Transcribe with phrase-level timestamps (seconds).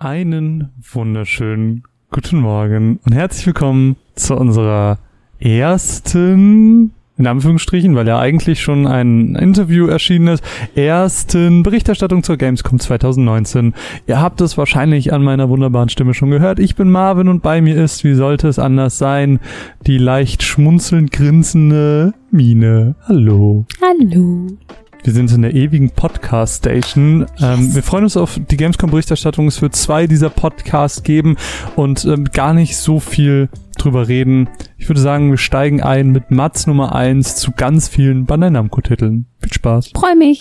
[0.00, 5.00] Einen wunderschönen guten Morgen und herzlich willkommen zu unserer
[5.40, 10.44] ersten, in Anführungsstrichen, weil ja eigentlich schon ein Interview erschienen ist,
[10.76, 13.74] ersten Berichterstattung zur Gamescom 2019.
[14.06, 16.60] Ihr habt es wahrscheinlich an meiner wunderbaren Stimme schon gehört.
[16.60, 19.40] Ich bin Marvin und bei mir ist, wie sollte es anders sein,
[19.88, 22.94] die leicht schmunzelnd grinsende Mine.
[23.08, 23.66] Hallo.
[23.82, 24.46] Hallo.
[25.04, 27.26] Wir sind in der ewigen Podcast-Station.
[27.40, 29.46] Ähm, wir freuen uns auf die Gamescom-Berichterstattung.
[29.46, 31.36] Es wird zwei dieser Podcasts geben
[31.76, 34.50] und ähm, gar nicht so viel drüber reden.
[34.76, 39.26] Ich würde sagen, wir steigen ein mit Mats Nummer eins zu ganz vielen Bandai Namco-Titeln.
[39.40, 39.92] Viel Spaß.
[39.94, 40.40] Freu mich.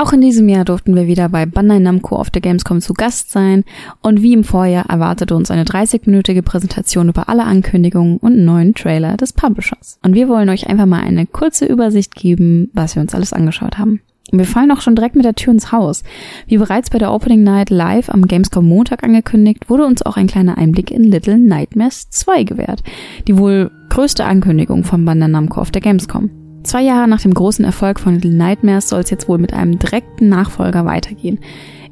[0.00, 3.32] Auch in diesem Jahr durften wir wieder bei Bandai Namco auf der Gamescom zu Gast
[3.32, 3.64] sein
[4.00, 9.18] und wie im Vorjahr erwartete uns eine 30-minütige Präsentation über alle Ankündigungen und neuen Trailer
[9.18, 9.98] des Publishers.
[10.02, 13.76] Und wir wollen euch einfach mal eine kurze Übersicht geben, was wir uns alles angeschaut
[13.76, 14.00] haben.
[14.32, 16.02] Und wir fallen auch schon direkt mit der Tür ins Haus.
[16.46, 20.28] Wie bereits bei der Opening Night live am Gamescom Montag angekündigt, wurde uns auch ein
[20.28, 22.82] kleiner Einblick in Little Nightmares 2 gewährt.
[23.28, 26.30] Die wohl größte Ankündigung von Bandai Namco auf der Gamescom.
[26.62, 29.78] Zwei Jahre nach dem großen Erfolg von Little Nightmares soll es jetzt wohl mit einem
[29.78, 31.38] direkten Nachfolger weitergehen,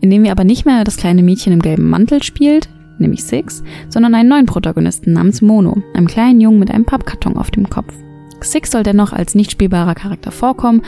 [0.00, 3.62] in dem wir aber nicht mehr das kleine Mädchen im gelben Mantel spielt, nämlich Six,
[3.88, 7.94] sondern einen neuen Protagonisten namens Mono, einem kleinen Jungen mit einem Pappkarton auf dem Kopf.
[8.40, 10.82] Six soll dennoch als nicht spielbarer Charakter vorkommen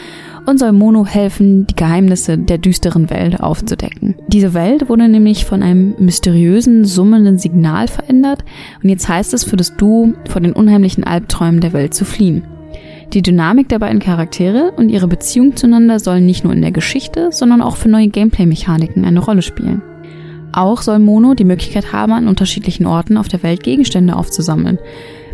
[0.47, 4.15] und soll Mono helfen, die Geheimnisse der düsteren Welt aufzudecken.
[4.29, 8.45] Diese Welt wurde nämlich von einem mysteriösen, summenden Signal verändert
[8.83, 12.45] und jetzt heißt es für das Duo, vor den unheimlichen Albträumen der Welt zu fliehen.
[13.13, 17.31] Die Dynamik der beiden Charaktere und ihre Beziehung zueinander sollen nicht nur in der Geschichte,
[17.33, 19.83] sondern auch für neue Gameplay-Mechaniken eine Rolle spielen.
[20.53, 24.79] Auch soll Mono die Möglichkeit haben, an unterschiedlichen Orten auf der Welt Gegenstände aufzusammeln.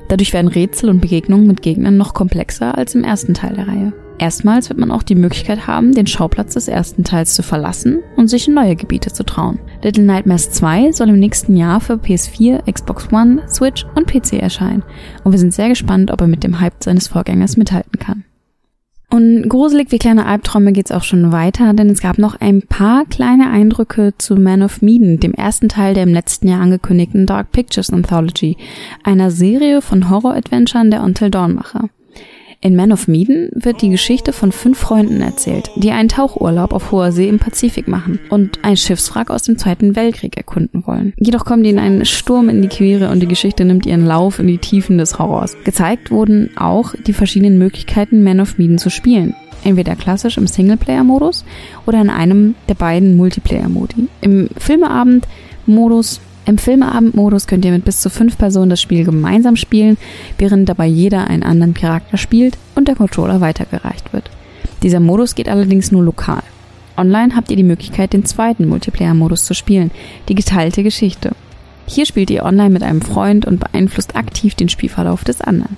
[0.08, 3.92] Dadurch werden Rätsel und Begegnungen mit Gegnern noch komplexer als im ersten Teil der Reihe.
[4.18, 8.28] Erstmals wird man auch die Möglichkeit haben, den Schauplatz des ersten Teils zu verlassen und
[8.28, 9.58] sich in neue Gebiete zu trauen.
[9.82, 14.82] Little Nightmares 2 soll im nächsten Jahr für PS4, Xbox One, Switch und PC erscheinen
[15.24, 18.24] und wir sind sehr gespannt, ob er mit dem Hype seines Vorgängers mithalten kann.
[19.08, 23.04] Und gruselig wie kleine Albträume geht's auch schon weiter, denn es gab noch ein paar
[23.04, 27.52] kleine Eindrücke zu Man of Medan, dem ersten Teil der im letzten Jahr angekündigten Dark
[27.52, 28.56] Pictures Anthology,
[29.04, 31.88] einer Serie von Horror-Adventuren der Until Dawn-Macher.
[32.60, 36.90] In Man of Medan wird die Geschichte von fünf Freunden erzählt, die einen Tauchurlaub auf
[36.90, 41.12] hoher See im Pazifik machen und ein Schiffswrack aus dem Zweiten Weltkrieg erkunden wollen.
[41.18, 44.46] Jedoch kommen ihnen ein Sturm in die Quere und die Geschichte nimmt ihren Lauf in
[44.46, 45.56] die Tiefen des Horrors.
[45.64, 49.34] Gezeigt wurden auch die verschiedenen Möglichkeiten, Man of Medan zu spielen
[49.66, 51.44] entweder klassisch im Singleplayer-Modus
[51.86, 54.08] oder in einem der beiden Multiplayer-Modi.
[54.20, 59.98] Im Filmeabend-Modus im Filmeabendmodus könnt ihr mit bis zu fünf Personen das Spiel gemeinsam spielen,
[60.38, 64.30] während dabei jeder einen anderen Charakter spielt und der Controller weitergereicht wird.
[64.82, 66.42] Dieser Modus geht allerdings nur lokal.
[66.96, 69.90] Online habt ihr die Möglichkeit, den zweiten Multiplayer-Modus zu spielen,
[70.28, 71.32] die geteilte Geschichte.
[71.86, 75.76] Hier spielt ihr online mit einem Freund und beeinflusst aktiv den Spielverlauf des anderen.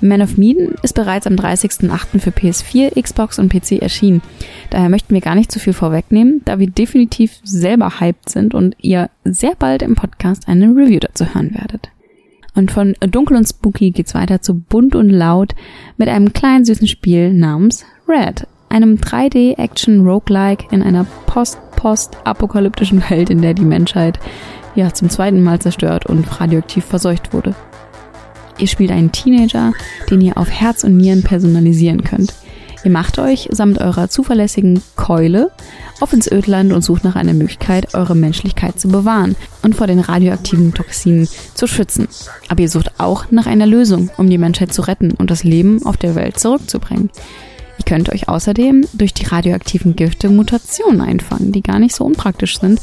[0.00, 2.20] Man of Medan ist bereits am 30.08.
[2.20, 4.22] für PS4, Xbox und PC erschienen.
[4.70, 8.76] Daher möchten wir gar nicht zu viel vorwegnehmen, da wir definitiv selber hyped sind und
[8.80, 11.90] ihr sehr bald im Podcast eine Review dazu hören werdet.
[12.54, 15.54] Und von dunkel und spooky geht's weiter zu bunt und laut
[15.96, 23.54] mit einem kleinen süßen Spiel namens Red, einem 3D-Action-Roguelike in einer post-post-apokalyptischen Welt, in der
[23.54, 24.18] die Menschheit
[24.74, 27.54] ja zum zweiten Mal zerstört und radioaktiv verseucht wurde.
[28.58, 29.72] Ihr spielt einen Teenager,
[30.10, 32.34] den ihr auf Herz und Nieren personalisieren könnt.
[32.84, 35.50] Ihr macht euch samt eurer zuverlässigen Keule
[36.00, 39.98] auf ins Ödland und sucht nach einer Möglichkeit, eure Menschlichkeit zu bewahren und vor den
[39.98, 42.06] radioaktiven Toxinen zu schützen.
[42.48, 45.84] Aber ihr sucht auch nach einer Lösung, um die Menschheit zu retten und das Leben
[45.84, 47.10] auf der Welt zurückzubringen.
[47.88, 52.82] Könnt euch außerdem durch die radioaktiven Gifte Mutationen einfangen, die gar nicht so unpraktisch sind,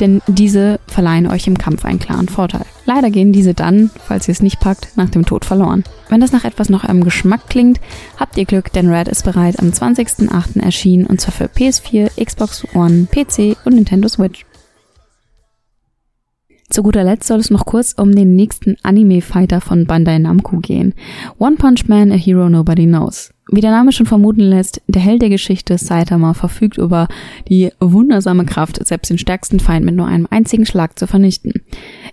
[0.00, 2.64] denn diese verleihen euch im Kampf einen klaren Vorteil.
[2.86, 5.84] Leider gehen diese dann, falls ihr es nicht packt, nach dem Tod verloren.
[6.08, 7.82] Wenn das nach etwas nach eurem Geschmack klingt,
[8.16, 10.62] habt ihr Glück, denn Red ist bereits am 20.08.
[10.62, 14.46] erschienen und zwar für PS4, Xbox One, PC und Nintendo Switch.
[16.70, 20.94] Zu guter Letzt soll es noch kurz um den nächsten Anime-Fighter von Bandai Namco gehen.
[21.36, 23.35] One Punch Man, a Hero Nobody Knows.
[23.48, 27.06] Wie der Name schon vermuten lässt, der Held der Geschichte Saitama verfügt über
[27.48, 31.62] die wundersame Kraft, selbst den stärksten Feind mit nur einem einzigen Schlag zu vernichten.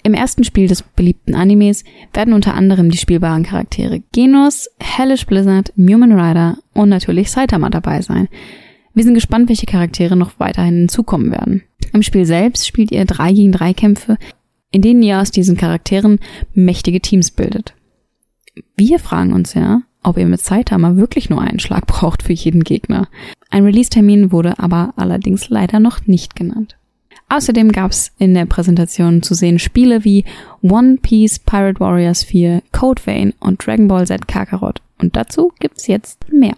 [0.04, 5.74] Im ersten Spiel des beliebten Animes werden unter anderem die spielbaren Charaktere Genos, Hellish Blizzard,
[5.76, 8.28] Mumen Rider und natürlich Saitama dabei sein.
[8.94, 11.64] Wir sind gespannt, welche Charaktere noch weiterhin hinzukommen werden.
[11.94, 14.18] Im Spiel selbst spielt ihr drei gegen drei Kämpfe,
[14.70, 16.20] in denen ihr aus diesen Charakteren
[16.54, 17.74] mächtige Teams bildet.
[18.76, 22.64] Wir fragen uns ja, ob ihr mit Saitama wirklich nur einen Schlag braucht für jeden
[22.64, 23.08] Gegner.
[23.50, 26.76] Ein Release-Termin wurde aber allerdings leider noch nicht genannt.
[27.30, 30.26] Außerdem gab es in der Präsentation zu sehen Spiele wie
[30.62, 34.82] One Piece Pirate Warriors 4, Code Vein und Dragon Ball Z Kakarot.
[35.00, 36.56] Und dazu gibt's jetzt mehr.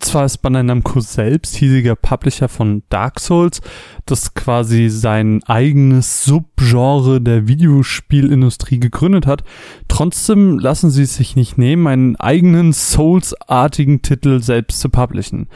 [0.00, 3.60] Zwar ist Bandai Namco selbst hiesiger Publisher von Dark Souls,
[4.06, 9.44] das quasi sein eigenes Subgenre der Videospielindustrie gegründet hat,
[9.88, 15.48] trotzdem lassen sie es sich nicht nehmen, einen eigenen Souls-artigen Titel selbst zu publishen.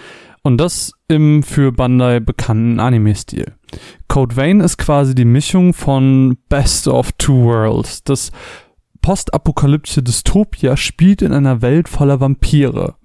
[0.42, 3.52] Und das im für Bandai bekannten Anime-Stil.
[4.08, 8.02] Code Vein ist quasi die Mischung von Best of Two Worlds.
[8.02, 8.32] Das
[9.02, 12.96] postapokalyptische Dystopia spielt in einer Welt voller Vampire.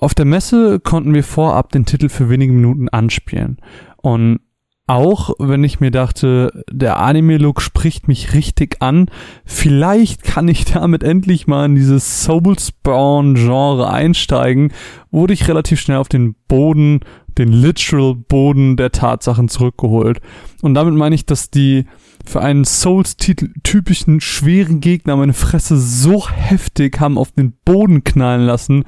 [0.00, 3.58] Auf der Messe konnten wir vorab den Titel für wenige Minuten anspielen.
[3.98, 4.40] Und
[4.86, 9.10] auch wenn ich mir dachte, der Anime-Look spricht mich richtig an,
[9.44, 14.72] vielleicht kann ich damit endlich mal in dieses Soulspawn-Genre einsteigen,
[15.10, 17.00] wurde ich relativ schnell auf den Boden,
[17.38, 20.20] den literal Boden der Tatsachen zurückgeholt.
[20.62, 21.86] Und damit meine ich, dass die
[22.24, 28.42] für einen Souls-Titel typischen schweren Gegner meine Fresse so heftig haben auf den Boden knallen
[28.42, 28.84] lassen,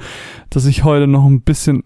[0.51, 1.83] dass ich heute noch ein bisschen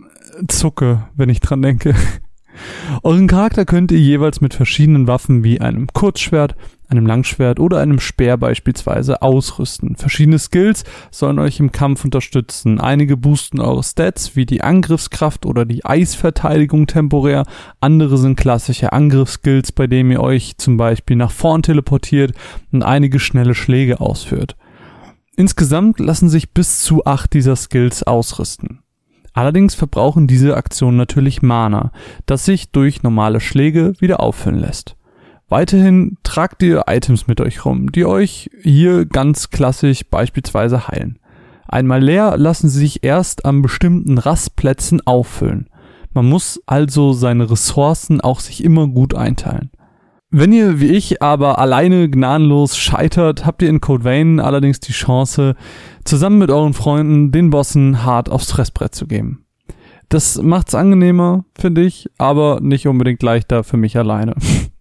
[0.49, 1.95] zucke, wenn ich dran denke.
[3.03, 6.57] Euren Charakter könnt ihr jeweils mit verschiedenen Waffen wie einem Kurzschwert,
[6.89, 9.97] einem Langschwert oder einem Speer beispielsweise ausrüsten.
[9.97, 12.81] Verschiedene Skills sollen euch im Kampf unterstützen.
[12.81, 17.45] Einige boosten eure Stats wie die Angriffskraft oder die Eisverteidigung temporär.
[17.81, 22.33] Andere sind klassische Angriffsskills, bei denen ihr euch zum Beispiel nach vorn teleportiert
[22.73, 24.57] und einige schnelle Schläge ausführt.
[25.37, 28.81] Insgesamt lassen sich bis zu acht dieser Skills ausrüsten.
[29.35, 31.93] Allerdings verbrauchen diese Aktionen natürlich Mana,
[32.25, 34.97] das sich durch normale Schläge wieder auffüllen lässt.
[35.49, 41.19] Weiterhin tragt ihr Items mit euch rum, die euch hier ganz klassisch beispielsweise heilen.
[41.69, 45.69] Einmal leer lassen sie sich erst an bestimmten Rastplätzen auffüllen.
[46.13, 49.71] Man muss also seine Ressourcen auch sich immer gut einteilen.
[50.31, 54.93] Wenn ihr wie ich aber alleine gnadenlos scheitert, habt ihr in Code Vein allerdings die
[54.93, 55.55] Chance,
[56.05, 59.45] zusammen mit euren Freunden den Bossen hart aufs Fressbrett zu geben.
[60.09, 64.35] Das macht's angenehmer, finde ich, aber nicht unbedingt leichter für mich alleine.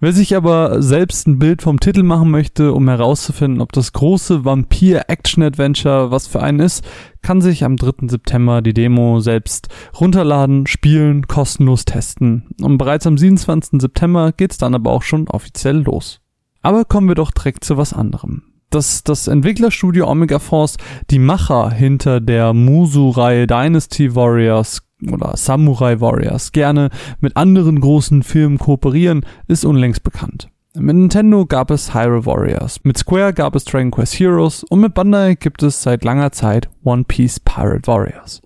[0.00, 4.44] Wer sich aber selbst ein Bild vom Titel machen möchte, um herauszufinden, ob das große
[4.44, 6.84] Vampir-Action-Adventure was für einen ist,
[7.22, 8.08] kann sich am 3.
[8.08, 9.68] September die Demo selbst
[9.98, 12.48] runterladen, spielen, kostenlos testen.
[12.60, 13.80] Und bereits am 27.
[13.80, 16.20] September geht's dann aber auch schon offiziell los.
[16.62, 20.76] Aber kommen wir doch direkt zu was anderem dass das Entwicklerstudio Omega Force
[21.10, 26.90] die Macher hinter der Musu-Reihe Dynasty Warriors oder Samurai Warriors gerne
[27.20, 30.48] mit anderen großen Firmen kooperieren, ist unlängst bekannt.
[30.74, 34.94] Mit Nintendo gab es Hyrule Warriors, mit Square gab es Dragon Quest Heroes und mit
[34.94, 38.42] Bandai gibt es seit langer Zeit One Piece Pirate Warriors.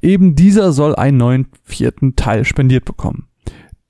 [0.00, 3.28] Eben dieser soll einen neuen vierten Teil spendiert bekommen.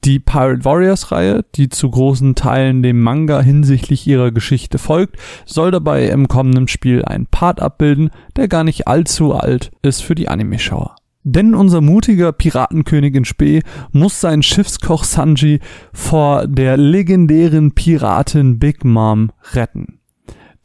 [0.04, 5.16] Die Pirate Warriors Reihe, die zu großen Teilen dem Manga hinsichtlich ihrer Geschichte folgt,
[5.46, 10.14] soll dabei im kommenden Spiel einen Part abbilden, der gar nicht allzu alt ist für
[10.14, 10.95] die Anime-Schauer.
[11.28, 15.58] Denn unser mutiger Piratenkönig in Spee muss seinen Schiffskoch Sanji
[15.92, 19.95] vor der legendären Piratin Big Mom retten.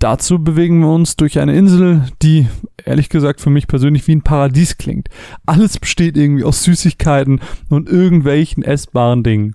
[0.02, 2.48] Dazu bewegen wir uns durch eine Insel, die
[2.84, 5.10] ehrlich gesagt für mich persönlich wie ein Paradies klingt.
[5.46, 7.40] Alles besteht irgendwie aus Süßigkeiten
[7.70, 9.54] und irgendwelchen essbaren Dingen.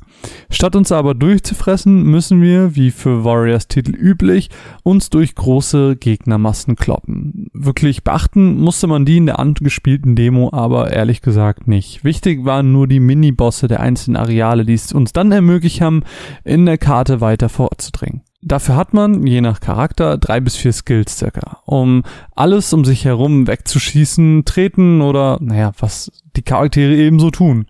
[0.49, 4.49] Statt uns aber durchzufressen, müssen wir, wie für Warriors Titel üblich,
[4.85, 7.49] uns durch große Gegnermassen kloppen.
[7.53, 12.05] Wirklich beachten musste man die in der angespielten Demo aber ehrlich gesagt nicht.
[12.05, 16.05] Wichtig waren nur die Minibosse der einzelnen Areale, die es uns dann ermöglicht haben,
[16.45, 18.23] in der Karte weiter vorzudringen.
[18.47, 22.05] Dafür hat man, je nach Charakter, drei bis vier Skills circa, um
[22.37, 27.67] alles um sich herum wegzuschießen, treten oder, naja, was die Charaktere eben so tun.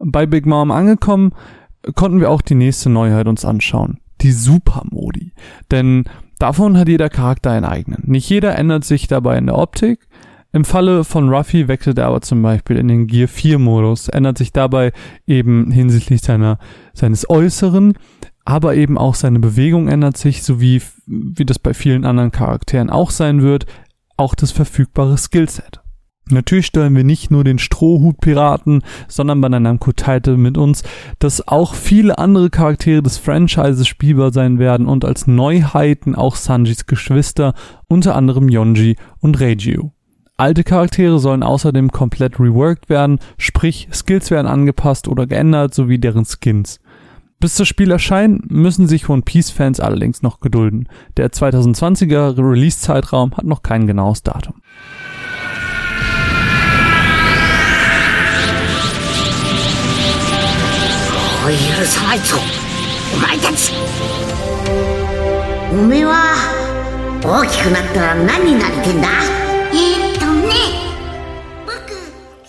[0.00, 1.32] Bei Big Mom angekommen,
[1.94, 4.00] konnten wir auch die nächste Neuheit uns anschauen.
[4.22, 5.30] Die Super-Modi.
[5.70, 6.06] Denn
[6.40, 8.02] davon hat jeder Charakter einen eigenen.
[8.06, 10.08] Nicht jeder ändert sich dabei in der Optik.
[10.52, 14.38] Im Falle von Ruffy wechselt er aber zum Beispiel in den Gear 4 Modus, ändert
[14.38, 14.92] sich dabei
[15.24, 16.58] eben hinsichtlich seiner,
[16.94, 17.94] seines Äußeren
[18.46, 23.10] aber eben auch seine Bewegung ändert sich, sowie wie das bei vielen anderen Charakteren auch
[23.10, 23.66] sein wird,
[24.16, 25.82] auch das verfügbare Skillset.
[26.28, 30.82] Natürlich steuern wir nicht nur den Strohhut-Piraten, sondern bei Namco teilte mit uns,
[31.18, 36.86] dass auch viele andere Charaktere des Franchises spielbar sein werden und als Neuheiten auch Sanjis
[36.86, 37.54] Geschwister,
[37.88, 39.90] unter anderem Yonji und Reiju.
[40.36, 46.24] Alte Charaktere sollen außerdem komplett reworked werden, sprich Skills werden angepasst oder geändert sowie deren
[46.24, 46.80] Skins.
[47.38, 50.88] Bis das Spiel erscheint, müssen sich One Piece-Fans allerdings noch gedulden.
[51.18, 54.54] Der 2020er Release-Zeitraum hat noch kein genaues Datum.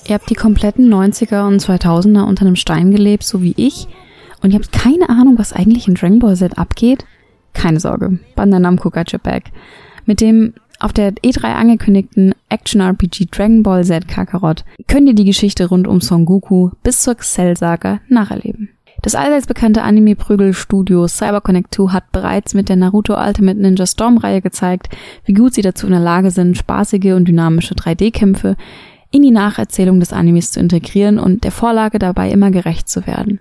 [0.08, 3.90] Ihr habt die kompletten 90er und 2000er unter einem Stein gelebt, so wie ich
[4.42, 7.06] und ihr habt keine Ahnung, was eigentlich in Dragon Ball Z abgeht?
[7.54, 9.52] Keine Sorge, Bandai Namco got your back.
[10.06, 15.68] Mit dem auf der E3 angekündigten Action-RPG Dragon Ball Z Kakarot könnt ihr die Geschichte
[15.68, 18.70] rund um Son Goku bis zur Cell-Saga nacherleben.
[19.02, 24.90] Das allseits bekannte Anime-Prügelstudio CyberConnect 2 hat bereits mit der Naruto Ultimate Ninja Storm-Reihe gezeigt,
[25.26, 28.56] wie gut sie dazu in der Lage sind, spaßige und dynamische 3D-Kämpfe
[29.12, 33.40] in die Nacherzählung des Animes zu integrieren und der Vorlage dabei immer gerecht zu werden.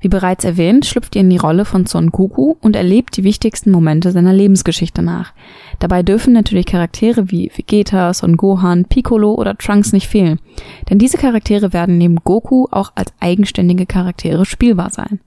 [0.00, 3.70] Wie bereits erwähnt, schlüpft ihr in die Rolle von Son Goku und erlebt die wichtigsten
[3.70, 5.34] Momente seiner Lebensgeschichte nach.
[5.78, 10.40] Dabei dürfen natürlich Charaktere wie Vegeta, Son Gohan, Piccolo oder Trunks nicht fehlen,
[10.88, 15.20] denn diese Charaktere werden neben Goku auch als eigenständige Charaktere spielbar sein.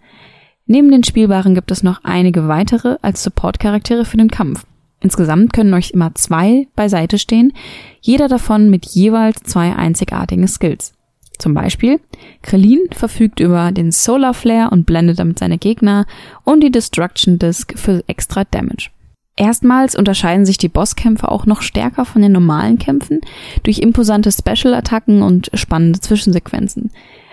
[0.65, 4.65] Neben den Spielbaren gibt es noch einige weitere als Support-Charaktere für den Kampf.
[5.01, 7.51] Insgesamt können euch immer zwei beiseite stehen,
[8.01, 10.93] jeder davon mit jeweils zwei einzigartigen Skills.
[11.43, 11.99] Zum Beispiel,
[12.41, 16.05] Krillin verfügt über den Solar Flare und blendet damit seine Gegner
[16.45, 18.91] und die Destruction Disc für extra Damage.
[19.35, 23.19] Erstmals unterscheiden sich die Bosskämpfe auch noch stärker von den normalen Kämpfen
[23.63, 26.91] durch imposante Special-Attacken und spannende Zwischensequenzen.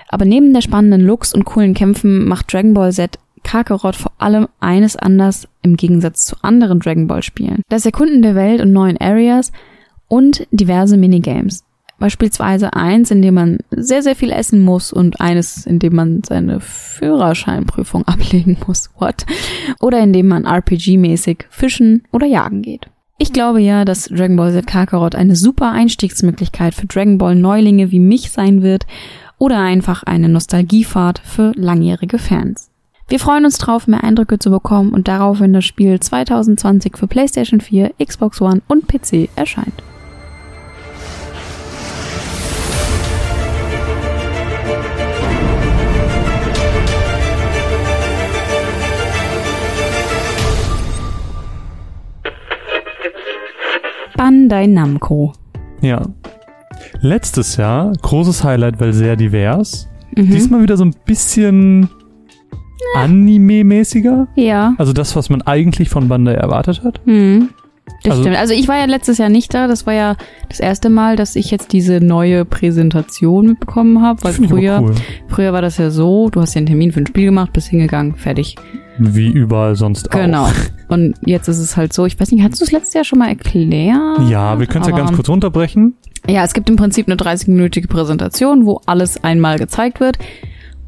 [0.09, 4.49] Aber neben der spannenden Looks und coolen Kämpfen macht Dragon Ball Z Kakarot vor allem
[4.59, 7.63] eines anders im Gegensatz zu anderen Dragon Ball Spielen.
[7.69, 9.53] Das Erkunden der Welt und neuen Areas
[10.09, 11.63] und diverse Minigames.
[12.01, 16.23] Beispielsweise eins, in dem man sehr, sehr viel essen muss und eines, in dem man
[16.25, 18.91] seine Führerscheinprüfung ablegen muss.
[18.99, 19.27] What?
[19.81, 22.89] Oder in dem man RPG-mäßig fischen oder jagen geht.
[23.19, 27.91] Ich glaube ja, dass Dragon Ball Z Kakarot eine super Einstiegsmöglichkeit für Dragon Ball Neulinge
[27.91, 28.87] wie mich sein wird
[29.37, 32.71] oder einfach eine Nostalgiefahrt für langjährige Fans.
[33.09, 37.09] Wir freuen uns drauf, mehr Eindrücke zu bekommen und darauf, wenn das Spiel 2020 für
[37.09, 39.83] PlayStation 4, Xbox One und PC erscheint.
[54.21, 55.33] Bandai Namco.
[55.81, 56.03] Ja.
[57.01, 59.89] Letztes Jahr, großes Highlight, weil sehr divers.
[60.15, 60.31] Mhm.
[60.31, 61.89] Diesmal wieder so ein bisschen
[62.95, 64.29] Anime-mäßiger.
[64.35, 64.75] Ja.
[64.77, 67.01] Also das, was man eigentlich von Bandai erwartet hat.
[67.07, 67.49] Hm.
[68.03, 68.37] Das Also- stimmt.
[68.39, 69.67] Also ich war ja letztes Jahr nicht da.
[69.67, 70.17] Das war ja
[70.49, 74.23] das erste Mal, dass ich jetzt diese neue Präsentation mitbekommen habe.
[74.25, 74.95] Weil früher, cool.
[75.29, 77.69] früher war das ja so, du hast ja einen Termin für ein Spiel gemacht, bist
[77.69, 78.57] hingegangen, fertig.
[78.99, 80.45] Wie überall sonst Genau.
[80.45, 80.53] auch.
[80.89, 83.19] Und jetzt ist es halt so, ich weiß nicht, hast du es letztes Jahr schon
[83.19, 83.97] mal erklärt?
[84.29, 85.95] Ja, wir können es ja ganz kurz runterbrechen.
[86.29, 90.19] Ja, es gibt im Prinzip eine 30-minütige Präsentation, wo alles einmal gezeigt wird.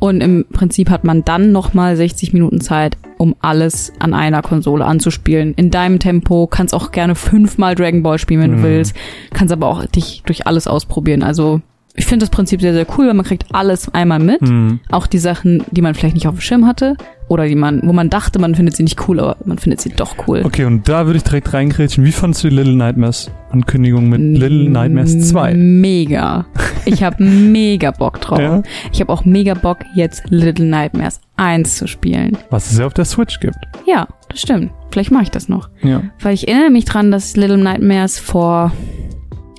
[0.03, 4.85] Und im Prinzip hat man dann nochmal 60 Minuten Zeit, um alles an einer Konsole
[4.85, 5.55] anzuspielen.
[5.55, 8.63] In deinem Tempo, kannst auch gerne fünfmal Dragon Ball spielen, wenn du Mhm.
[8.65, 8.97] willst.
[9.33, 11.23] Kannst aber auch dich durch alles ausprobieren.
[11.23, 11.61] Also
[11.95, 14.41] ich finde das Prinzip sehr, sehr cool, weil man kriegt alles einmal mit.
[14.41, 14.81] Hm.
[14.91, 16.97] Auch die Sachen, die man vielleicht nicht auf dem Schirm hatte.
[17.29, 19.91] Oder die man, wo man dachte, man findet sie nicht cool, aber man findet sie
[19.91, 20.43] doch cool.
[20.45, 22.05] Okay, und da würde ich direkt reingrätschen.
[22.05, 25.55] Wie fandst du die Little Nightmares Ankündigung mit Mm, Little Nightmares 2?
[25.55, 26.47] Mega.
[26.85, 28.39] Ich habe mega Bock drauf.
[28.39, 28.63] Ja?
[28.93, 32.37] Ich habe auch mega Bock, jetzt Little Nightmares 1 zu spielen.
[32.51, 33.57] Was es ja auf der Switch gibt.
[33.87, 34.73] Ja, das stimmt.
[34.91, 35.71] Vielleicht mache ich das noch.
[35.83, 36.03] Ja.
[36.21, 38.73] Weil ich erinnere mich dran, dass Little Nightmares vor,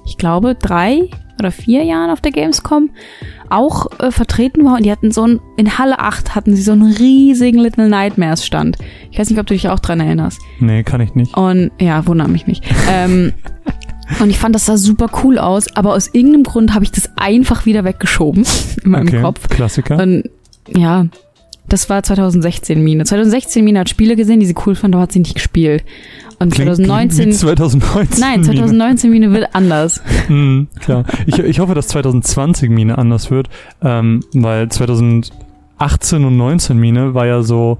[0.06, 1.10] ich glaube, drei
[1.44, 2.90] oder vier Jahren auf der Gamescom
[3.50, 6.72] auch äh, vertreten war und die hatten so ein, in Halle 8 hatten sie so
[6.72, 8.78] einen riesigen Little Nightmares Stand.
[9.12, 10.42] Ich weiß nicht, ob du dich auch dran erinnerst.
[10.60, 11.38] Nee, kann ich nicht.
[11.38, 12.64] Und ja, wundert mich nicht.
[12.90, 13.34] ähm,
[14.20, 17.10] und ich fand, das sah super cool aus, aber aus irgendeinem Grund habe ich das
[17.16, 18.46] einfach wieder weggeschoben
[18.84, 19.48] in meinem okay, Kopf.
[19.50, 20.02] Klassiker.
[20.02, 20.30] Und
[20.68, 21.08] ja,
[21.70, 23.06] das war 2016 Mine.
[23.06, 25.84] 2016 Mine hat Spiele gesehen, die sie cool fand, aber hat sie nicht gespielt.
[26.40, 28.20] Und Klingt- 2019 klingt wie 2019.
[28.20, 28.54] Nein, Mine.
[28.54, 30.02] 2019 Mine wird anders.
[30.28, 31.06] Mhm, klar.
[31.26, 33.50] Ich, ich hoffe, dass 2020 Mine anders wird,
[33.82, 37.78] ähm, weil 2018 und 19 Mine war ja so,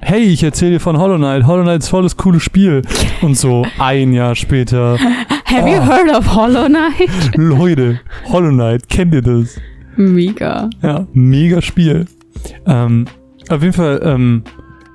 [0.00, 2.82] hey, ich erzähle dir von Hollow Knight, Hollow Knight ist volles cooles Spiel.
[3.22, 4.98] Und so ein Jahr später,
[5.44, 5.86] Have you Oh.
[5.86, 7.10] heard of Hollow Knight?
[7.36, 9.60] Leute, Hollow Knight, kennt ihr das?
[9.96, 10.70] Mega.
[10.82, 12.06] Ja, mega Spiel.
[12.66, 13.04] Ähm,
[13.50, 14.42] auf jeden Fall, ähm,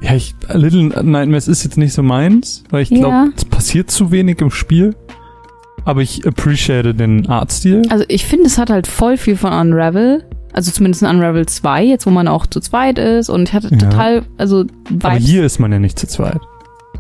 [0.02, 3.28] ja, ich, Little Nightmares ist jetzt nicht so meins, weil ich glaube, Ja.
[3.36, 4.96] es passiert zu wenig im Spiel.
[5.84, 7.84] Aber ich appreciate den Artstil.
[7.90, 10.24] Also ich finde, es hat halt voll viel von Unravel.
[10.52, 13.30] Also zumindest in Unravel 2, jetzt wo man auch zu zweit ist.
[13.30, 13.78] Und ich hatte Ja.
[13.78, 14.66] total, also
[15.02, 16.40] Aber Vibes hier ist man ja nicht zu zweit.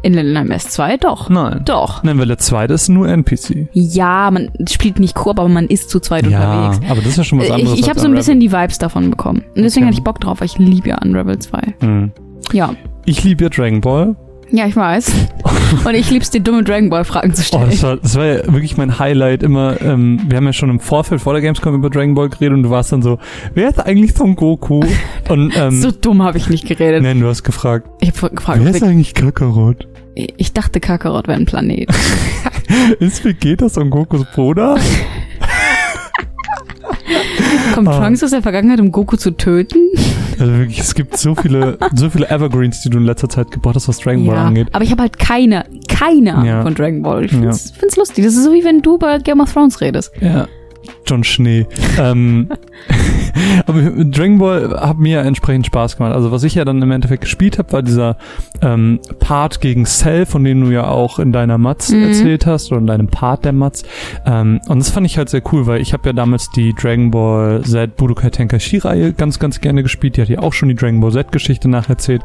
[0.05, 1.29] In Little Nightmares 2 doch.
[1.29, 1.61] Nein.
[1.65, 2.03] Doch.
[2.03, 3.67] Nein, weil der zweite ist nur NPC.
[3.73, 6.91] Ja, man spielt nicht Koop, aber man ist zu zweit Ja, unterwegs.
[6.91, 7.73] aber das ist ja schon was anderes.
[7.73, 8.19] Ich, ich habe so ein Unravel.
[8.19, 9.43] bisschen die Vibes davon bekommen.
[9.55, 9.93] Und deswegen Okay.
[9.93, 11.59] hatte ich Bock drauf, weil ich liebe ja Unravel 2.
[11.81, 12.11] Hm.
[12.53, 12.75] Ja.
[13.05, 14.15] ich liebe ja Dragon Ball.
[14.51, 15.11] Ja, ich weiß.
[15.85, 17.69] Und ich lieb's dir, dumme Dragon Ball Fragen zu Oh, stellen.
[17.71, 19.81] das, war, das war ja wirklich mein Highlight immer.
[19.81, 22.61] Ähm, wir haben ja schon im Vorfeld vor der Gamescom über Dragon Ball geredet und
[22.63, 23.17] du warst dann so,
[23.55, 24.81] wer ist eigentlich Son Goku?
[25.29, 27.01] Und ähm, so dumm habe ich nicht geredet.
[27.03, 29.87] nein, du hast gefragt, Ich habe gefragt, wer ist eigentlich Kakarot?
[30.15, 31.89] ich dachte Kakarot wäre ein Planet.
[32.99, 34.77] Ist Vegeta Son Gokus Bruder?
[37.73, 37.99] Kommt Ah.
[37.99, 39.79] Trunks aus der Vergangenheit, um Goku zu töten?
[40.39, 43.75] Also wirklich, es gibt so viele, so viele Evergreens, die du in letzter Zeit gebracht
[43.75, 44.67] hast, was Dragon Ball Ja, angeht.
[44.71, 46.61] aber ich habe halt keine, keine Ahnung Ja.
[46.63, 47.25] von Dragon Ball.
[47.25, 48.23] Ich find's, find's lustig.
[48.25, 50.11] Das ist so wie wenn du über Game of Thrones redest.
[50.21, 50.47] Ja.
[51.05, 51.65] John Schnee.
[51.99, 52.49] ähm,
[53.65, 56.13] aber Dragon Ball hat mir entsprechend Spaß gemacht.
[56.13, 58.17] Also was ich ja dann im Endeffekt gespielt habe, war dieser
[58.61, 62.03] ähm, Part gegen Cell, von dem du ja auch in deiner Matz Mhm.
[62.03, 63.83] erzählt hast oder in deinem Part der Matz.
[64.25, 67.11] Ähm, und das fand ich halt sehr cool, weil ich habe ja damals die Dragon
[67.11, 70.17] Ball Z Budokai Tenkaichi Reihe ganz, ganz gerne gespielt.
[70.17, 72.21] Die hat ja auch schon die Dragon Ball Z Geschichte nacherzählt.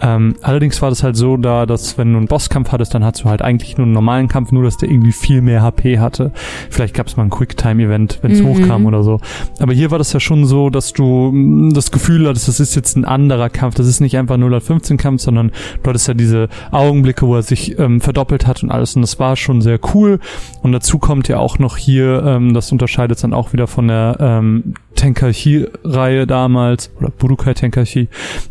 [0.00, 3.24] Ähm, allerdings war das halt so da, dass wenn du einen Bosskampf hattest, dann hattest
[3.24, 6.32] du halt eigentlich nur einen normalen Kampf, nur dass der irgendwie viel mehr HP hatte.
[6.70, 8.46] Vielleicht gab es mal ein Quicktime-Event, wenn es Mhm.
[8.46, 9.20] hochkam oder so.
[9.58, 12.74] Aber hier war das ja schon so, dass du mm, das Gefühl hattest, das ist
[12.74, 13.74] jetzt ein anderer Kampf.
[13.74, 18.00] Das ist nicht einfach 0815-Kampf, sondern du hattest ja diese Augenblicke, wo er sich ähm,
[18.00, 18.96] verdoppelt hat und alles.
[18.96, 20.18] Und das war schon sehr cool.
[20.62, 24.16] Und dazu kommt ja auch noch hier, ähm, das unterscheidet dann auch wieder von der
[24.20, 28.08] ähm, Tenkaichi-Reihe damals, oder Budokai Tenkaichi,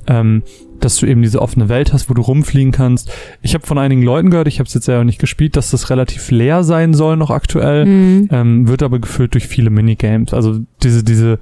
[0.08, 0.44] ähm,
[0.80, 3.12] dass du eben diese offene Welt hast, wo du rumfliegen kannst.
[3.42, 5.90] Ich habe von einigen Leuten gehört, ich habe es jetzt selber nicht gespielt, dass das
[5.90, 8.30] relativ leer sein soll noch aktuell, Mhm.
[8.32, 10.34] ähm, wird aber gefüllt durch viele Minigames.
[10.34, 11.40] Also diese diese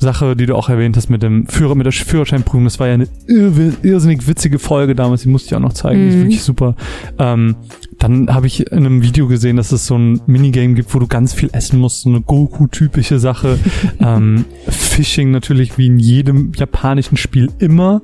[0.00, 2.94] Sache, die du auch erwähnt hast mit dem Führer, mit der Führerscheinprüfung, das war ja
[2.94, 6.20] eine irr irrsinnig witzige Folge damals, die musste ich auch noch zeigen, die ist Mhm.
[6.22, 6.76] wirklich super.
[7.18, 7.56] Ähm,
[7.98, 11.08] dann habe ich in einem Video gesehen, dass es so ein Minigame gibt, wo du
[11.08, 13.58] ganz viel essen musst, so eine Goku-typische Sache.
[14.00, 18.00] ähm, Fishing natürlich wie in jedem japanischen Spiel immer.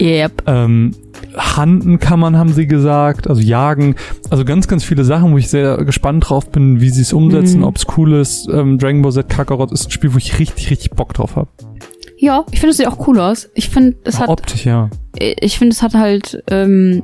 [0.00, 0.44] Yep.
[0.46, 0.92] Ähm,
[1.36, 3.96] Handen kann man, haben sie gesagt, also jagen.
[4.30, 7.58] Also ganz, ganz viele Sachen, wo ich sehr gespannt drauf bin, wie sie es umsetzen,
[7.60, 7.64] Mhm.
[7.64, 8.48] ob es cool ist.
[8.48, 11.48] Ähm, Dragon Ball Z Kakarot ist ein Spiel, wo ich richtig, richtig Bock drauf habe.
[12.18, 13.48] Ja, ich finde, es sieht auch cool aus.
[13.54, 14.88] Ich finde, es hat, Optisch, ja.
[15.18, 17.02] ich finde, es hat halt ähm,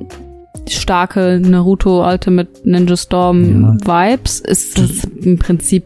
[0.76, 4.40] starke Naruto Ultimate Ninja Storm Vibes.
[4.40, 5.85] Ist das im Prinzip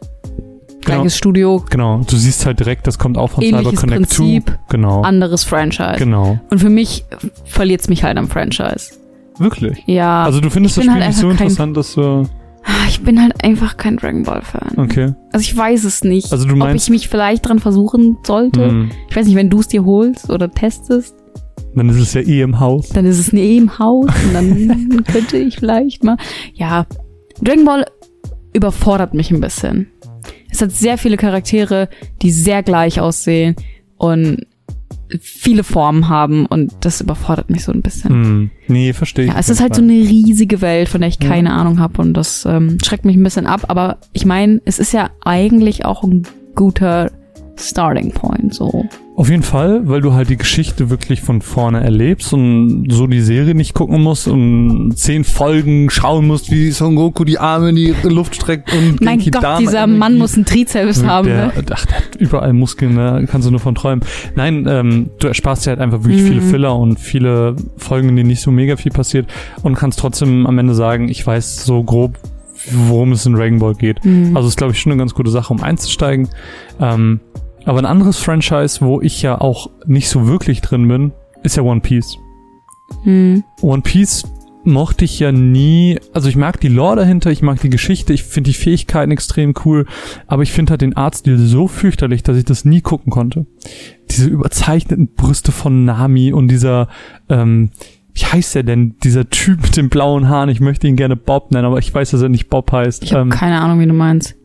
[0.85, 2.01] gleiches Studio, Genau.
[2.09, 4.59] Du siehst halt direkt, das kommt auch von Ähnliches Cyber Connect Prinzip, 2.
[4.71, 5.03] Genau.
[5.03, 5.95] anderes Franchise.
[5.99, 6.41] Genau.
[6.51, 7.05] Und für mich
[7.45, 8.95] verliert es mich halt am Franchise.
[9.39, 9.79] Wirklich.
[9.87, 12.25] Ja, Also du findest das bin Spiel halt nicht so interessant, dass du...
[12.65, 14.73] Ah, ich bin halt einfach kein Dragon Ball Fan.
[14.77, 15.15] Okay.
[15.33, 16.33] Also ich weiß es nicht.
[16.33, 18.69] Also du ob meinst- ich mich vielleicht dran versuchen sollte.
[18.69, 18.91] Hm.
[19.09, 21.15] Ich weiß nicht, wenn du es dir holst oder testest,
[21.75, 22.91] Dann ist es ja eh im Haus.
[22.91, 26.17] dann ist es eh im Haus und dann könnte ich vielleicht mal.
[26.55, 26.87] Ja,
[27.41, 27.87] Dragon Ball
[28.53, 29.89] überfordert mich ein bisschen.
[30.51, 31.89] Es hat sehr viele Charaktere,
[32.21, 33.57] die sehr gleich aussehen
[33.97, 34.47] und
[35.21, 38.11] viele Formen haben und das überfordert mich so ein bisschen.
[38.11, 38.51] Hm.
[38.69, 39.31] Nee, verstehe ich.
[39.33, 42.15] Ja, es ist halt so eine riesige Welt, von der ich keine Ahnung habe und
[42.15, 43.65] das ähm, schreckt mich ein bisschen ab.
[43.69, 46.23] Aber ich meine, es ist ja eigentlich auch ein
[46.55, 47.11] guter
[47.59, 48.55] Starting Point.
[48.55, 48.87] So.
[49.15, 53.21] Auf jeden Fall, weil du halt die Geschichte wirklich von vorne erlebst und so die
[53.21, 57.77] Serie nicht gucken musst und zehn Folgen schauen musst, wie Son Goku die Arme in
[57.77, 61.29] die Luft streckt und Mein Gott, Dama dieser Energie- Mann muss einen Trizeps haben.
[61.29, 61.53] der, Ne?
[61.73, 64.03] ach, der hat überall Muskeln, da kannst du nur von träumen.
[64.35, 66.27] Nein, ähm, du ersparst dir halt einfach wirklich Mhm.
[66.29, 69.27] viele Filler und viele Folgen, in denen nicht so mega viel passiert
[69.63, 72.19] und kannst trotzdem am Ende sagen, ich weiß so grob,
[72.89, 74.05] worum es in Dragon Ball geht.
[74.05, 74.37] Mhm.
[74.37, 76.29] Also ist, glaube ich, schon eine ganz gute Sache, um einzusteigen.
[76.81, 77.21] Ähm,
[77.65, 81.63] aber ein anderes Franchise, wo ich ja auch nicht so wirklich drin bin, ist ja
[81.63, 82.17] One Piece.
[83.05, 83.43] Hm.
[83.61, 84.25] One Piece
[84.65, 88.23] mochte ich ja nie, also ich mag die Lore dahinter, ich mag die Geschichte, ich
[88.23, 89.87] finde die Fähigkeiten extrem cool,
[90.27, 93.47] aber ich finde halt den Artstil so fürchterlich, dass ich das nie gucken konnte.
[94.11, 96.89] Diese überzeichneten Brüste von Nami und dieser,
[97.29, 97.71] ähm,
[98.15, 101.51] wie heißt der denn, dieser Typ mit den blauen Haaren, ich möchte ihn gerne Bob
[101.51, 103.03] nennen, aber ich weiß, dass er nicht Bob heißt.
[103.03, 104.37] Ich habe Ähm, keine Ahnung, wie du meinst.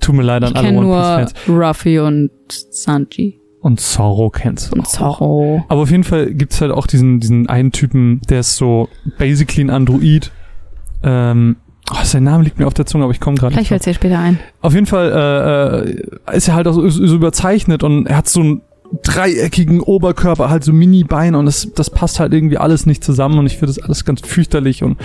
[0.00, 1.34] Tut mir leid an Ich alle One nur Piece-Fans.
[1.48, 4.86] Ruffy und Sanji Und Zorro kennst du und auch.
[4.90, 5.64] Zorro.
[5.68, 9.64] Aber auf jeden Fall gibt's halt auch diesen, diesen einen Typen, der ist so basically
[9.64, 10.30] ein Android.
[11.02, 11.56] Ähm,
[11.90, 13.84] oh, sein Name liegt mir auf der Zunge, aber ich komme gerade Vielleicht nicht.
[13.84, 14.38] fällt dir später ein.
[14.60, 15.90] Auf jeden Fall äh,
[16.32, 18.60] äh, ist er halt auch so, so überzeichnet und er hat so einen
[19.02, 23.46] dreieckigen Oberkörper, halt so Mini-Beine und das, das passt halt irgendwie alles nicht zusammen und
[23.46, 24.96] ich finde das alles ganz fürchterlich und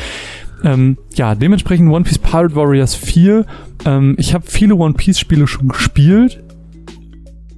[0.63, 3.45] ähm, ja, dementsprechend One Piece Pirate Warriors 4.
[3.85, 6.41] Ähm, ich habe viele One Piece Spiele schon gespielt,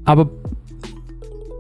[0.05, 0.29] aber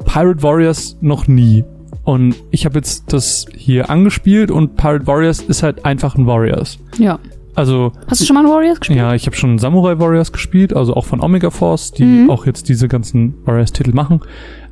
[0.05, 1.63] Pirate Warriors noch nie.
[2.03, 6.77] Und ich habe jetzt das hier angespielt und Pirate Warriors ist halt einfach ein Warriors.
[6.99, 7.19] Ja.
[7.55, 8.99] Also Hast du schon mal Warriors gespielt?
[8.99, 12.29] ja, ich habe schon Samurai Warriors gespielt, also auch von Omega Force, die Mhm.
[12.29, 14.19] auch jetzt diese ganzen Warriors-Titel machen.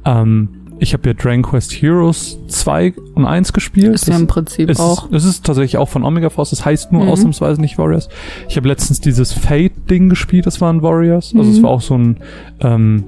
[0.06, 0.50] Ähm,
[0.84, 3.94] ich habe ja Dragon Quest Heroes 2 und 1 gespielt.
[3.96, 5.06] Ist ja im Prinzip es auch.
[5.12, 7.10] Ist, es ist tatsächlich auch von Omega Force, das heißt nur Mhm.
[7.10, 8.10] ausnahmsweise nicht Warriors.
[8.50, 11.34] Ich habe letztens dieses Fate-Ding gespielt, das waren Warriors.
[11.36, 11.64] Also es Mhm.
[11.64, 12.18] war auch so ein,
[12.60, 13.06] ähm,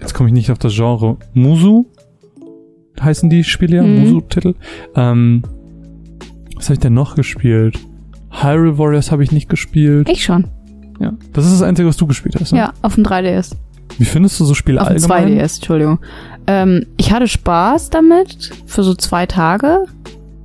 [0.00, 1.86] jetzt komme ich nicht auf das Genre, Musu
[3.00, 4.00] heißen die Spiele ja, Mhm.
[4.00, 4.54] Musu-Titel.
[4.94, 5.42] Ähm,
[6.56, 7.78] was habe ich denn noch gespielt?
[8.30, 10.08] Hyrule Warriors habe ich nicht gespielt.
[10.08, 10.46] Ich schon.
[11.00, 11.12] Ja.
[11.32, 12.52] Das ist das Einzige, was du gespielt hast.
[12.52, 12.58] Ne?
[12.58, 13.56] Ja, auf dem 3DS.
[13.98, 15.38] Wie findest du so Spiele Auf allgemein?
[15.38, 15.98] 2DS, Entschuldigung.
[16.46, 19.84] Ähm, ich hatte Spaß damit für so zwei Tage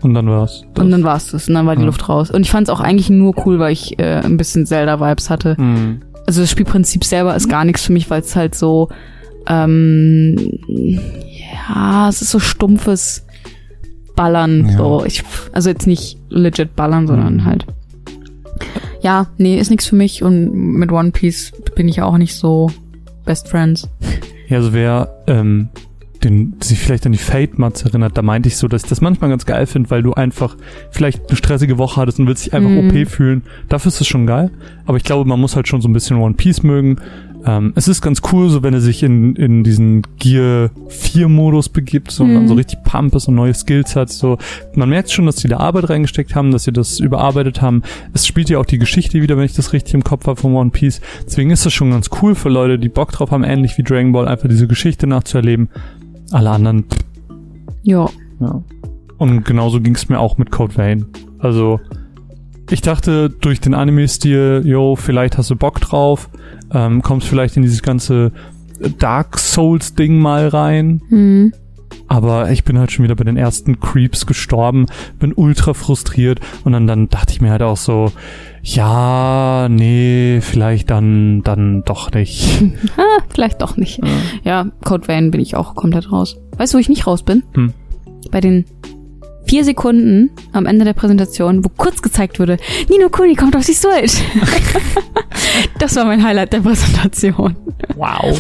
[0.02, 0.64] Und dann war's.
[0.74, 0.84] das.
[0.84, 1.88] und dann war's das und dann war die Ja.
[1.88, 2.30] Luft raus.
[2.32, 5.56] Und ich fand es auch eigentlich nur cool, weil ich äh, ein bisschen Zelda-Vibes hatte.
[5.60, 6.02] Mhm.
[6.28, 8.90] Also das Spielprinzip selber ist gar nichts für mich, weil es halt so,
[9.48, 10.36] ähm,
[10.68, 13.26] ja, es ist so stumpfes
[14.16, 14.68] Ballern.
[14.70, 14.78] Ja.
[14.78, 17.46] So, ich, also jetzt nicht legit Ballern, sondern Mhm.
[17.46, 17.66] halt.
[19.02, 22.70] Ja, nee, ist nichts für mich und mit One Piece bin ich auch nicht so
[23.30, 23.88] Best Friends.
[24.48, 25.70] Ja, also wer ähm,
[26.24, 29.30] den, sich vielleicht an die Fate-Mats erinnert, da meinte ich so, dass ich das manchmal
[29.30, 30.58] ganz geil finde, weil du einfach
[30.90, 32.90] vielleicht eine stressige Woche hattest und willst dich einfach Mhm.
[32.90, 33.44] OP fühlen.
[33.70, 34.50] Dafür ist es schon geil.
[34.88, 36.98] Aber ich glaube, man muss halt schon so ein bisschen One Piece mögen.
[37.46, 41.70] Ähm, es ist ganz cool, so wenn er sich in, in diesen Gear 4 Modus
[41.70, 42.48] begibt so, und dann Mhm.
[42.50, 44.10] so richtig pump ist und neue Skills hat.
[44.10, 44.38] So,
[44.76, 47.82] man merkt schon, dass die da Arbeit reingesteckt haben, dass sie das überarbeitet haben.
[48.14, 50.54] Es spielt ja auch die Geschichte wieder, wenn ich das richtig im Kopf habe von
[50.54, 51.00] One Piece.
[51.26, 54.12] Deswegen ist das schon ganz cool für Leute, die Bock drauf haben, ähnlich wie Dragon
[54.12, 55.70] Ball, einfach diese Geschichte nachzuerleben.
[56.32, 56.98] Alle anderen, pff,
[57.84, 58.10] Ja.
[58.42, 58.62] ja.
[59.18, 61.06] Und genauso ging es mir auch mit Code Vein.
[61.40, 61.80] Also,
[62.70, 66.30] ich dachte, durch den Anime-Stil, yo, vielleicht hast du Bock drauf,
[66.74, 68.32] ähm, kommst vielleicht in dieses ganze
[68.98, 71.02] Dark Souls-Ding mal rein.
[71.10, 71.54] Hm.
[72.08, 74.88] Aber ich bin halt schon wieder bei den ersten Creeps gestorben,
[75.20, 78.12] bin ultra frustriert und dann, dann dachte ich mir halt auch so,
[78.64, 82.64] ja, nee, vielleicht dann, dann doch nicht.
[82.98, 84.02] Ah, vielleicht doch nicht.
[84.44, 86.38] Ja, Code Vein bin ich auch komplett raus.
[86.58, 87.44] Weißt du, wo ich nicht raus bin?
[87.54, 87.74] Hm.
[88.32, 88.66] Bei den
[89.50, 92.58] vier Sekunden am Ende der Präsentation, wo kurz gezeigt wurde,
[92.90, 94.22] Nino Kuni kommt auf die Switch.
[95.80, 97.56] das war mein Highlight der Präsentation.
[97.96, 98.40] Wow.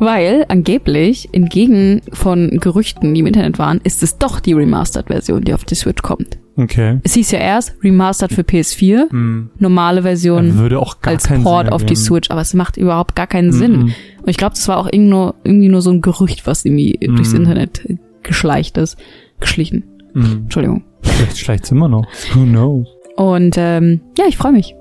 [0.00, 5.54] Weil angeblich, entgegen von Gerüchten, die im Internet waren, ist es doch die Remastered-Version, die
[5.54, 6.38] auf die Switch kommt.
[6.56, 6.98] Okay.
[7.04, 9.50] Es hieß ja erst Remastered für PS4, Hm.
[9.58, 11.96] normale Version Würde auch gar als Port Sinn auf die.
[11.96, 13.72] Switch, aber es macht überhaupt gar keinen Sinn.
[13.72, 13.82] Mhm.
[14.22, 16.98] Und ich glaube, das war auch irgendwie nur, irgendwie nur so ein Gerücht, was irgendwie
[17.04, 17.16] Mhm.
[17.16, 17.86] durchs Internet
[18.22, 18.96] geschleicht ist.
[19.40, 19.84] Geschlichen.
[20.14, 20.42] Hm.
[20.44, 20.82] Entschuldigung.
[21.02, 22.06] Vielleicht schleicht's immer noch.
[22.34, 22.86] Who knows?
[23.16, 24.74] Und ähm, ja, ich freue mich.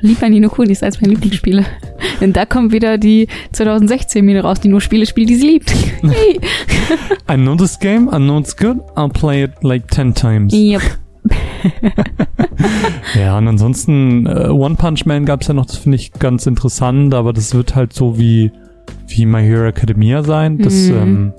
[0.00, 1.64] Lieber Nino Kuni ist eines meiner Lieblingsspiele.
[2.20, 5.74] Denn da kommt wieder die 2016 Mine raus, die nur Spiele spielt, die sie liebt.
[6.04, 6.38] Hey.
[7.30, 10.52] I know this game, I know it's good, I'll play it like 10 times.
[10.52, 10.82] yep.
[13.18, 17.14] Ja, und ansonsten, äh, One Punch Man gab's ja noch, das finde ich ganz interessant,
[17.14, 18.52] aber das wird halt so wie,
[19.08, 20.58] wie My Hero Academia sein.
[20.58, 20.96] Das, Mhm.
[20.96, 21.32] ähm,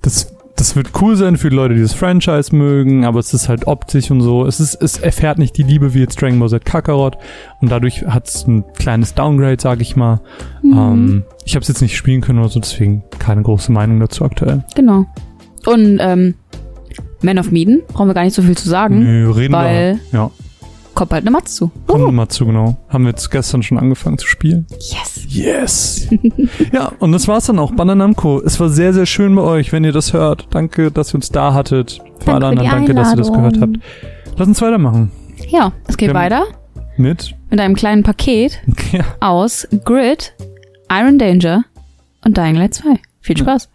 [0.00, 3.48] das, das wird cool sein für die Leute, die das Franchise mögen, aber es ist
[3.48, 4.46] halt optisch und so.
[4.46, 7.18] Es ist, es erfährt nicht die Liebe wie jetzt Dragon Ball Z Kakarot
[7.60, 10.20] und dadurch hat's ein kleines Downgrade, sag ich mal.
[10.62, 10.72] Mhm.
[10.72, 14.24] Ähm, ich habe es jetzt nicht spielen können oder so, deswegen keine große Meinung dazu
[14.24, 14.62] aktuell.
[14.76, 15.04] Genau.
[15.66, 16.34] Und ähm,
[17.22, 20.16] Man of Medan, brauchen wir gar nicht so viel zu sagen, Nö, reden weil wir.
[20.16, 20.30] Ja,
[20.94, 21.70] kommt bald eine zu.
[21.86, 22.76] kommen wir mal zu, genau.
[22.88, 24.66] Haben wir jetzt gestern schon angefangen zu spielen.
[24.78, 25.20] Yes.
[25.28, 26.08] Yes.
[26.72, 27.72] ja, und das war's dann auch.
[27.72, 28.40] Bananamco.
[28.44, 30.46] Es war sehr, sehr schön bei euch, wenn ihr das hört.
[30.50, 32.00] Danke, dass ihr uns da hattet.
[32.20, 33.76] Für alle Danke für anderen, die danke, dass ihr das gehört habt.
[34.36, 35.10] Lass uns weitermachen.
[35.48, 36.44] Ja, es geht Wir weiter
[36.96, 37.34] Mit.
[37.50, 38.60] mit einem kleinen Paket
[38.92, 39.04] Ja.
[39.20, 40.34] aus Grid,
[40.90, 41.64] Iron Danger
[42.24, 43.00] und Dying Light 2.
[43.20, 43.68] Viel Spaß.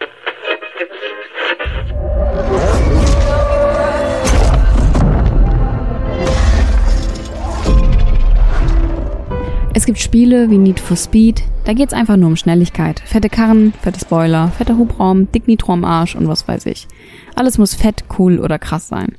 [9.78, 13.00] Es gibt Spiele wie Need for Speed, da geht's einfach nur um Schnelligkeit.
[13.02, 16.88] Fette Karren, fette Spoiler, fetter Hubraum, dick Nitro am Arsch und was weiß ich.
[17.36, 19.16] Alles muss fett, cool oder krass sein.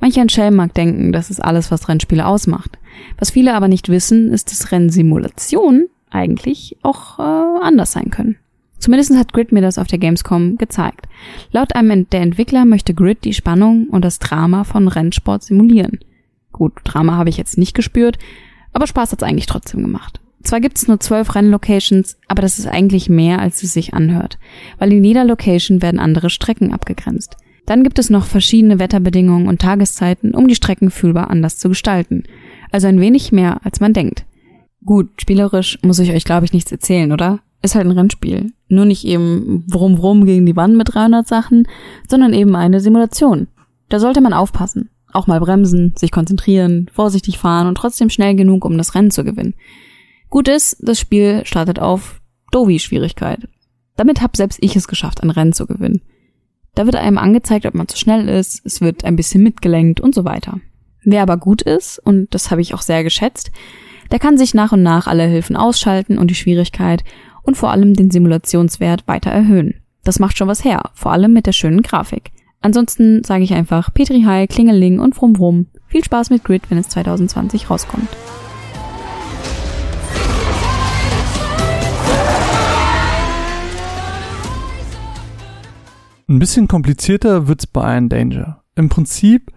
[0.00, 2.78] Manch ein Schelm mag denken, das ist alles, was Rennspiele ausmacht.
[3.18, 8.36] Was viele aber nicht wissen, ist, dass Rennsimulationen eigentlich auch äh, anders sein können.
[8.78, 11.08] Zumindest hat Grid mir das auf der Gamescom gezeigt.
[11.52, 15.98] Laut einem der Entwickler möchte Grid die Spannung und das Drama von Rennsport simulieren.
[16.52, 18.18] Gut, Drama habe ich jetzt nicht gespürt,
[18.72, 20.20] aber Spaß hat's eigentlich trotzdem gemacht.
[20.42, 24.38] Zwar gibt's nur zwölf Rennlocations, aber das ist eigentlich mehr, als es sich anhört,
[24.78, 27.36] weil in jeder Location werden andere Strecken abgegrenzt.
[27.66, 32.24] Dann gibt es noch verschiedene Wetterbedingungen und Tageszeiten, um die Strecken fühlbar anders zu gestalten.
[32.72, 34.24] Also ein wenig mehr, als man denkt.
[34.84, 37.40] Gut, spielerisch muss ich euch, glaube ich, nichts erzählen, oder?
[37.62, 38.52] Ist halt ein Rennspiel.
[38.68, 41.68] Nur nicht eben wrum wrum gegen die Wand mit 300 Sachen,
[42.08, 43.48] sondern eben eine Simulation.
[43.90, 44.88] Da sollte man aufpassen.
[45.12, 49.24] Auch mal bremsen, sich konzentrieren, vorsichtig fahren und trotzdem schnell genug, um das Rennen zu
[49.24, 49.54] gewinnen.
[50.28, 52.20] Gut ist, das Spiel startet auf
[52.52, 53.48] Dovi-Schwierigkeit.
[53.96, 56.02] Damit hab selbst ich es geschafft, ein Rennen zu gewinnen.
[56.74, 60.14] Da wird einem angezeigt, ob man zu schnell ist, es wird ein bisschen mitgelenkt und
[60.14, 60.60] so weiter.
[61.02, 63.50] Wer aber gut ist, und das habe ich auch sehr geschätzt,
[64.10, 67.04] der kann sich nach und nach alle Hilfen ausschalten und die Schwierigkeit
[67.42, 69.74] und vor allem den Simulationswert weiter erhöhen.
[70.04, 72.30] Das macht schon was her, vor allem mit der schönen Grafik.
[72.62, 75.66] Ansonsten sage ich einfach Petri Hai, Klingeling und Vrum Vrum.
[75.86, 78.08] Viel Spaß mit Grid, wenn es 2020 rauskommt.
[86.28, 88.62] Ein bisschen komplizierter wird's bei Iron Danger.
[88.76, 89.50] Im Prinzip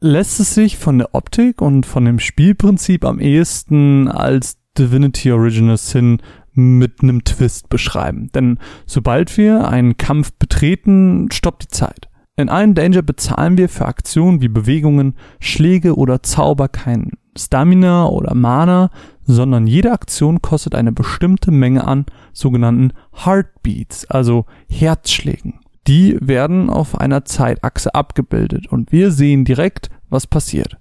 [0.00, 5.78] lässt es sich von der Optik und von dem Spielprinzip am ehesten als Divinity Original
[5.78, 6.20] Sin
[6.52, 8.30] mit einem Twist beschreiben.
[8.34, 12.10] Denn sobald wir einen Kampf betreten, stoppt die Zeit.
[12.36, 18.34] In Iron Danger bezahlen wir für Aktionen wie Bewegungen, Schläge oder Zauber kein Stamina oder
[18.34, 18.90] Mana,
[19.24, 22.92] sondern jede Aktion kostet eine bestimmte Menge an sogenannten
[23.24, 25.60] Heartbeats, also Herzschlägen.
[25.86, 30.76] Die werden auf einer Zeitachse abgebildet und wir sehen direkt, was passiert.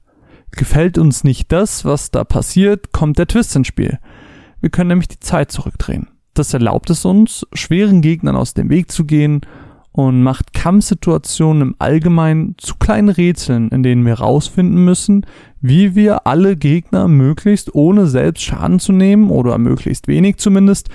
[0.50, 4.00] Gefällt uns nicht das, was da passiert, kommt der Twist ins Spiel.
[4.60, 6.10] Wir können nämlich die Zeit zurückdrehen.
[6.34, 9.42] Das erlaubt es uns, schweren Gegnern aus dem Weg zu gehen
[9.94, 15.26] und macht Kampfsituationen im Allgemeinen zu kleinen Rätseln, in denen wir rausfinden müssen,
[15.62, 20.90] wie wir alle Gegner möglichst ohne selbst Schaden zu nehmen oder möglichst wenig zumindest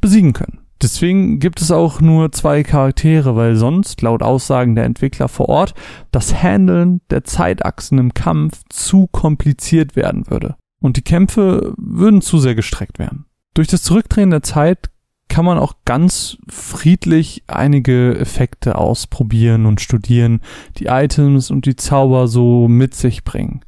[0.00, 0.60] besiegen können.
[0.82, 5.74] Deswegen gibt es auch nur zwei Charaktere, weil sonst, laut Aussagen der Entwickler vor Ort,
[6.10, 10.56] das Handeln der Zeitachsen im Kampf zu kompliziert werden würde.
[10.80, 13.24] Und die Kämpfe würden zu sehr gestreckt werden.
[13.54, 14.90] Durch das Zurückdrehen der Zeit
[15.34, 20.40] kann man auch ganz friedlich einige Effekte ausprobieren und studieren,
[20.76, 23.62] die Items und die Zauber so mit sich bringen.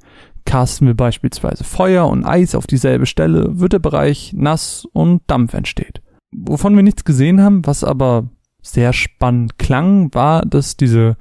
[0.45, 5.55] Casten wir beispielsweise Feuer und Eis auf dieselbe Stelle, wird der Bereich nass und Dampf
[5.55, 6.03] entsteht
[6.37, 8.29] wovon wir nichts gesehen haben, was aber
[8.63, 11.17] sehr spannend klang, war, dass diese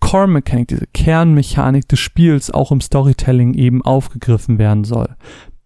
[0.00, 5.16] Core Mechanik, diese Kernmechanik des Spiels auch im Storytelling eben aufgegriffen werden soll.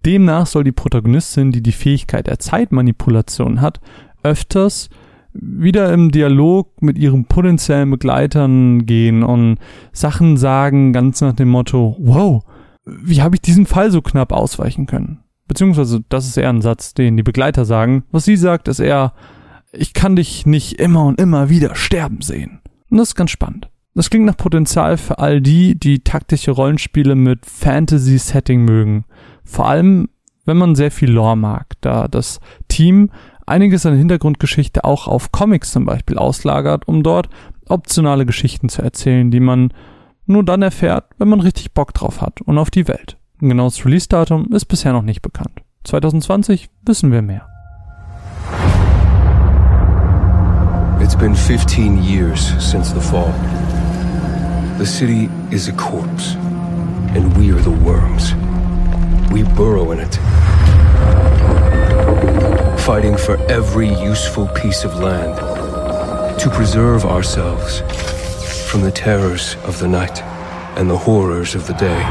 [0.05, 3.81] Demnach soll die Protagonistin, die die Fähigkeit der Zeitmanipulation hat,
[4.25, 4.89] öfters
[5.33, 9.59] wieder im Dialog mit ihren potenziellen Begleitern gehen und
[9.93, 12.45] Sachen sagen, ganz nach dem Motto, wow,
[12.85, 15.21] wie habe ich diesen Fall so knapp ausweichen können?
[15.49, 18.05] Beziehungsweise, das ist eher ein Satz, den die Begleiter sagen.
[18.11, 19.13] Was sie sagt, ist eher,
[19.73, 22.61] ich kann dich nicht immer und immer wieder sterben sehen.
[22.89, 23.69] Und das ist ganz spannend.
[23.95, 29.05] Das klingt nach Potenzial für all die, die taktische Rollenspiele mit Fantasy-Setting mögen.
[29.45, 30.09] Vor allem,
[30.45, 33.11] wenn man sehr viel Lore mag, da das Team
[33.47, 37.29] einiges an Hintergrundgeschichte auch auf Comics zum Beispiel auslagert, um dort
[37.69, 39.73] optionale Geschichten zu erzählen, die man
[40.27, 43.17] nur dann erfährt, wenn man richtig Bock drauf hat und auf die Welt.
[43.41, 45.61] Ein genaues Release-Datum ist bisher noch nicht bekannt.
[45.85, 47.47] 2020 wissen wir mehr.
[51.01, 53.33] It's been 15 years since the fall.
[54.79, 56.37] The city is a corpse,
[57.15, 58.35] and we are the worms.
[59.31, 60.19] We burrow in it,
[62.85, 65.35] fighting for every useful piece of land
[66.39, 67.81] to preserve ourselves
[68.71, 70.23] from the terrors of the night
[70.77, 72.05] and the horrors of the day.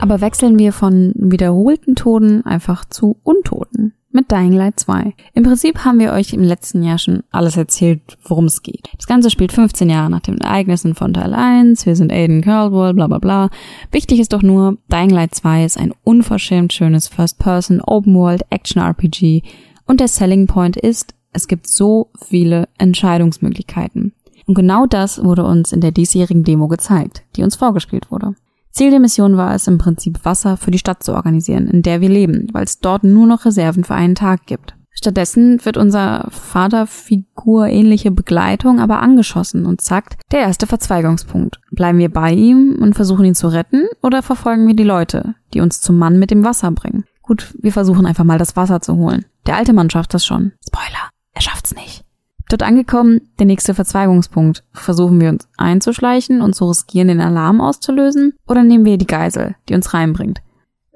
[0.00, 3.67] Aber wechseln wir von wiederholten Toten einfach zu Untoten
[4.10, 5.14] mit Dying Light 2.
[5.34, 8.88] Im Prinzip haben wir euch im letzten Jahr schon alles erzählt, worum es geht.
[8.96, 12.94] Das Ganze spielt 15 Jahre nach den Ereignissen von Teil 1, wir sind Aiden Caldwell,
[12.94, 13.50] bla bla bla.
[13.90, 19.42] Wichtig ist doch nur, Dying Light 2 ist ein unverschämt schönes First-Person Open-World Action-RPG
[19.86, 24.12] und der Selling Point ist, es gibt so viele Entscheidungsmöglichkeiten.
[24.46, 28.34] Und genau das wurde uns in der diesjährigen Demo gezeigt, die uns vorgespielt wurde.
[28.70, 32.00] Ziel der Mission war es im Prinzip Wasser für die Stadt zu organisieren, in der
[32.00, 34.74] wir leben, weil es dort nur noch Reserven für einen Tag gibt.
[34.90, 41.60] Stattdessen wird unser Vaterfigur ähnliche Begleitung aber angeschossen und zack, der erste Verzweigungspunkt.
[41.70, 45.60] Bleiben wir bei ihm und versuchen ihn zu retten oder verfolgen wir die Leute, die
[45.60, 47.04] uns zum Mann mit dem Wasser bringen?
[47.22, 49.24] Gut, wir versuchen einfach mal das Wasser zu holen.
[49.46, 50.52] Der alte Mann schafft das schon.
[50.66, 52.07] Spoiler, er schafft's nicht.
[52.48, 54.64] Dort angekommen, der nächste Verzweigungspunkt.
[54.72, 58.34] Versuchen wir uns einzuschleichen und zu riskieren, den Alarm auszulösen?
[58.46, 60.40] Oder nehmen wir die Geisel, die uns reinbringt?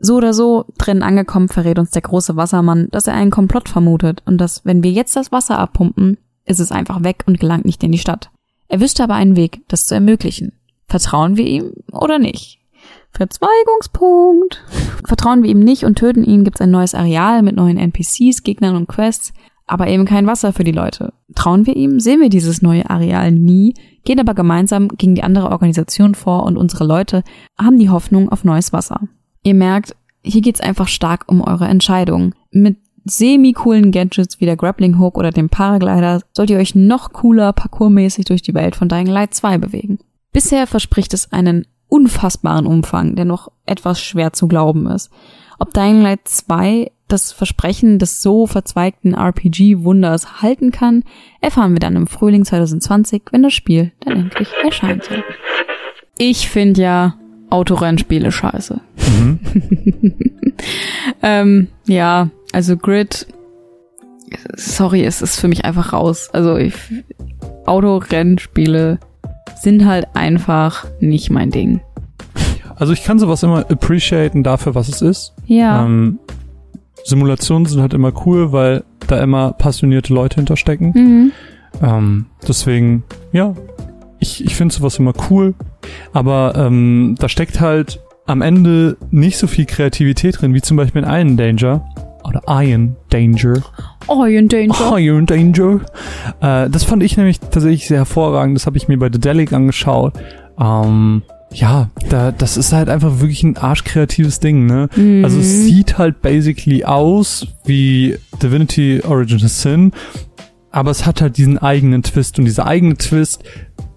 [0.01, 4.23] So oder so, drinnen angekommen, verrät uns der große Wassermann, dass er einen Komplott vermutet
[4.25, 7.85] und dass, wenn wir jetzt das Wasser abpumpen, ist es einfach weg und gelangt nicht
[7.85, 8.31] in die Stadt.
[8.69, 10.53] Er wüsste aber einen Weg, das zu ermöglichen.
[10.89, 12.59] Vertrauen wir ihm oder nicht?
[13.11, 14.65] Verzweigungspunkt.
[15.05, 18.75] Vertrauen wir ihm nicht und töten ihn, gibt's ein neues Areal mit neuen NPCs, Gegnern
[18.75, 19.33] und Quests
[19.73, 21.15] aber eben kein Wasser für die Leute.
[21.35, 23.73] Trauen wir ihm, sehen wir dieses neue Areal nie,
[24.05, 27.25] gehen aber gemeinsam gegen die andere Organisation vor und unsere Leute
[27.59, 29.01] haben die Hoffnung auf neues Wasser.
[29.43, 32.35] Ihr merkt, hier geht's einfach stark um eure Entscheidung.
[32.51, 37.55] Mit semi-coolen Gadgets wie der Grappling Hook oder dem Paraglider sollt ihr euch noch cooler
[37.55, 40.01] parkourmäßig durch die Welt von Dying Light 2 bewegen.
[40.35, 45.11] Bisher verspricht es einen unfassbaren Umfang, der noch etwas schwer zu glauben ist.
[45.59, 51.05] Ob Dying Light 2 das Versprechen des so verzweigten RPG-Wunders halten kann,
[51.41, 55.23] erfahren wir dann im Frühling 2020, wenn das Spiel dann endlich erscheinen soll.
[56.19, 57.15] Ich finde ja
[57.51, 58.81] Autorennspiele scheiße.
[61.23, 63.27] ähm, ja, also Grid,
[64.55, 66.31] sorry, es ist für mich einfach raus.
[66.33, 66.75] Also ich,
[67.67, 68.99] Autorennspiele
[69.61, 71.81] sind halt einfach nicht mein Ding.
[72.77, 75.35] Also ich kann sowas immer appreciaten dafür, was es ist.
[75.47, 75.85] Ja.
[75.85, 76.19] Ähm,
[77.05, 80.93] Simulationen sind halt immer cool, weil da immer passionierte Leute hinterstecken.
[80.95, 81.33] mhm.
[81.83, 83.55] Ähm, deswegen, ja,
[84.19, 85.55] ich, ich finde sowas immer cool.
[86.13, 91.03] Aber ähm, da steckt halt am Ende nicht so viel Kreativität drin, wie zum Beispiel
[91.03, 91.85] in Iron Danger.
[92.25, 93.63] Oder Iron Danger.
[94.09, 94.99] Iron Danger.
[94.99, 95.81] Iron Danger.
[96.41, 98.57] Äh, das fand ich nämlich tatsächlich sehr hervorragend.
[98.57, 100.15] Das habe ich mir bei The Delic angeschaut.
[100.61, 104.89] Ähm, ja, da, das ist halt einfach wirklich ein arschkreatives Ding, ne?
[104.97, 105.25] Mhm.
[105.25, 109.93] Also es sieht halt basically aus wie Divinity Original Sin,
[110.71, 113.45] aber es hat halt diesen eigenen Twist und dieser eigene Twist,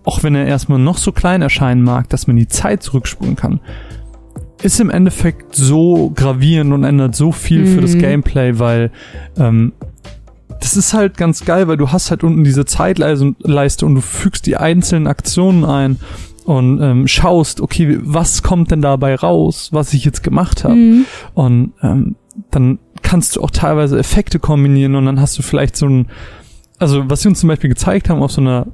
[0.04, 3.60] auch wenn er erstmal noch so klein erscheinen mag, dass man die Zeit zurückspulen kann,
[4.62, 8.00] ist im Endeffekt so gravierend und ändert so viel für das Mhm.
[8.00, 8.92] Gameplay, weil
[9.38, 9.74] ähm,
[10.60, 14.46] das ist halt ganz geil, weil du hast halt unten diese Zeitleiste und du fügst
[14.46, 15.98] die einzelnen Aktionen ein
[16.46, 20.76] und ähm, schaust, okay, was kommt denn dabei raus, was ich jetzt gemacht habe.
[20.76, 21.06] Mhm.
[21.34, 22.16] Und ähm,
[22.52, 26.08] dann kannst du auch teilweise Effekte kombinieren und dann hast du vielleicht so ein,
[26.78, 28.68] also was sie uns zum Beispiel gezeigt haben auf so einer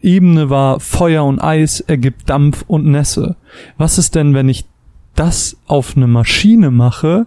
[0.00, 3.36] Ebene war Feuer und Eis ergibt Dampf und Nässe.
[3.76, 4.64] Was ist denn, wenn ich
[5.14, 7.26] das auf eine Maschine mache?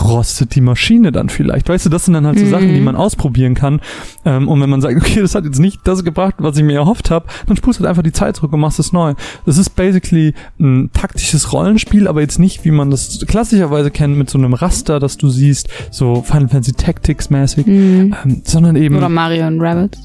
[0.00, 1.68] Rostet die Maschine dann vielleicht?
[1.68, 2.50] Weißt du, das sind dann halt so Mhm.
[2.50, 3.80] Sachen, die man ausprobieren kann.
[4.24, 6.74] Ähm, und wenn man sagt, okay, das hat jetzt nicht das gebracht, was ich mir
[6.74, 9.14] erhofft habe, dann spulst du halt einfach die Zeit zurück und machst es neu.
[9.44, 14.30] Das ist basically ein taktisches Rollenspiel, aber jetzt nicht, wie man das klassischerweise kennt, mit
[14.30, 18.14] so einem Raster, das du siehst, so Final Fantasy Tactics mäßig, Mhm.
[18.24, 19.98] ähm, sondern eben Oder Mario und Rabbits.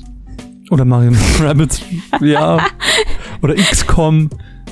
[0.72, 1.82] oder Mario Rabbits,
[2.22, 2.58] ja.
[3.44, 4.30] Oder XCOM,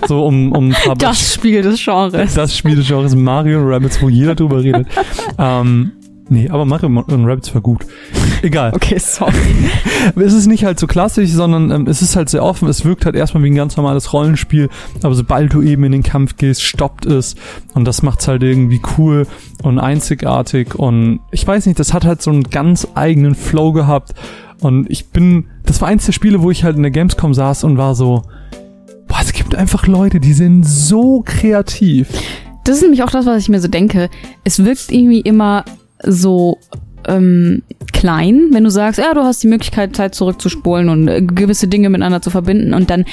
[0.07, 2.33] so um, um Das Spiel des Genres.
[2.33, 4.87] das Spiel des Genres Mario Rabbits, wo jeder drüber redet.
[5.37, 5.91] ähm,
[6.29, 7.85] nee, aber Mario und Rabbits war gut.
[8.41, 8.73] Egal.
[8.73, 9.33] Okay, sorry.
[10.15, 12.67] Es ist nicht halt so klassisch, sondern ähm, es ist halt sehr offen.
[12.67, 14.69] Es wirkt halt erstmal wie ein ganz normales Rollenspiel,
[15.01, 17.35] aber sobald du eben in den Kampf gehst, stoppt es
[17.73, 19.25] und das macht's halt irgendwie cool
[19.63, 24.13] und einzigartig und ich weiß nicht, das hat halt so einen ganz eigenen Flow gehabt
[24.61, 27.63] und ich bin, das war eins der Spiele, wo ich halt in der Gamescom saß
[27.63, 28.23] und war so,
[29.07, 32.07] boah, es gibt einfach Leute, die sind so kreativ.
[32.63, 34.09] Das ist nämlich auch das, was ich mir so denke.
[34.43, 35.63] Es wirkt irgendwie immer
[36.01, 36.57] so
[37.07, 37.61] ähm,
[37.93, 41.91] klein, wenn du sagst, ja, du hast die Möglichkeit, Zeit zurückzuspulen und äh, gewisse Dinge
[41.91, 42.73] miteinander zu verbinden.
[42.73, 43.05] Und dann,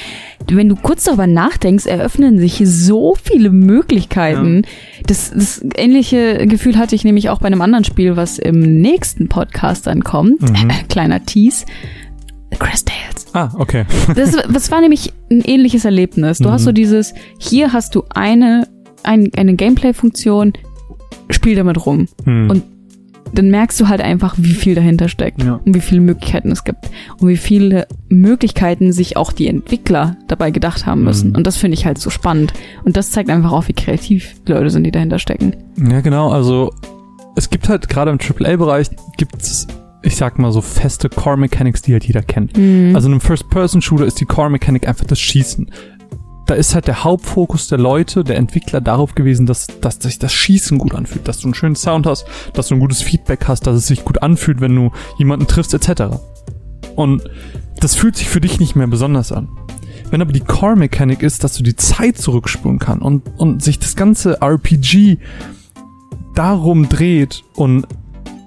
[0.49, 4.63] wenn du kurz darüber nachdenkst, eröffnen sich so viele Möglichkeiten.
[5.05, 9.29] Das, das ähnliche Gefühl hatte ich nämlich auch bei einem anderen Spiel, was im nächsten
[9.29, 10.41] Podcast dann kommt.
[10.41, 10.71] Mhm.
[10.89, 11.65] Kleiner Tease.
[12.59, 13.25] Crest Tales.
[13.33, 13.85] Ah, okay.
[14.15, 16.37] Das, das war nämlich ein ähnliches Erlebnis.
[16.39, 16.65] Du hast Mhm.
[16.65, 18.67] so dieses, hier hast du eine,
[19.03, 20.53] ein, eine Gameplay-Funktion,
[21.29, 22.07] spiel damit rum.
[22.25, 22.49] Hm.
[22.49, 22.63] Und
[23.33, 25.59] dann merkst du halt einfach, wie viel dahinter steckt Ja.
[25.65, 30.51] und wie viele Möglichkeiten es gibt und wie viele Möglichkeiten sich auch die Entwickler dabei
[30.51, 31.31] gedacht haben müssen.
[31.31, 31.37] Mhm.
[31.37, 32.53] Und das finde ich halt so spannend.
[32.85, 35.55] Und das zeigt einfach auch, wie kreativ die Leute sind, die dahinter stecken.
[35.89, 36.29] Ja, genau.
[36.29, 36.71] Also
[37.35, 39.65] es gibt halt gerade im AAA-Bereich gibt's,
[40.03, 42.57] ich sag mal so feste Core Mechanics, die halt jeder kennt.
[42.57, 42.95] Mhm.
[42.95, 45.71] Also in einem First-Person-Shooter ist die Core Mechanik einfach das Schießen.
[46.45, 50.33] Da ist halt der Hauptfokus der Leute, der Entwickler darauf gewesen, dass, dass sich das
[50.33, 53.65] Schießen gut anfühlt, dass du einen schönen Sound hast, dass du ein gutes Feedback hast,
[53.65, 56.17] dass es sich gut anfühlt, wenn du jemanden triffst, etc.
[56.97, 57.23] Und
[57.79, 59.47] das fühlt sich für dich nicht mehr besonders an.
[60.09, 63.95] Wenn aber die Core-Mechanik ist, dass du die Zeit zurückspulen kann und, und sich das
[63.95, 65.17] ganze RPG
[66.35, 67.87] darum dreht und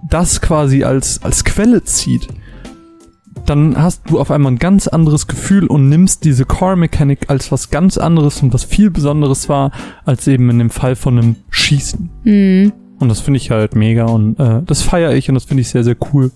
[0.09, 2.29] das quasi als, als Quelle zieht,
[3.45, 7.71] dann hast du auf einmal ein ganz anderes Gefühl und nimmst diese Core-Mechanik als was
[7.71, 9.71] ganz anderes und was viel Besonderes war,
[10.05, 12.11] als eben in dem Fall von einem Schießen.
[12.25, 12.73] Mhm.
[12.99, 15.69] Und das finde ich halt mega und äh, das feiere ich und das finde ich
[15.69, 16.31] sehr, sehr cool.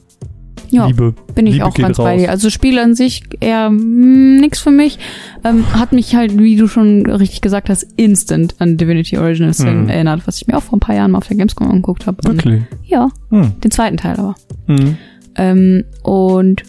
[0.70, 0.86] Ja.
[0.86, 1.14] Liebe.
[1.34, 2.20] Bin ich Liebe auch ganz bei raus.
[2.20, 2.30] dir.
[2.30, 4.98] Also Spiel an sich eher mm, nix für mich.
[5.44, 9.82] Ähm, hat mich halt, wie du schon richtig gesagt hast, instant an Divinity Original Sin
[9.84, 9.88] Mhm.
[9.88, 12.18] erinnert, was ich mir auch vor ein paar Jahren mal auf der Gamescom angeguckt habe.
[12.24, 12.62] Wirklich.
[12.84, 13.52] Ja, Hm.
[13.62, 14.34] den zweiten Teil aber.
[14.66, 14.96] Hm.
[15.36, 16.62] Ähm, und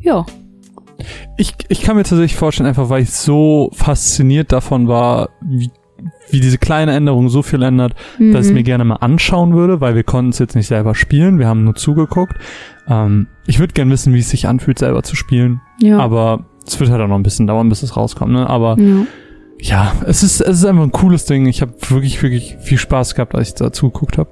[0.00, 0.24] ja,
[1.36, 5.70] Ich, ich kann mir tatsächlich vorstellen, einfach weil ich so fasziniert davon war, wie
[6.30, 8.32] wie diese kleine Änderung so viel ändert, Mhm.
[8.32, 10.94] dass ich es mir gerne mal anschauen würde, weil wir konnten es jetzt nicht selber
[10.94, 12.34] spielen, wir haben nur zugeguckt.
[12.88, 15.98] Ähm, ich würde gerne wissen, wie es sich anfühlt, selber zu spielen, ja.
[15.98, 18.48] aber es wird halt auch noch ein bisschen dauern, bis es rauskommt, ne?
[18.48, 19.06] Aber ja.
[19.60, 21.46] ja, es ist, es ist einfach ein cooles Ding.
[21.46, 24.30] Ich habe wirklich, wirklich viel Spaß gehabt, als ich da zugeguckt habe.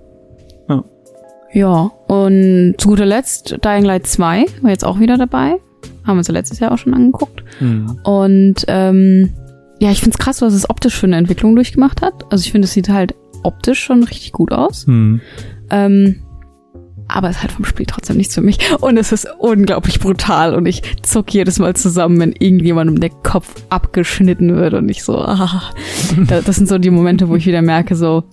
[1.53, 5.61] Ja, und zu guter Letzt Dying Light 2 war jetzt auch wieder dabei.
[6.05, 7.45] Haben wir uns ja letztes Jahr auch schon angeguckt.
[8.03, 9.31] Und ähm,
[9.85, 12.24] ja, ich find's krass, was es optisch für eine Entwicklung durchgemacht hat.
[12.32, 14.87] Also ich finde, es sieht halt optisch schon richtig gut aus.
[14.87, 15.20] Hm.
[15.70, 16.16] Ähm,
[17.07, 18.59] aber es ist halt vom Spiel trotzdem nichts für mich.
[18.80, 23.55] Und es ist unglaublich brutal und ich zuck jedes Mal zusammen, wenn irgendjemandem der Kopf
[23.68, 25.62] abgeschnitten wird und ich so, ah.
[26.28, 28.24] Da- Das sind so die Momente, wo ich wieder merke, so,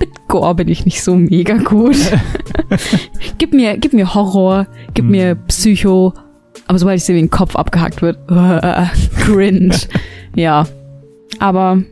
[0.00, 1.96] mit Gore bin ich nicht so mega gut.
[3.38, 5.10] gib mir, gib mir Horror, gib Hm.
[5.10, 6.14] mir Psycho,
[6.66, 8.58] aber sobald ich sehe, wie ein Kopf abgehackt wird, uh,
[9.20, 9.76] cringe.
[10.36, 10.66] Ja.
[11.38, 11.82] Aber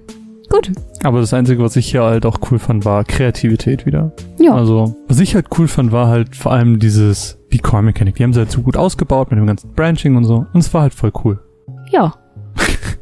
[0.48, 0.70] gut.
[1.02, 4.12] Aber das Einzige, was ich hier halt auch cool fand, war Kreativität wieder.
[4.38, 4.54] Ja.
[4.54, 8.14] Also, was ich halt cool fand, war halt vor allem dieses die Core-Mechanik.
[8.14, 10.46] Die haben sie halt so gut ausgebaut mit dem ganzen Branching und so.
[10.52, 11.40] Und es war halt voll cool.
[11.90, 12.14] Ja.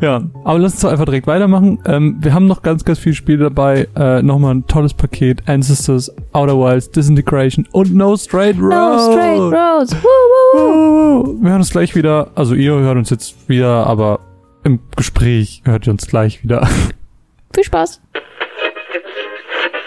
[0.00, 1.80] Ja, aber lass uns doch einfach direkt weitermachen.
[1.84, 3.88] Ähm, wir haben noch ganz, ganz viele Spiele dabei.
[3.96, 5.42] Äh, Nochmal ein tolles Paket.
[5.48, 8.70] Ancestors, Outer Wilds, Disintegration und No Straight Road.
[8.70, 9.96] No straight roads.
[9.96, 10.08] Woo,
[10.54, 11.42] woo, woo.
[11.42, 12.28] Wir hören uns gleich wieder.
[12.36, 14.20] Also ihr hört uns jetzt wieder, aber
[14.68, 16.68] im Gespräch hört ihr uns gleich wieder.
[17.54, 18.02] Viel Spaß.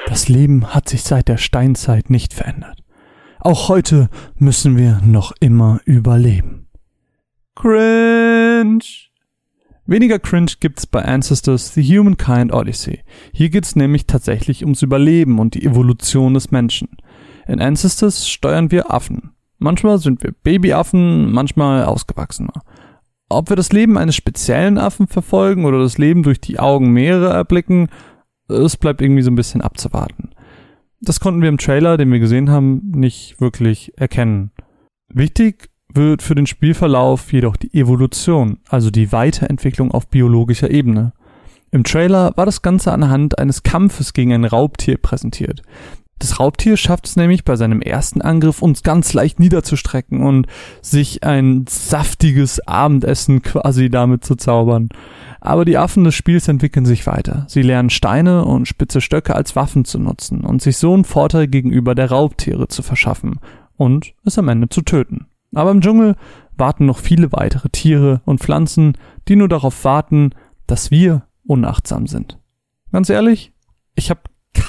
[0.08, 2.84] Das Leben hat sich seit der Steinzeit nicht verändert.
[3.40, 6.68] Auch heute müssen wir noch immer überleben.
[7.56, 8.84] Cringe.
[9.86, 13.04] Weniger Cringe gibt's bei Ancestors The Humankind Odyssey.
[13.34, 16.90] Hier geht's nämlich tatsächlich ums Überleben und die Evolution des Menschen.
[17.48, 19.32] In Ancestors steuern wir Affen.
[19.60, 22.62] Manchmal sind wir Babyaffen, manchmal ausgewachsener.
[23.32, 27.34] Ob wir das Leben eines speziellen Affen verfolgen oder das Leben durch die Augen mehrerer
[27.34, 27.90] erblicken,
[28.48, 30.32] es bleibt irgendwie so ein bisschen abzuwarten.
[31.00, 34.52] Das konnten wir im Trailer, den wir gesehen haben, nicht wirklich erkennen.
[35.10, 41.14] Wichtig wird für den Spielverlauf jedoch die Evolution, also die Weiterentwicklung auf biologischer Ebene.
[41.72, 45.62] Im Trailer war das Ganze anhand eines Kampfes gegen ein Raubtier präsentiert.
[46.22, 50.46] Das Raubtier schafft es nämlich bei seinem ersten Angriff uns ganz leicht niederzustrecken und
[50.80, 54.90] sich ein saftiges Abendessen quasi damit zu zaubern.
[55.40, 57.46] Aber die Affen des Spiels entwickeln sich weiter.
[57.48, 61.48] Sie lernen Steine und spitze Stöcke als Waffen zu nutzen und sich so einen Vorteil
[61.48, 63.40] gegenüber der Raubtiere zu verschaffen
[63.76, 65.26] und es am Ende zu töten.
[65.56, 66.16] Aber im Dschungel
[66.56, 68.96] warten noch viele weitere Tiere und Pflanzen,
[69.28, 70.36] die nur darauf warten,
[70.68, 72.38] dass wir unachtsam sind.
[72.92, 73.54] Ganz ehrlich,
[73.96, 74.22] ich habe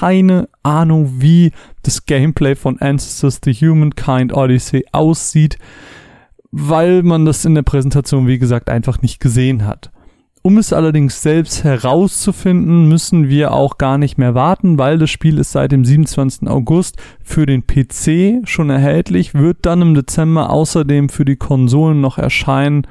[0.02, 1.52] keine Ahnung, wie
[1.84, 5.58] das Gameplay von Ancestors The Humankind Odyssey aussieht,
[6.50, 9.92] weil man das in der Präsentation, wie gesagt, einfach nicht gesehen hat.
[10.42, 15.38] Um es allerdings selbst herauszufinden, müssen wir auch gar nicht mehr warten, weil das Spiel
[15.38, 16.48] ist seit dem 27.
[16.48, 22.18] August für den PC schon erhältlich, wird dann im Dezember außerdem für die Konsolen noch
[22.18, 22.88] erscheinen.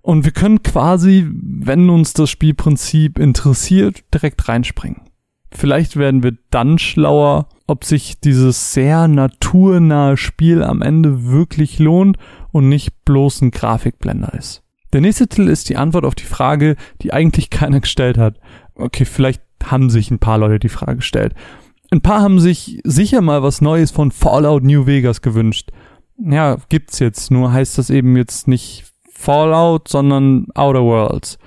[0.00, 5.09] Und wir können quasi, wenn uns das Spielprinzip interessiert, direkt reinspringen.
[5.52, 12.16] Vielleicht werden wir dann schlauer, ob sich dieses sehr naturnahe Spiel am Ende wirklich lohnt
[12.52, 14.62] und nicht bloß ein Grafikblender ist.
[14.92, 18.38] Der nächste Titel ist die Antwort auf die Frage, die eigentlich keiner gestellt hat.
[18.74, 21.34] Okay, vielleicht haben sich ein paar Leute die Frage gestellt.
[21.90, 25.70] Ein paar haben sich sicher mal was Neues von Fallout New Vegas gewünscht.
[26.18, 31.38] Ja, gibt's jetzt, nur heißt das eben jetzt nicht Fallout, sondern Outer Worlds.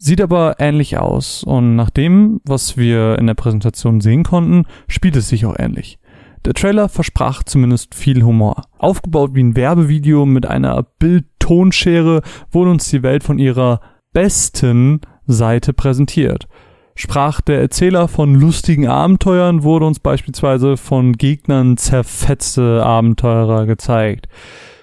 [0.00, 5.16] Sieht aber ähnlich aus und nach dem, was wir in der Präsentation sehen konnten, spielt
[5.16, 5.98] es sich auch ähnlich.
[6.44, 8.62] Der Trailer versprach zumindest viel Humor.
[8.78, 12.22] Aufgebaut wie ein Werbevideo mit einer Bild-Tonschere
[12.52, 13.80] wurde uns die Welt von ihrer
[14.12, 16.46] besten Seite präsentiert.
[16.94, 24.28] Sprach der Erzähler von lustigen Abenteuern, wurde uns beispielsweise von Gegnern zerfetzte Abenteurer gezeigt.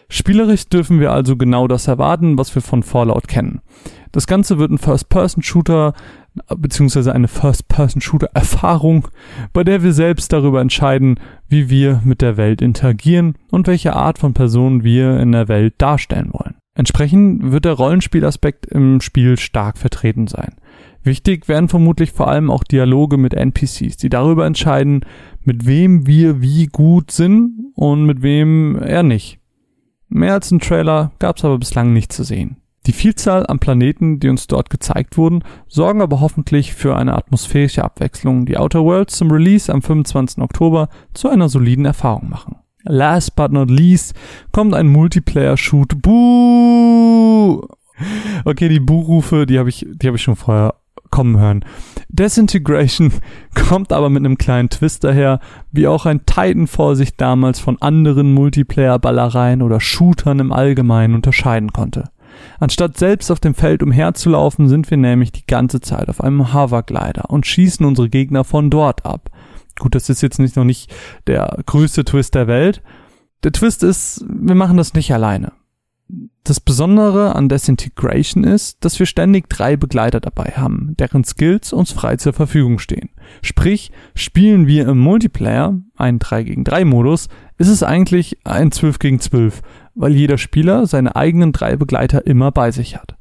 [0.09, 3.61] Spielerisch dürfen wir also genau das erwarten, was wir von Fallout kennen.
[4.11, 5.93] Das Ganze wird ein First-Person-Shooter
[6.57, 9.07] beziehungsweise eine First-Person-Shooter-Erfahrung,
[9.53, 14.19] bei der wir selbst darüber entscheiden, wie wir mit der Welt interagieren und welche Art
[14.19, 16.55] von Person wir in der Welt darstellen wollen.
[16.77, 20.55] Entsprechend wird der Rollenspielaspekt im Spiel stark vertreten sein.
[21.03, 25.01] Wichtig werden vermutlich vor allem auch Dialoge mit NPCs, die darüber entscheiden,
[25.43, 29.39] mit wem wir wie gut sind und mit wem eher nicht.
[30.15, 32.55] Mehr als ein Trailer gab es aber bislang nicht zu sehen.
[32.85, 37.83] Die Vielzahl an Planeten, die uns dort gezeigt wurden, sorgen aber hoffentlich für eine atmosphärische
[37.83, 40.41] Abwechslung, die Outer Worlds zum Release am 25.
[40.41, 42.55] Oktober zu einer soliden Erfahrung machen.
[42.83, 44.13] Last but not least
[44.53, 46.01] kommt ein Multiplayer-Shoot.
[46.01, 47.67] Buh!
[48.45, 50.75] Okay, die Buhrufe, die habe ich, die habe ich schon vorher
[51.11, 51.63] kommen hören.
[52.09, 53.11] Desintegration
[53.67, 55.39] kommt aber mit einem kleinen Twist daher,
[55.71, 62.09] wie auch ein Titanfall sich damals von anderen Multiplayer-Ballereien oder Shootern im Allgemeinen unterscheiden konnte.
[62.59, 67.29] Anstatt selbst auf dem Feld umherzulaufen, sind wir nämlich die ganze Zeit auf einem Hoverglider
[67.29, 69.29] und schießen unsere Gegner von dort ab.
[69.79, 70.93] Gut, das ist jetzt nicht noch nicht
[71.27, 72.81] der größte Twist der Welt.
[73.43, 75.51] Der Twist ist, wir machen das nicht alleine.
[76.45, 81.91] Das Besondere an Desintegration ist, dass wir ständig drei Begleiter dabei haben, deren Skills uns
[81.91, 83.09] frei zur Verfügung stehen.
[83.41, 88.99] Sprich, spielen wir im Multiplayer, einen 3 gegen 3 Modus, ist es eigentlich ein 12
[88.99, 89.63] gegen 12,
[89.95, 93.17] weil jeder Spieler seine eigenen drei Begleiter immer bei sich hat.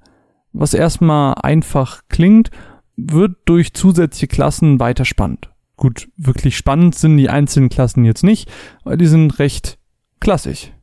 [0.52, 2.50] Was erstmal einfach klingt,
[2.94, 5.48] wird durch zusätzliche Klassen weiter spannend.
[5.76, 8.52] Gut, wirklich spannend sind die einzelnen Klassen jetzt nicht,
[8.84, 9.78] weil die sind recht
[10.20, 10.73] klassisch.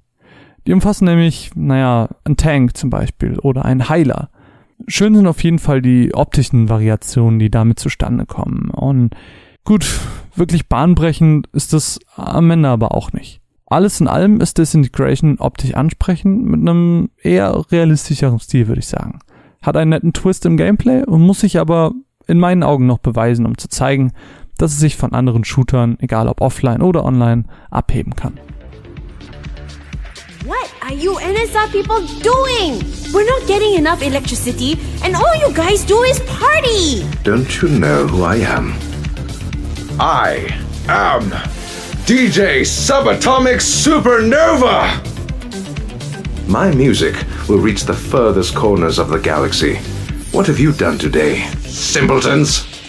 [0.68, 4.30] Die umfassen nämlich, naja, ein Tank zum Beispiel oder ein Heiler.
[4.88, 8.70] Schön sind auf jeden Fall die optischen Variationen, die damit zustande kommen.
[8.70, 9.16] Und
[9.64, 10.00] gut,
[10.36, 13.42] wirklich bahnbrechend ist das am Ende aber auch nicht.
[13.68, 19.20] Alles in allem ist Disintegration optisch ansprechend mit einem eher realistischeren Stil, würde ich sagen.
[19.62, 21.94] Hat einen netten Twist im Gameplay und muss sich aber
[22.28, 24.12] in meinen Augen noch beweisen, um zu zeigen,
[24.58, 28.34] dass es sich von anderen Shootern, egal ob offline oder online, abheben kann.
[30.46, 32.82] What are you NSR people doing?
[33.14, 37.08] We're not getting enough electricity, and all you guys do is party!
[37.22, 38.74] Don't you know who I am?
[40.00, 40.48] I
[40.90, 41.30] am
[42.08, 44.98] DJ Subatomic Supernova!
[46.48, 47.16] My music
[47.48, 49.76] will reach the furthest corners of the galaxy.
[50.32, 52.81] What have you done today, simpletons?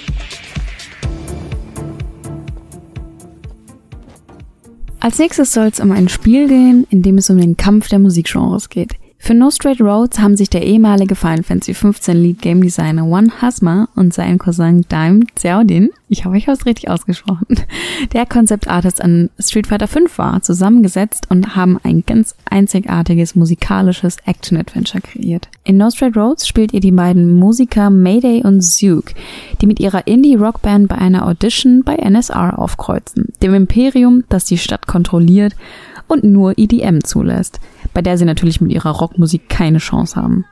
[5.03, 7.99] Als nächstes soll es um ein Spiel gehen, in dem es um den Kampf der
[7.99, 8.93] Musikgenres geht.
[9.25, 13.31] Für No Straight Roads haben sich der ehemalige Final Fantasy 15 Lead Game Designer One
[13.41, 17.47] Hasma und sein Cousin Daim Xiaodin, ich hoffe, ich habe richtig ausgesprochen,
[18.12, 24.16] der Concept Artist an Street Fighter V war, zusammengesetzt und haben ein ganz einzigartiges musikalisches
[24.27, 25.49] Action-Adventure kreiert.
[25.62, 29.12] In No Straight Roads spielt ihr die beiden Musiker Mayday und Zook,
[29.61, 34.89] die mit ihrer Indie-Rockband bei einer Audition bei NSR aufkreuzen, dem Imperium, das die Stadt
[34.89, 35.55] kontrolliert
[36.13, 37.59] und nur EDM zulässt,
[37.95, 40.45] bei der sie natürlich mit ihrer Rockmusik keine Chance haben.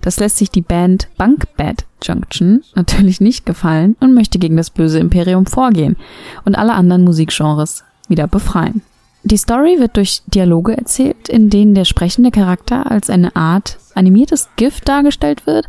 [0.00, 4.70] Das lässt sich die Band Bunk Bad Junction natürlich nicht gefallen und möchte gegen das
[4.70, 5.96] böse Imperium vorgehen
[6.44, 8.82] und alle anderen Musikgenres wieder befreien.
[9.22, 14.48] Die Story wird durch Dialoge erzählt, in denen der sprechende Charakter als eine Art animiertes
[14.56, 15.66] Gift dargestellt wird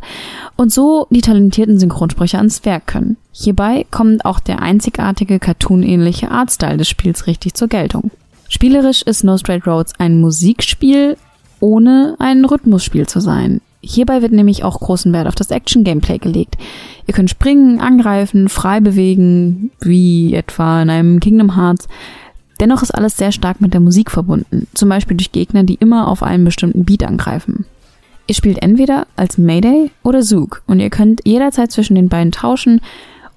[0.56, 3.16] und so die talentierten Synchronsprecher ans Werk können.
[3.32, 8.10] Hierbei kommt auch der einzigartige cartoonähnliche Artstyle des Spiels richtig zur Geltung.
[8.48, 11.16] Spielerisch ist No Straight Roads ein Musikspiel,
[11.60, 13.60] ohne ein Rhythmusspiel zu sein.
[13.80, 16.56] Hierbei wird nämlich auch großen Wert auf das Action-Gameplay gelegt.
[17.06, 21.88] Ihr könnt springen, angreifen, frei bewegen, wie etwa in einem Kingdom Hearts.
[22.58, 26.08] Dennoch ist alles sehr stark mit der Musik verbunden, zum Beispiel durch Gegner, die immer
[26.08, 27.66] auf einen bestimmten Beat angreifen.
[28.26, 32.80] Ihr spielt entweder als Mayday oder Zook und ihr könnt jederzeit zwischen den beiden tauschen,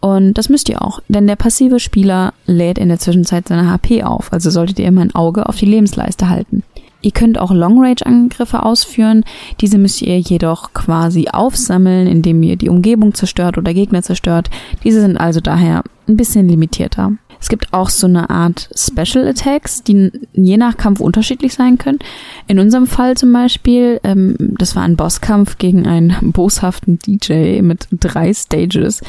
[0.02, 4.04] und das müsst ihr auch, denn der passive Spieler lädt in der Zwischenzeit seine HP
[4.04, 6.64] auf, also solltet ihr immer ein Auge auf die Lebensleiste halten.
[7.02, 9.24] Ihr könnt auch Long-Range-Angriffe ausführen,
[9.62, 14.50] diese müsst ihr jedoch quasi aufsammeln, indem ihr die Umgebung zerstört oder Gegner zerstört.
[14.84, 17.14] Diese sind also daher ein bisschen limitierter.
[17.42, 22.00] Es gibt auch so eine Art Special Attacks, die je nach Kampf unterschiedlich sein können.
[22.48, 27.88] In unserem Fall zum Beispiel, ähm, das war ein Bosskampf gegen einen boshaften DJ mit
[27.92, 29.02] drei Stages.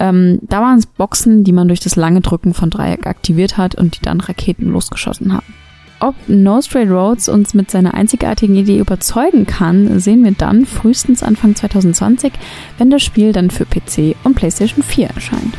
[0.00, 3.76] Ähm, da waren es Boxen, die man durch das lange Drücken von Dreieck aktiviert hat
[3.76, 5.46] und die dann Raketen losgeschossen haben.
[5.98, 11.22] Ob No Straight Roads uns mit seiner einzigartigen Idee überzeugen kann, sehen wir dann frühestens
[11.22, 12.32] Anfang 2020,
[12.76, 15.54] wenn das Spiel dann für PC und PlayStation 4 erscheint.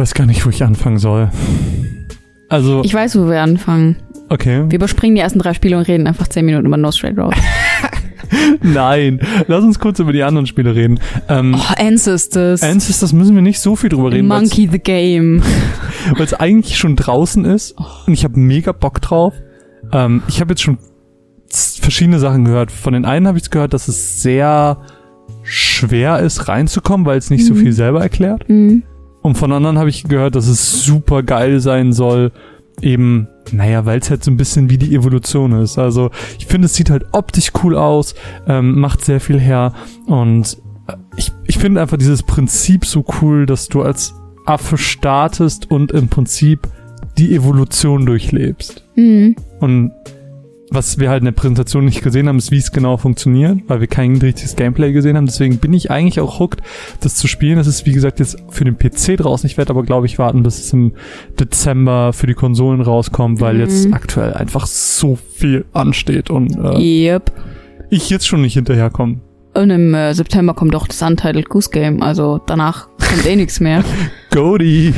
[0.00, 1.30] Weiß gar nicht, wo ich anfangen soll.
[2.48, 2.82] Also.
[2.84, 3.96] Ich weiß, wo wir anfangen.
[4.30, 4.64] Okay.
[4.68, 7.34] Wir überspringen die ersten drei Spiele und reden einfach zehn Minuten über No Straight Road.
[8.62, 11.00] Nein, lass uns kurz über die anderen Spiele reden.
[11.28, 12.62] Ähm, oh, Ancestors.
[12.62, 14.26] Ancestors müssen wir nicht so viel drüber reden.
[14.28, 15.42] Monkey the Game.
[16.16, 17.74] Weil es eigentlich schon draußen ist
[18.06, 19.34] und ich habe mega Bock drauf.
[19.92, 20.78] Ähm, ich habe jetzt schon
[21.50, 22.70] verschiedene Sachen gehört.
[22.70, 24.78] Von den einen habe ich gehört, dass es sehr
[25.42, 27.48] schwer ist reinzukommen, weil es nicht mhm.
[27.48, 28.48] so viel selber erklärt.
[28.48, 28.84] Mhm.
[29.22, 32.32] Und von anderen habe ich gehört, dass es super geil sein soll.
[32.80, 35.78] Eben, naja, weil es halt so ein bisschen wie die Evolution ist.
[35.78, 38.14] Also ich finde, es sieht halt optisch cool aus,
[38.46, 39.74] ähm, macht sehr viel her
[40.06, 40.56] und
[41.16, 44.14] ich, ich finde einfach dieses Prinzip so cool, dass du als
[44.46, 46.68] Affe startest und im Prinzip
[47.18, 48.84] die Evolution durchlebst.
[48.96, 49.36] Mhm.
[49.60, 49.92] Und
[50.72, 53.80] was wir halt in der Präsentation nicht gesehen haben, ist, wie es genau funktioniert, weil
[53.80, 55.26] wir kein richtiges Gameplay gesehen haben.
[55.26, 56.62] Deswegen bin ich eigentlich auch hooked,
[57.00, 57.58] das zu spielen.
[57.58, 59.46] Es ist, wie gesagt, jetzt für den PC draußen.
[59.48, 60.92] Ich werde aber, glaube ich, warten, bis es im
[61.40, 63.60] Dezember für die Konsolen rauskommt, weil Mhm.
[63.60, 66.78] jetzt aktuell einfach so viel ansteht und äh,
[67.10, 67.32] Yep.
[67.90, 69.20] ich jetzt schon nicht hinterherkomme.
[69.52, 73.58] Und im äh, September kommt auch das Untitled Goose Game, also danach kommt eh nichts
[73.58, 73.82] mehr.
[74.30, 74.94] Goldie!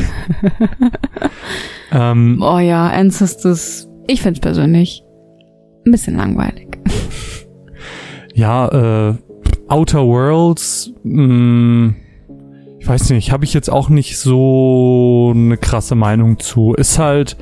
[1.92, 5.01] ähm, Oh ja, Ancestors, ich find's persönlich
[5.86, 6.78] ein bisschen langweilig.
[8.34, 9.14] ja, äh,
[9.68, 11.94] Outer Worlds, mh,
[12.78, 16.74] ich weiß nicht, habe ich jetzt auch nicht so eine krasse Meinung zu.
[16.74, 17.36] Ist halt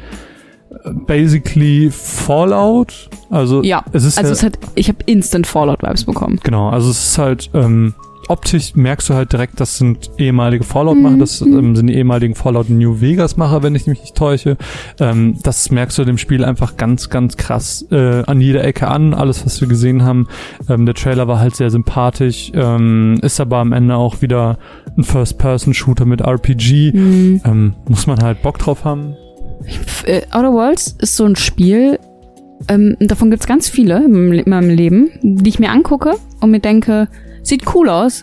[0.84, 3.08] äh, basically Fallout.
[3.30, 6.38] Also Ja, es ist also es hat, ich habe Instant Fallout-Vibes bekommen.
[6.42, 7.94] genau, also es ist halt ähm,
[8.30, 12.70] optisch merkst du halt direkt, das sind ehemalige Fallout-Macher, das ähm, sind die ehemaligen Fallout
[12.70, 14.56] New Vegas-Macher, wenn ich mich nicht täusche.
[15.00, 19.14] Ähm, das merkst du dem Spiel einfach ganz, ganz krass äh, an jeder Ecke an,
[19.14, 20.28] alles, was wir gesehen haben.
[20.68, 24.58] Ähm, der Trailer war halt sehr sympathisch, ähm, ist aber am Ende auch wieder
[24.96, 26.92] ein First-Person-Shooter mit RPG.
[26.92, 27.40] Mhm.
[27.44, 29.16] Ähm, muss man halt Bock drauf haben.
[30.04, 31.98] Äh, Outer Worlds ist so ein Spiel,
[32.68, 37.08] ähm, davon gibt's ganz viele in meinem Leben, die ich mir angucke und mir denke,
[37.42, 38.22] sieht cool aus,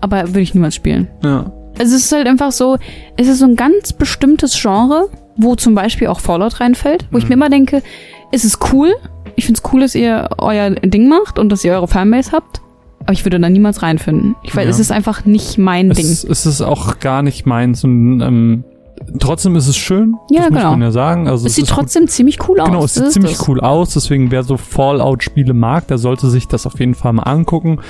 [0.00, 1.08] aber würde ich niemals spielen.
[1.22, 1.52] Ja.
[1.78, 2.76] Also es ist halt einfach so,
[3.16, 7.28] es ist so ein ganz bestimmtes Genre, wo zum Beispiel auch Fallout reinfällt, wo ich
[7.28, 7.82] mir immer denke,
[8.30, 8.92] es ist cool,
[9.36, 12.60] ich find's cool, dass ihr euer Ding macht und dass ihr eure Fanbase habt,
[13.00, 14.36] aber ich würde da niemals reinfinden.
[14.44, 14.70] Ich weiß, Ja.
[14.70, 16.06] es ist einfach nicht mein Ding.
[16.06, 18.64] Es, es ist auch gar nicht meins und ähm,
[19.18, 20.14] trotzdem ist es schön.
[20.30, 20.70] Ja, das muss genau.
[20.70, 21.26] man ja sagen.
[21.26, 22.68] Also Es sieht ist gut trotzdem ziemlich cool aus.
[22.68, 23.48] Genau, es sieht ziemlich das.
[23.48, 27.24] cool aus, deswegen wer so Fallout-Spiele mag, der sollte sich das auf jeden Fall mal
[27.24, 27.80] angucken.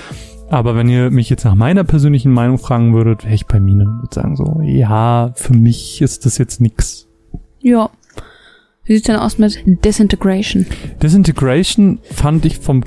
[0.55, 3.87] Aber wenn ihr mich jetzt nach meiner persönlichen Meinung fragen würdet, wäre ich bei Mine.
[3.87, 7.09] Würde sagen so, ja, für mich ist das jetzt nix.
[7.59, 7.91] Ja.
[8.85, 10.65] Wie sieht's denn aus mit Disintegration?
[11.03, 12.85] Disintegration fand ich vom,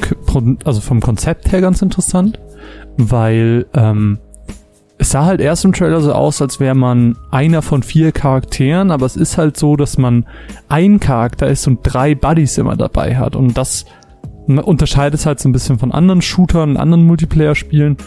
[0.64, 2.40] also vom Konzept her ganz interessant,
[2.96, 4.20] weil ähm,
[4.98, 8.92] es sah halt erst im Trailer so aus, als wäre man einer von vier Charakteren,
[8.92, 10.26] aber es ist halt so, dass man
[10.70, 13.84] ein Charakter ist und drei Buddies immer dabei hat und das
[14.48, 17.98] unterscheidet es halt so ein bisschen von anderen Shootern und anderen Multiplayer-Spielen.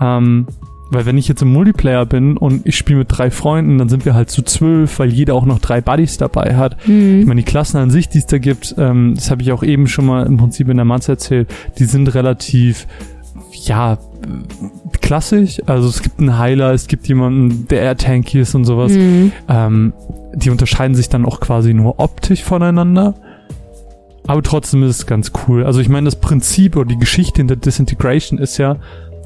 [0.00, 0.46] Ähm,
[0.90, 4.06] weil wenn ich jetzt im Multiplayer bin und ich spiele mit drei Freunden, dann sind
[4.06, 6.76] wir halt zu zwölf, weil jeder auch noch drei Buddies dabei hat.
[7.20, 9.62] Ich meine, die Klassen an sich, die es da gibt, ähm, das habe ich auch
[9.62, 12.86] eben schon mal im Prinzip in der Matze erzählt, die sind relativ,
[13.52, 13.98] ja,
[15.02, 15.60] klassisch.
[15.66, 18.92] Also es gibt einen Heiler, es gibt jemanden, der eher tanky ist und sowas.
[18.92, 19.32] Mhm.
[19.48, 19.92] Ähm,
[20.34, 23.14] die unterscheiden sich dann auch quasi nur optisch voneinander.
[24.26, 25.64] Aber trotzdem ist es ganz cool.
[25.64, 28.76] Also ich meine, das Prinzip oder die Geschichte hinter Disintegration ist ja,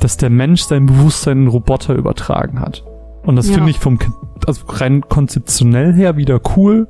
[0.00, 2.84] dass der Mensch sein Bewusstsein in Roboter übertragen hat.
[3.24, 3.54] Und das Ja.
[3.54, 3.98] finde ich vom,
[4.46, 6.88] also rein konzeptionell her wieder cool.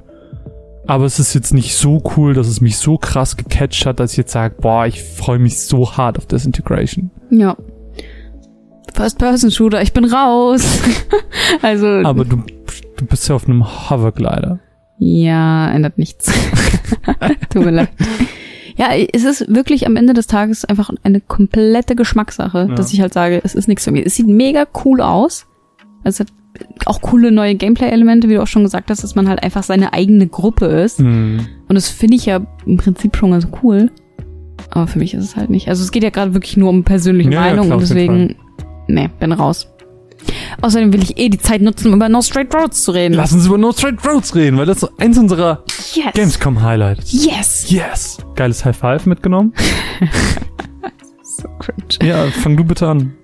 [0.87, 4.13] Aber es ist jetzt nicht so cool, dass es mich so krass gecatcht hat, dass
[4.13, 7.11] ich jetzt sage, boah, ich freue mich so hart auf Disintegration.
[7.31, 7.57] Ja.
[8.95, 10.81] First-Person-Shooter, ich bin raus.
[11.63, 12.43] also, Aber du,
[12.97, 14.59] du bist ja auf einem Hoverglider.
[14.99, 16.33] Ja, ändert nichts.
[17.51, 17.89] Tut mir leid.
[18.77, 22.75] Ja, es ist wirklich am Ende des Tages einfach eine komplette Geschmackssache, Ja.
[22.75, 24.07] dass ich halt sage, es ist nichts für mich.
[24.07, 25.47] Es sieht mega cool aus.
[26.05, 26.29] Es hat
[26.87, 29.93] auch coole neue Gameplay-Elemente, wie du auch schon gesagt hast, dass man halt einfach seine
[29.93, 31.01] eigene Gruppe ist.
[31.01, 31.47] Mhm.
[31.69, 33.91] Und das finde ich ja im Prinzip schon ganz cool.
[34.71, 35.69] Aber für mich ist es halt nicht.
[35.69, 38.37] Also es geht ja gerade wirklich nur um persönliche Ja, ja, Meinung klar, und deswegen,
[38.89, 39.69] nee, bin raus.
[40.61, 43.15] Außerdem will ich eh die Zeit nutzen, um über No Straight Roads zu reden.
[43.15, 45.65] Lass uns über No Straight Roads reden, weil das ist eins unserer
[45.95, 46.13] yes.
[46.15, 47.13] Gamescom-Highlights.
[47.13, 47.71] Yes.
[47.71, 48.19] Yes!
[48.37, 49.53] Geiles High Five mitgenommen.
[51.43, 52.09] So cringe.
[52.09, 53.15] Ja, fang du bitte an.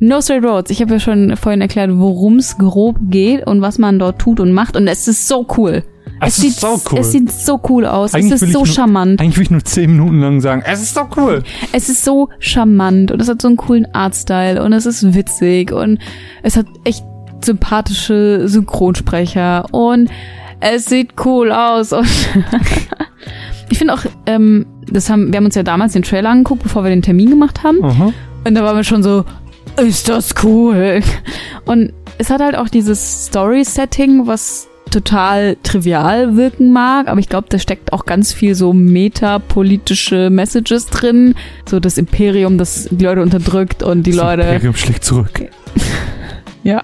[0.00, 0.70] No Straight Roads.
[0.70, 4.40] Ich habe ja schon vorhin erklärt, worum es grob geht und was man dort tut
[4.40, 4.76] und macht.
[4.76, 5.84] Und es ist so cool.
[6.20, 6.98] Es ist sieht, so cool.
[6.98, 8.14] Es sieht so cool aus.
[8.14, 9.20] Eigentlich es ist so nur- charmant.
[9.20, 11.42] Eigentlich will ich nur zehn Minuten lang sagen, es ist so cool.
[11.72, 15.72] Es ist so charmant und es hat so einen coolen Artstyle und es ist witzig
[15.72, 15.98] und
[16.42, 17.04] es hat echt
[17.42, 20.10] sympathische Synchronsprecher und
[20.60, 22.06] es sieht cool aus und
[23.70, 26.82] ich finde auch, ähm, das haben, wir haben uns ja damals den Trailer angeguckt, bevor
[26.84, 28.12] wir den Termin gemacht haben Aha.
[28.44, 29.24] und da waren wir schon so,
[29.80, 31.00] ist das cool?
[31.64, 37.46] Und es hat halt auch dieses Story-Setting, was total trivial wirken mag, aber ich glaube,
[37.48, 41.34] da steckt auch ganz viel so metapolitische Messages drin.
[41.68, 44.42] So das Imperium, das die Leute unterdrückt und die Das Leute.
[44.42, 45.30] Imperium schlägt zurück.
[46.62, 46.82] Ja.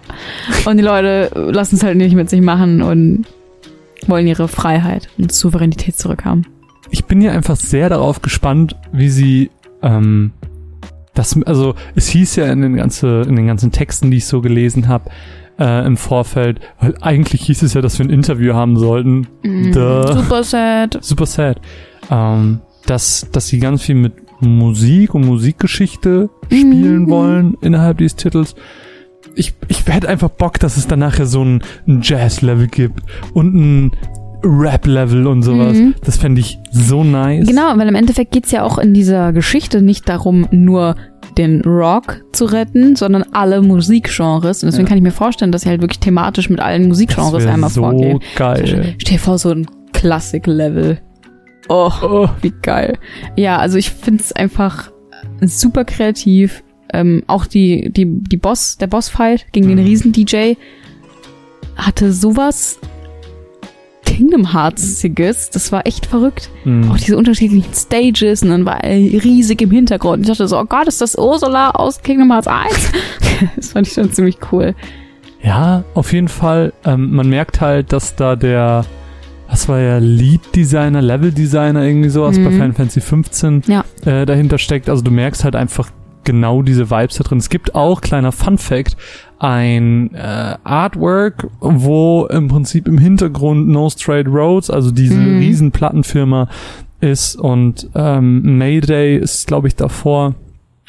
[0.65, 3.27] Und die Leute lassen es halt nicht mit sich machen und
[4.07, 6.47] wollen ihre Freiheit und Souveränität zurückhaben.
[6.91, 9.51] Ich bin ja einfach sehr darauf gespannt, wie sie
[9.83, 10.33] ähm,
[11.15, 14.41] das, also es hieß ja in den, ganze, in den ganzen Texten, die ich so
[14.41, 15.11] gelesen habe,
[15.59, 19.27] äh, im Vorfeld, weil eigentlich hieß es ja, dass wir ein Interview haben sollten.
[19.43, 20.07] Duh.
[20.13, 20.99] Super sad.
[21.01, 21.61] Super sad.
[22.11, 27.11] Ähm, dass, dass sie ganz viel mit Musik und Musikgeschichte spielen Mhm.
[27.11, 28.55] wollen innerhalb dieses Titels.
[29.35, 33.03] Ich, ich hätte einfach Bock, dass es dann nachher so ein, ein Jazz-Level gibt
[33.35, 33.91] und ein
[34.43, 35.77] Rap-Level und sowas.
[35.77, 35.95] Mhm.
[36.05, 37.47] Das fände ich so nice.
[37.47, 40.95] Genau, weil im Endeffekt geht's ja auch in dieser Geschichte nicht darum, nur
[41.37, 44.63] den Rock zu retten, sondern alle Musikgenres.
[44.63, 44.89] Und deswegen Ja.
[44.89, 48.21] kann ich mir vorstellen, dass sie halt wirklich thematisch mit allen Musikgenres einmal so vorgehen.
[48.37, 48.95] geil.
[48.99, 50.99] Stell dir vor, so ein Classic-Level.
[51.69, 52.29] Oh, Oh.
[52.43, 52.97] wie geil.
[53.37, 54.91] Ja, also ich find's einfach
[55.41, 56.63] super kreativ.
[56.93, 59.85] Ähm, auch die, die, die Boss, der Bossfight gegen den Mhm.
[59.85, 60.55] Riesen-DJ
[61.77, 62.79] hatte sowas
[64.17, 65.51] Kingdom Heartsiges.
[65.51, 66.49] Das war echt verrückt.
[66.65, 66.91] Mhm.
[66.91, 70.23] Auch diese unterschiedlichen Stages und dann war er riesig im Hintergrund.
[70.23, 72.93] Ich dachte so, oh Gott, ist das Ursula aus Kingdom Hearts 1?
[73.57, 74.75] das fand ich schon ziemlich cool.
[75.43, 76.73] Ja, auf jeden Fall.
[76.85, 78.87] Ähm, man merkt halt, dass da der,
[79.49, 82.45] was war ja, Lead-Designer, Level-Designer, irgendwie sowas Mhm.
[82.45, 83.85] bei Final Fantasy 15 Ja.
[84.07, 84.89] äh, dahinter steckt.
[84.89, 85.91] Also du merkst halt einfach
[86.25, 87.39] genau diese Vibes da drin.
[87.39, 88.97] Es gibt auch, kleiner Fun-Fact,
[89.39, 95.39] ein äh, Artwork, wo im Prinzip im Hintergrund No Straight Roads, also diese Mhm.
[95.39, 96.49] riesen Plattenfirma
[97.01, 100.35] ist und ähm, Mayday ist, glaube ich, davor.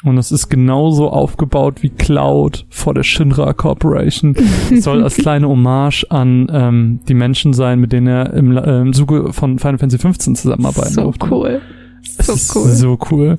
[0.03, 4.35] Und es ist genauso aufgebaut wie Cloud vor der Shinra Corporation.
[4.71, 8.81] Es soll als kleine Hommage an ähm, die Menschen sein, mit denen er im, äh,
[8.81, 11.27] im Zuge von Final Fantasy 15 zusammenarbeiten So durfte.
[11.31, 11.61] cool.
[12.03, 12.67] So cool.
[12.69, 13.37] so cool.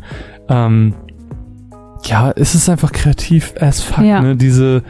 [0.49, 0.95] Ähm,
[2.05, 4.21] ja, es ist einfach kreativ as fuck, Ja.
[4.21, 4.37] ne?
[4.37, 4.83] Diese,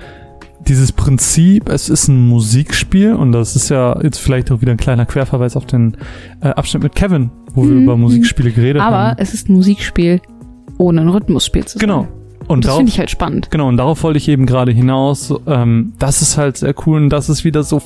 [0.60, 4.76] dieses Prinzip, es ist ein Musikspiel und das ist ja jetzt vielleicht auch wieder ein
[4.78, 5.96] kleiner Querverweis auf den
[6.42, 7.82] äh, Abschnitt mit Kevin, wo wir Mhm.
[7.84, 9.16] über Musikspiele geredet Aber haben.
[9.18, 10.20] es ist ein Musikspiel
[10.76, 11.88] ohne ein Rhythmusspiel zu sein.
[11.88, 12.08] Genau.
[12.46, 13.50] Und Das darauf, finde ich halt spannend.
[13.50, 15.34] genau, und darauf wollte ich eben gerade hinaus.
[15.46, 17.82] Ähm, das ist halt sehr cool und das ist wieder so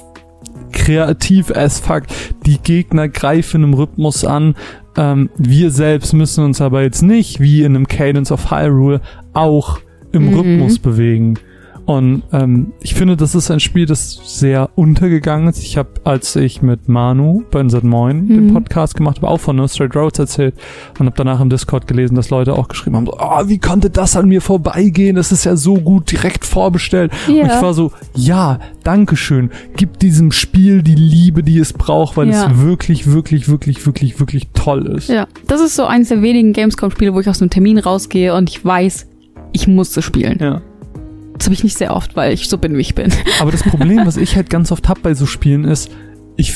[0.73, 2.05] kreativ as fuck.
[2.47, 4.55] Die Gegner greifen im Rhythmus an.
[4.97, 9.01] Ähm, wir selbst müssen uns aber jetzt nicht, wie in einem Cadence of Hyrule,
[9.33, 9.79] auch
[10.13, 10.35] im Mhm.
[10.35, 11.39] Rhythmus bewegen.
[11.85, 15.59] Und ähm, ich finde, das ist ein Spiel, das sehr untergegangen ist.
[15.63, 18.55] Ich habe, als ich mit Manu bei Insert Moin den Mhm.
[18.55, 20.55] Podcast gemacht habe, auch von No Straight Roads erzählt
[20.99, 23.91] und habe danach im Discord gelesen, dass Leute auch geschrieben haben, so, oh, wie konnte
[23.91, 25.17] das an mir vorbeigehen?
[25.17, 27.13] Das ist ja so gut direkt vorbestellt.
[27.27, 27.43] Ja.
[27.43, 29.51] Und ich war so, ja, dankeschön.
[29.77, 32.47] Gib diesem Spiel die Liebe, die es braucht, weil Ja.
[32.51, 35.09] es wirklich, wirklich, wirklich, wirklich, wirklich toll ist.
[35.09, 38.49] Ja, das ist so eines der wenigen Gamescom-Spiele, wo ich aus einem Termin rausgehe und
[38.51, 39.07] ich weiß,
[39.53, 40.39] ich muss es spielen.
[40.41, 40.61] ja.
[41.43, 43.11] Das habe ich nicht sehr oft, weil ich so bin, wie ich bin.
[43.41, 45.91] Aber das Problem, was ich halt ganz oft hab bei so Spielen, ist,
[46.37, 46.55] ich,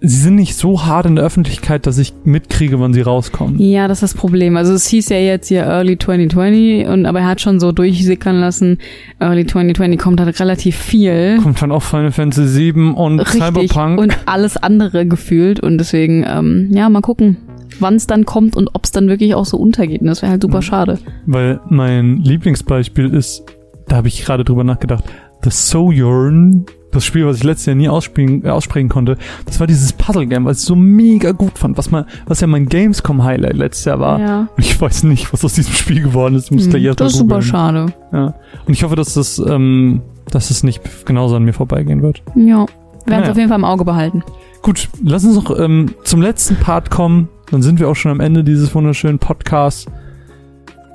[0.00, 3.60] sie sind nicht so hart in der Öffentlichkeit, dass ich mitkriege, wann sie rauskommen.
[3.60, 4.56] Ja, das ist das Problem.
[4.56, 8.34] Also es hieß ja jetzt hier Early 2020 und aber er hat schon so durchsickern
[8.40, 8.78] lassen,
[9.20, 11.38] Early 2020 kommt halt relativ viel.
[11.40, 13.40] Kommt dann auch Final Fantasy 7 und Richtig.
[13.40, 14.00] Cyberpunk.
[14.00, 17.36] Und alles andere gefühlt und deswegen, ähm, ja, mal gucken,
[17.78, 20.00] wann es dann kommt und ob es dann wirklich auch so untergeht.
[20.00, 20.62] Und das wäre halt super Mhm.
[20.62, 20.98] schade.
[21.26, 23.44] Weil mein Lieblingsbeispiel ist,
[23.88, 25.04] da habe ich gerade drüber nachgedacht,
[25.42, 29.16] The Sojourn, das Spiel, was ich letztes Jahr nie ausspielen, äh, aussprechen konnte,
[29.46, 32.66] das war dieses Puzzle-Game, was ich so mega gut fand, was, mal, was ja mein
[32.66, 34.20] Gamescom-Highlight letztes Jahr war.
[34.20, 34.38] Ja.
[34.56, 36.50] Und ich weiß nicht, was aus diesem Spiel geworden ist.
[36.50, 37.86] Muss gleich Hm, erst das ist super schade.
[38.12, 38.34] Ja.
[38.66, 42.22] Und ich hoffe, dass das, ähm, dass es nicht genauso an mir vorbeigehen wird.
[42.34, 42.34] Ja.
[42.36, 42.66] Wir werden
[43.04, 43.30] es Naja.
[43.32, 44.22] auf jeden Fall im Auge behalten.
[44.62, 47.28] Gut, lass uns noch ähm, zum letzten Part kommen.
[47.50, 49.84] Dann sind wir auch schon am Ende dieses wunderschönen Podcasts.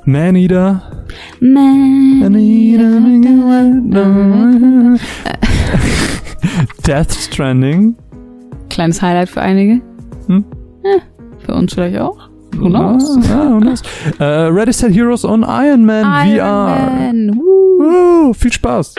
[0.10, 0.82] Maneater.
[1.40, 2.22] Man.
[6.88, 7.96] Death Stranding.
[8.72, 9.82] Kleines Highlight für einige.
[10.26, 10.46] Hm?
[10.84, 10.98] Ja,
[11.46, 12.28] für uns vielleicht auch.
[12.56, 13.20] Who knows?
[13.30, 13.84] Ah, who knows?
[14.20, 16.26] äh, Ready Set Heroes on Iron Man VR.
[16.26, 17.38] Iron Man.
[17.38, 17.60] Woo.
[17.80, 18.96] Woo, viel Spaß.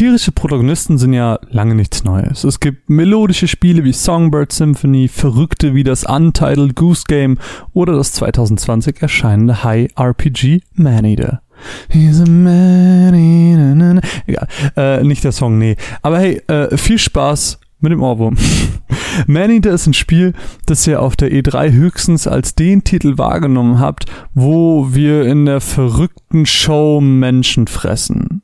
[0.00, 2.44] Tierische Protagonisten sind ja lange nichts Neues.
[2.44, 7.36] Es gibt melodische Spiele wie Songbird Symphony, verrückte wie das Untitled Goose Game
[7.74, 11.42] oder das 2020 erscheinende High RPG Maneater.
[11.90, 14.00] He's a man-eater, na, na.
[14.26, 15.76] Egal, äh, nicht der Song, nee.
[16.00, 18.38] Aber hey, äh, viel Spaß mit dem Ohrwurm.
[19.26, 20.32] Maneater ist ein Spiel,
[20.64, 25.60] das ihr auf der E3 höchstens als den Titel wahrgenommen habt, wo wir in der
[25.60, 28.40] verrückten Show Menschen fressen.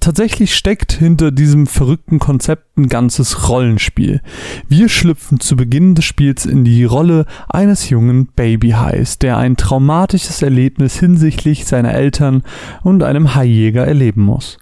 [0.00, 4.22] Tatsächlich steckt hinter diesem verrückten Konzept ein ganzes Rollenspiel.
[4.66, 10.40] Wir schlüpfen zu Beginn des Spiels in die Rolle eines jungen Babyhais, der ein traumatisches
[10.40, 12.42] Erlebnis hinsichtlich seiner Eltern
[12.82, 14.56] und einem Haijäger erleben muss.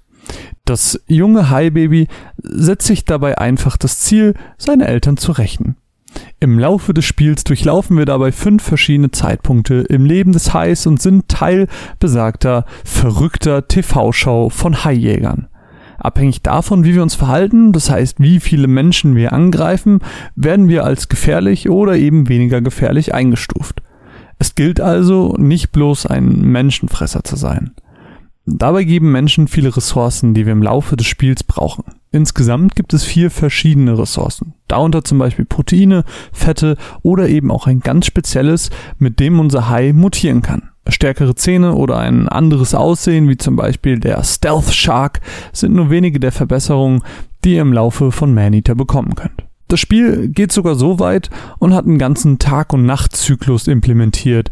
[0.64, 5.76] Das junge Haibaby setzt sich dabei einfach das Ziel, seine Eltern zu rächen.
[6.41, 11.03] Im Laufe des Spiels durchlaufen wir dabei fünf verschiedene Zeitpunkte im Leben des Hais und
[11.03, 11.67] sind Teil
[11.99, 15.49] besagter verrückter TV-Show von Haijägern.
[15.99, 19.99] Abhängig davon, wie wir uns verhalten, das heißt, wie viele Menschen wir angreifen,
[20.37, 23.83] werden wir als gefährlich oder eben weniger gefährlich eingestuft.
[24.39, 27.73] Es gilt also, nicht bloß ein Menschenfresser zu sein.
[28.47, 31.83] Dabei geben Menschen viele Ressourcen, die wir im Laufe des Spiels brauchen.
[32.11, 37.81] Insgesamt gibt es vier verschiedene Ressourcen, darunter zum Beispiel Proteine, Fette oder eben auch ein
[37.81, 40.71] ganz spezielles, mit dem unser Hai mutieren kann.
[40.89, 45.21] Stärkere Zähne oder ein anderes Aussehen, wie zum Beispiel der Stealth Shark,
[45.53, 47.03] sind nur wenige der Verbesserungen,
[47.45, 49.45] die ihr im Laufe von Maneater bekommen könnt.
[49.69, 51.29] Das Spiel geht sogar so weit
[51.59, 54.51] und hat einen ganzen Tag- und Nachtzyklus implementiert,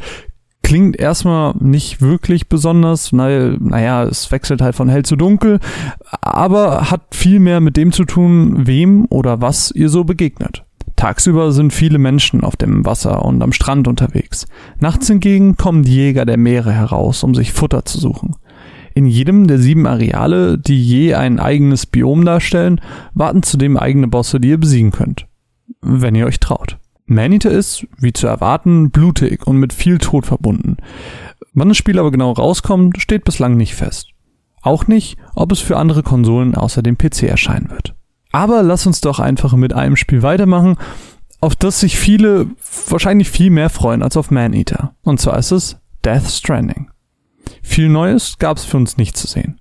[0.67, 5.61] klingt erstmal nicht wirklich besonders, weil, naja, es wechselt halt von hell zu dunkel,
[6.21, 10.65] aber hat viel mehr mit dem zu tun, wem oder was ihr so begegnet.
[10.97, 14.49] Tagsüber sind viele Menschen auf dem Wasser und am Strand unterwegs.
[14.81, 18.35] Nachts hingegen kommen die Jäger der Meere heraus, um sich Futter zu suchen.
[18.93, 22.81] In jedem der sieben Areale, die je ein eigenes Biom darstellen,
[23.15, 25.29] warten zudem eigene Bosse, die ihr besiegen könnt.
[25.81, 26.77] Wenn ihr euch traut.
[27.07, 30.77] Maneater ist, wie zu erwarten, blutig und mit viel Tod verbunden.
[31.55, 34.11] Wann das Spiel aber genau rauskommt, steht bislang nicht fest.
[34.61, 37.95] Auch nicht, ob es für andere Konsolen außer dem PC erscheinen wird.
[38.33, 40.77] Aber lass uns doch einfach mit einem Spiel weitermachen,
[41.41, 42.49] auf das sich viele
[42.89, 44.95] wahrscheinlich viel mehr freuen als auf Maneater.
[45.03, 46.91] Und zwar ist es Death Stranding.
[47.63, 49.61] Viel Neues gab es für uns nicht zu sehen.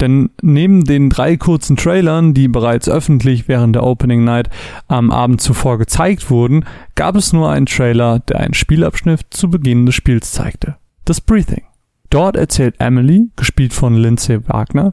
[0.00, 4.48] Denn neben den drei kurzen Trailern, die bereits öffentlich während der Opening Night
[4.88, 9.86] am Abend zuvor gezeigt wurden, gab es nur einen Trailer, der einen Spielabschnitt zu Beginn
[9.86, 10.76] des Spiels zeigte.
[11.04, 11.64] Das Breathing.
[12.08, 14.92] Dort erzählt Emily, gespielt von Lindsay Wagner,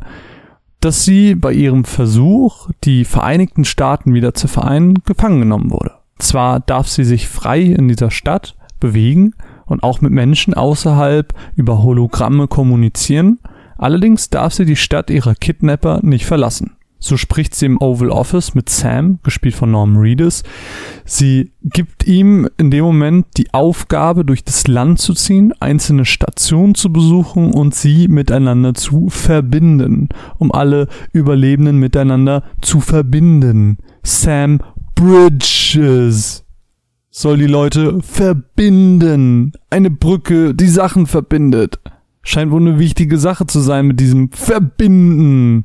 [0.82, 5.94] dass sie bei ihrem Versuch, die Vereinigten Staaten wieder zu vereinen, gefangen genommen wurde.
[6.20, 9.34] Zwar darf sie sich frei in dieser Stadt bewegen
[9.66, 13.40] und auch mit Menschen außerhalb über Hologramme kommunizieren,
[13.78, 16.78] Allerdings darf sie die Stadt ihrer Kidnapper nicht verlassen.
[17.00, 20.44] So spricht sie im Oval Office mit Sam, gespielt von Norman Reedus.
[21.06, 26.74] Sie gibt ihm in dem Moment die Aufgabe, durch das Land zu ziehen, einzelne Stationen
[26.74, 30.10] zu besuchen und sie miteinander zu verbinden,
[30.40, 33.78] um alle Überlebenden miteinander zu verbinden.
[34.02, 34.60] Sam
[34.96, 36.46] Bridges
[37.12, 39.52] soll die Leute verbinden.
[39.70, 41.80] Eine Brücke, die Sachen verbindet.
[42.28, 45.64] Scheint wohl eine wichtige Sache zu sein mit diesem Verbinden.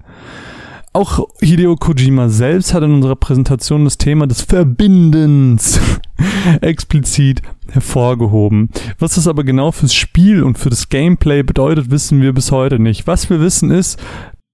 [0.93, 5.81] Auch Hideo Kojima selbst hat in unserer Präsentation das Thema des Verbindens
[6.61, 8.71] explizit hervorgehoben.
[9.01, 12.79] Was das aber genau fürs Spiel und für das Gameplay bedeutet, wissen wir bis heute
[12.79, 13.09] nicht.
[13.09, 14.01] Was wir wissen ist,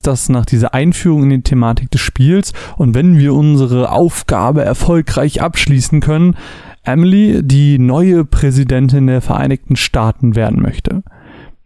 [0.01, 5.43] dass nach dieser Einführung in die Thematik des Spiels und wenn wir unsere Aufgabe erfolgreich
[5.43, 6.37] abschließen können,
[6.85, 11.03] Emily die neue Präsidentin der Vereinigten Staaten werden möchte.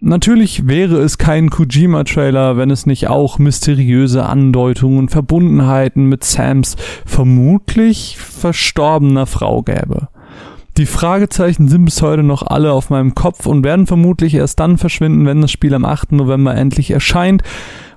[0.04, 6.76] Natürlich wäre es kein Kojima-Trailer, wenn es nicht auch mysteriöse Andeutungen und Verbundenheiten mit Sams
[7.06, 10.08] vermutlich verstorbener Frau gäbe.
[10.76, 14.76] Die Fragezeichen sind bis heute noch alle auf meinem Kopf und werden vermutlich erst dann
[14.76, 16.10] verschwinden, wenn das Spiel am 8.
[16.10, 17.44] November endlich erscheint.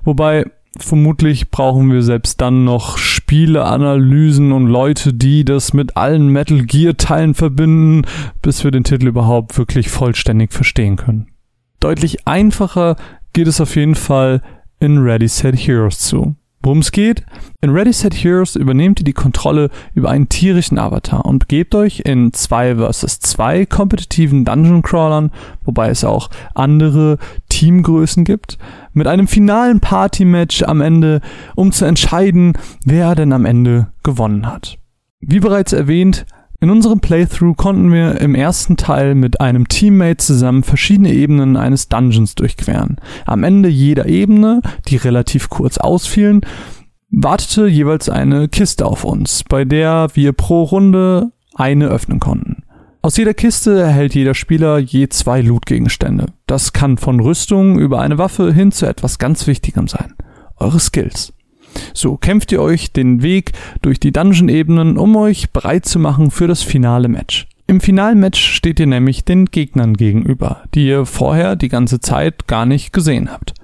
[0.04, 0.44] Wobei
[0.78, 6.96] vermutlich brauchen wir selbst dann noch Spieleanalysen und Leute, die das mit allen Metal Gear
[6.96, 8.02] Teilen verbinden,
[8.42, 11.26] bis wir den Titel überhaupt wirklich vollständig verstehen können.
[11.86, 12.96] Deutlich einfacher
[13.32, 14.42] geht es auf jeden Fall
[14.80, 16.34] in Ready Set Heroes zu.
[16.60, 17.24] Worum es geht?
[17.60, 22.00] In Ready Set Heroes übernehmt ihr die Kontrolle über einen tierischen Avatar und begebt euch
[22.04, 25.30] in 2 vs 2 kompetitiven Dungeon Crawlern,
[25.64, 27.18] wobei es auch andere
[27.50, 28.58] Teamgrößen gibt,
[28.92, 31.20] mit einem finalen Party-Match am Ende,
[31.54, 34.76] um zu entscheiden, wer denn am Ende gewonnen hat.
[35.20, 36.26] Wie bereits erwähnt,
[36.60, 41.88] in unserem Playthrough konnten wir im ersten Teil mit einem Teammate zusammen verschiedene Ebenen eines
[41.88, 42.96] Dungeons durchqueren.
[43.26, 46.40] Am Ende jeder Ebene, die relativ kurz ausfielen,
[47.10, 52.62] wartete jeweils eine Kiste auf uns, bei der wir pro Runde eine öffnen konnten.
[53.02, 56.26] Aus jeder Kiste erhält jeder Spieler je zwei Lootgegenstände.
[56.46, 60.14] Das kann von Rüstung über eine Waffe hin zu etwas ganz Wichtigem sein.
[60.56, 61.32] Eure Skills.
[61.94, 63.52] So kämpft ihr euch den Weg
[63.82, 67.46] durch die Dungeon-Ebenen, um euch bereit zu machen für das finale Match.
[67.68, 72.46] Im finalen Match steht ihr nämlich den Gegnern gegenüber, die ihr vorher die ganze Zeit
[72.46, 73.54] gar nicht gesehen habt.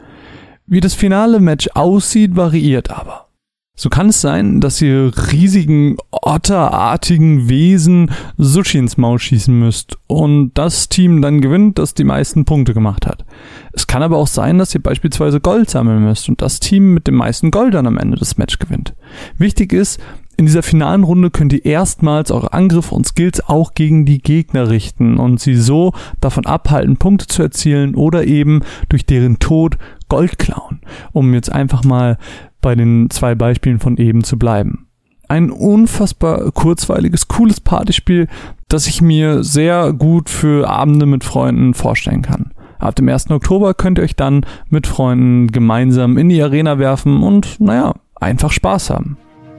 [0.66, 3.26] Wie das finale Match aussieht, variiert aber.
[3.74, 10.52] So kann es sein, dass ihr riesigen, otterartigen Wesen Sushi ins Maul schießen müsst und
[10.54, 13.24] das Team dann gewinnt, das die meisten Punkte gemacht hat.
[13.72, 17.06] Es kann aber auch sein, dass ihr beispielsweise Gold sammeln müsst und das Team mit
[17.06, 18.94] dem meisten Gold dann am Ende das Match gewinnt.
[19.38, 19.98] Wichtig ist,
[20.36, 24.68] in dieser finalen Runde könnt ihr erstmals eure Angriffe und Skills auch gegen die Gegner
[24.68, 28.60] richten und sie so davon abhalten, Punkte zu erzielen oder eben
[28.90, 30.80] durch deren Tod Gold klauen,
[31.12, 32.18] um jetzt einfach mal
[32.62, 34.86] bei den zwei Beispielen von eben zu bleiben.
[35.28, 38.28] Ein unfassbar kurzweiliges, cooles Partyspiel,
[38.68, 42.52] das ich mir sehr gut für Abende mit Freunden vorstellen kann.
[42.78, 43.30] Ab dem 1.
[43.30, 48.50] Oktober könnt ihr euch dann mit Freunden gemeinsam in die Arena werfen und, naja, einfach
[48.50, 49.16] Spaß haben.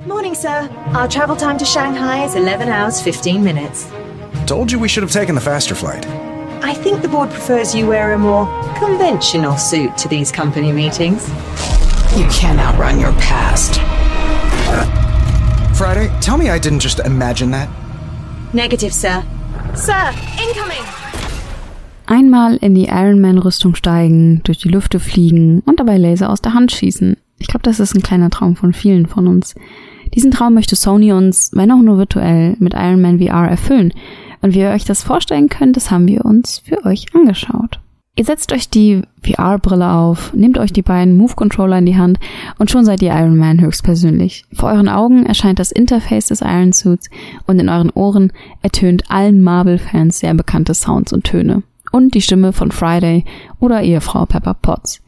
[0.08, 0.70] Morning, sir.
[0.94, 3.88] Our travel time to Shanghai is 11 hours 15 minutes.
[4.46, 6.06] Told you we should have taken the faster flight.
[6.62, 8.48] I think the board prefers you wear a more
[8.78, 11.30] conventional suit to these company meetings.
[12.16, 13.80] You can't outrun your past.
[15.76, 17.68] Friday, tell me I didn't just imagine that.
[18.54, 19.24] Negative, sir.
[19.74, 20.84] Sir, incoming!
[22.06, 26.40] Einmal in die Iron Man Rüstung steigen, durch die Lüfte fliegen und dabei Laser aus
[26.40, 27.18] der Hand schießen.
[27.40, 29.56] Ich glaube, das ist ein kleiner Traum von vielen von uns.
[30.14, 33.92] Diesen Traum möchte Sony uns, wenn auch nur virtuell, mit Iron Man VR erfüllen.
[34.42, 37.80] Und wie ihr euch das vorstellen könnt, das haben wir uns für euch angeschaut.
[38.16, 42.20] Ihr setzt euch die VR-Brille auf, nehmt euch die beiden Move-Controller in die Hand
[42.60, 44.46] und schon seid ihr Iron Man höchstpersönlich.
[44.54, 47.10] Vor euren Augen erscheint das Interface des Iron Suits
[47.48, 51.64] und in euren Ohren ertönt allen Marvel-Fans sehr bekannte Sounds und Töne.
[51.92, 53.26] Und die Stimme von Friday
[53.60, 55.02] oder Ehefrau Pepper Potts.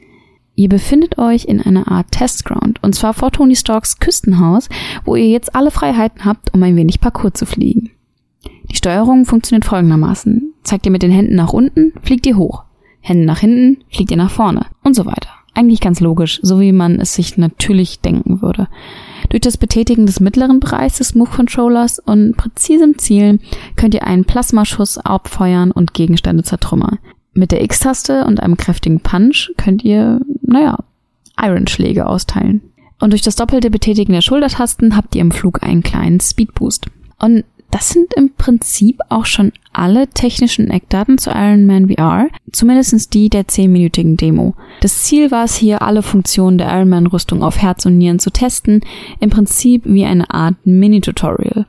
[0.55, 4.67] Ihr befindet euch in einer Art Testground, und zwar vor Tony Starks Küstenhaus,
[5.03, 7.91] wo ihr jetzt alle Freiheiten habt, um ein wenig Parcours zu fliegen.
[8.71, 10.53] Die Steuerung funktioniert folgendermaßen.
[10.63, 12.64] Zeigt ihr mit den Händen nach unten, fliegt ihr hoch.
[13.05, 15.29] Hände nach hinten, fliegt ihr nach vorne und so weiter.
[15.53, 18.67] Eigentlich ganz logisch, so wie man es sich natürlich denken würde.
[19.29, 23.39] Durch das Betätigen des mittleren Bereichs des Move Controllers und präzisem Zielen
[23.75, 26.97] könnt ihr einen Plasmaschuss abfeuern und Gegenstände zertrümmern.
[27.33, 30.79] Mit der X-Taste und einem kräftigen Punch könnt ihr, naja,
[31.39, 32.61] Iron-Schläge austeilen.
[32.99, 36.87] Und durch das doppelte Betätigen der Schultertasten habt ihr im Flug einen kleinen Speedboost.
[37.19, 43.13] Und das sind im Prinzip auch schon alle technischen Eckdaten zu Iron Man VR, zumindest
[43.13, 44.55] die der 10-minütigen Demo.
[44.82, 48.20] Das Ziel war es hier, alle Funktionen der Iron Man Rüstung auf Herz und Nieren
[48.20, 48.82] zu testen,
[49.20, 51.66] im Prinzip wie eine Art Mini-Tutorial.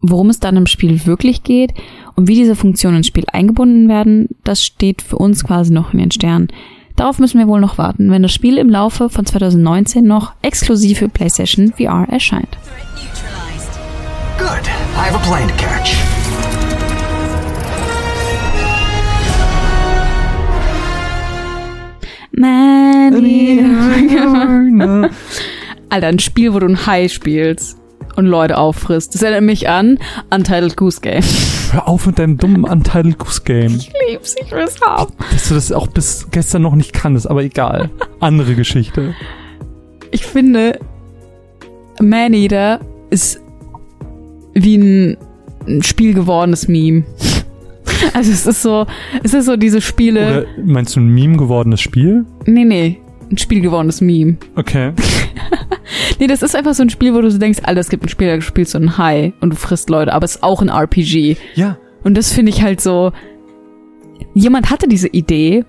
[0.00, 1.72] Worum es dann im Spiel wirklich geht
[2.14, 5.98] und wie diese Funktionen ins Spiel eingebunden werden, das steht für uns quasi noch in
[5.98, 6.48] den Sternen.
[6.94, 10.98] Darauf müssen wir wohl noch warten, wenn das Spiel im Laufe von 2019 noch exklusiv
[10.98, 12.58] für PlayStation VR erscheint.
[14.38, 14.77] Good.
[14.98, 15.94] I have a plane to catch.
[22.32, 23.14] Man
[25.88, 27.78] Alter, ein Spiel, wo du ein Hai spielst
[28.16, 29.14] und Leute auffrisst.
[29.14, 31.22] Das erinnert mich an Untitled Goose Game.
[31.70, 33.76] Hör auf mit deinem dummen Untitled Goose Game.
[33.76, 35.14] Ich lieb's, ich will's haben.
[35.30, 37.90] Dass du das auch bis gestern noch nicht kanntest, aber egal.
[38.20, 39.14] Andere Geschichte.
[40.10, 40.80] Ich finde,
[42.00, 42.80] Maneater
[43.10, 43.40] ist
[44.54, 45.16] wie ein,
[45.66, 47.04] ein Spiel gewordenes Meme.
[48.12, 48.86] Also es ist so,
[49.24, 50.46] es ist so diese Spiele.
[50.56, 52.26] Oder meinst du ein Meme gewordenes Spiel?
[52.44, 54.36] Nee, nee, ein Spiel gewordenes Meme.
[54.56, 54.92] Okay.
[56.18, 58.08] Nee, das ist einfach so ein Spiel, wo du so denkst, Alter, es gibt ein
[58.08, 60.68] Spiel, da spielst du ein Hai und du frisst Leute, aber es ist auch ein
[60.68, 61.36] RPG.
[61.54, 61.78] Ja.
[62.04, 63.12] Und das finde ich halt so,
[64.34, 65.64] jemand hatte diese Idee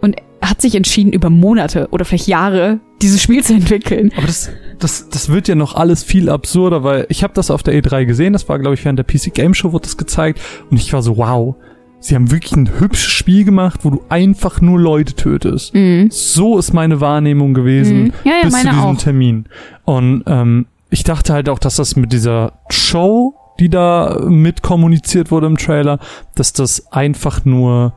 [0.00, 4.10] und hat sich entschieden, über Monate oder vielleicht Jahre dieses Spiel zu entwickeln.
[4.16, 7.62] Aber das, das, das wird ja noch alles viel absurder, weil ich habe das auf
[7.62, 10.40] der E3 gesehen, das war, glaube ich, während der PC Game Show wurde das gezeigt
[10.70, 11.54] und ich war so, wow,
[12.00, 15.72] sie haben wirklich ein hübsches Spiel gemacht, wo du einfach nur Leute tötest.
[16.10, 18.12] So ist meine Wahrnehmung gewesen Mhm.
[18.24, 18.96] Ja, ja, bis zu diesem auch.
[18.96, 19.44] Termin.
[19.84, 25.30] Und ähm, ich dachte halt auch, dass das mit dieser Show, die da mit kommuniziert
[25.30, 25.98] wurde im Trailer,
[26.34, 27.94] dass das einfach nur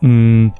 [0.00, 0.52] mh,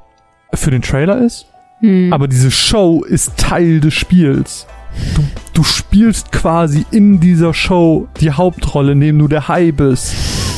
[0.53, 1.47] für den Trailer ist.
[1.81, 2.13] Hm.
[2.13, 4.67] Aber diese Show ist Teil des Spiels.
[5.15, 5.23] Du,
[5.53, 10.13] du spielst quasi in dieser Show die Hauptrolle, indem du der Hai bist.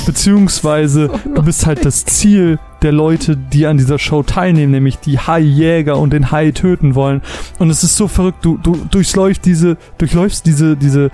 [0.05, 5.19] Beziehungsweise du bist halt das Ziel der Leute, die an dieser Show teilnehmen, nämlich die
[5.19, 7.21] Hai-Jäger und den Hai töten wollen.
[7.59, 11.11] Und es ist so verrückt, du, du durchläufst diese, durchläufst diese, diese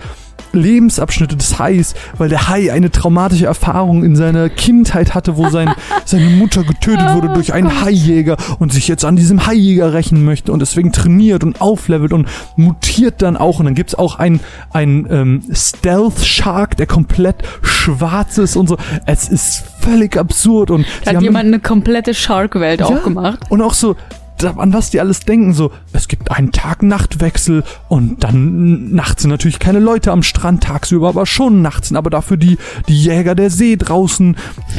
[0.52, 5.74] Lebensabschnitte des Hais, weil der Hai eine traumatische Erfahrung in seiner Kindheit hatte, wo sein,
[6.06, 10.52] seine Mutter getötet wurde durch einen Haijäger und sich jetzt an diesem Haijäger rächen möchte
[10.52, 13.60] und deswegen trainiert und auflevelt und mutiert dann auch.
[13.60, 14.40] Und dann gibt's auch einen,
[14.72, 18.78] einen ähm, Stealth Shark, der komplett schwarz ist und so.
[19.06, 23.40] Es ist völlig absurd und Da hat jemand eine komplette Shark-Welt aufgemacht.
[23.50, 23.96] und auch so,
[24.44, 29.60] an was die alles denken, so, es gibt einen Tag-Nacht-Wechsel und dann nachts sind natürlich
[29.60, 32.58] keine Leute am Strand, tagsüber aber schon nachts sind aber dafür die,
[32.88, 34.36] die Jäger der See draußen,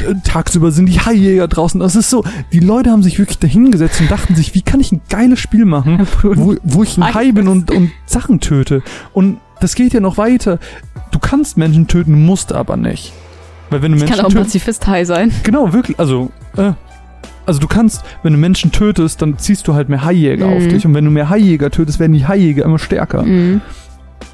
[0.07, 1.79] äh, tagsüber sind die Haijäger draußen.
[1.79, 4.91] Das ist so, die Leute haben sich wirklich dahingesetzt und dachten sich, wie kann ich
[4.91, 8.81] ein geiles Spiel machen, wo, wo ich ein Hai bin und, und Sachen töte.
[9.13, 10.59] Und das geht ja noch weiter.
[11.11, 13.13] Du kannst Menschen töten, musst aber nicht.
[13.71, 15.31] Weil wenn du Ich kann Menschen auch ein Pazifist high sein.
[15.43, 15.97] Genau, wirklich.
[15.99, 16.73] Also, äh,
[17.45, 20.69] also du kannst, wenn du Menschen tötest, dann ziehst du halt mehr Haijäger auf Mhm.
[20.69, 20.85] dich.
[20.85, 23.23] Und wenn du mehr Haijäger tötest, werden die Haijäger immer stärker.
[23.23, 23.61] Mhm.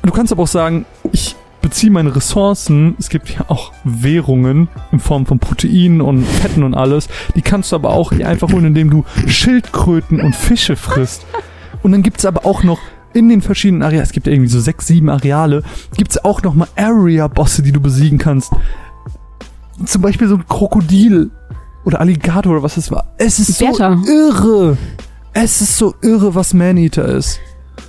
[0.04, 5.00] Du kannst aber auch sagen, ich beziehe meine Ressourcen, es gibt ja auch Währungen in
[5.00, 8.66] Form von Proteinen und Fetten und alles, die kannst du aber auch hier einfach holen,
[8.66, 11.26] indem du Schildkröten und Fische frisst.
[11.84, 12.80] Und dann gibt's aber auch noch
[13.14, 15.64] in den verschiedenen Arealen, es gibt ja irgendwie so sechs, sieben Areale,
[15.96, 18.52] gibt's auch noch mal Area-Bosse, die du besiegen kannst.
[19.86, 21.30] Zum Beispiel so ein Krokodil
[21.86, 23.14] oder Alligator oder was es war.
[23.18, 23.98] Es ist Bertha.
[24.04, 24.78] so irre.
[25.34, 27.40] Es ist so irre, was Maneater ist.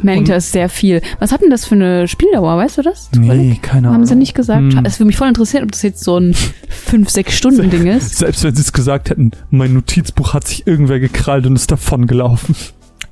[0.02, 1.00] Maneater ist sehr viel.
[1.18, 3.08] Was hat denn das für eine Spieldauer, weißt du das?
[3.16, 3.94] Nee, keine Ahnung.
[3.94, 4.74] Haben sie nicht gesagt.
[4.74, 4.84] Hm.
[4.84, 6.34] Es würde mich voll interessieren, ob das jetzt so ein
[6.90, 8.18] 5-6-Stunden-Ding ist.
[8.18, 12.06] Selbst wenn sie es gesagt hätten, mein Notizbuch hat sich irgendwer gekrallt und ist davon
[12.06, 12.54] gelaufen.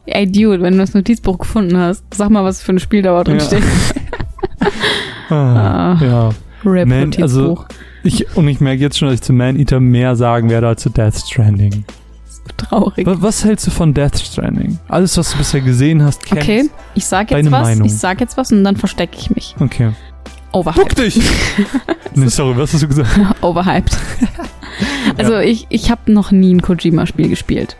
[0.05, 3.39] Ey, Dude, wenn du das Notizbuch gefunden hast, sag mal, was für eine Spieldauer drin
[3.39, 3.45] Ja.
[3.45, 3.63] steht.
[5.29, 5.99] Ah, Ah.
[6.05, 6.31] ja.
[6.69, 7.65] Rap Man, also
[8.03, 10.91] ich und ich merke jetzt schon, dass ich zu Man-Eater mehr sagen werde als zu
[10.91, 11.85] Death Stranding.
[12.57, 13.07] Traurig.
[13.07, 14.79] Was, was hältst du von Death Stranding?
[14.89, 16.43] Alles, was du bisher gesehen hast, kennst.
[16.43, 17.87] Okay, ich sag jetzt Deine was, Meinung.
[17.87, 19.55] ich sag jetzt was und dann verstecke ich mich.
[19.59, 19.93] Okay.
[20.53, 20.91] Overhyped.
[20.91, 21.21] Duck dich!
[22.15, 23.11] nee, sorry, was hast du gesagt?
[23.43, 23.97] Overhyped.
[25.19, 27.77] also ich, ich habe noch nie ein Kojima-Spiel gespielt.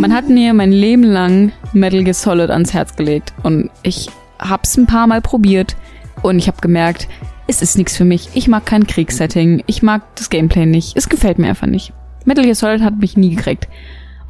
[0.00, 4.76] Man hat mir mein Leben lang Metal Gear Solid ans Herz gelegt und ich hab's
[4.76, 5.76] ein paar Mal probiert
[6.22, 7.08] und ich habe gemerkt,
[7.46, 8.30] es ist nichts für mich.
[8.34, 11.92] Ich mag kein Kriegssetting, ich mag das Gameplay nicht, es gefällt mir einfach nicht.
[12.24, 13.68] Metal Gear Solid hat mich nie gekriegt.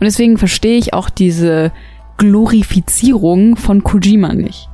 [0.01, 1.73] Und deswegen verstehe ich auch diese
[2.17, 4.69] Glorifizierung von Kojima nicht.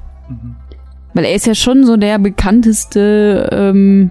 [1.14, 4.11] Weil er ist ja schon so der bekannteste ähm,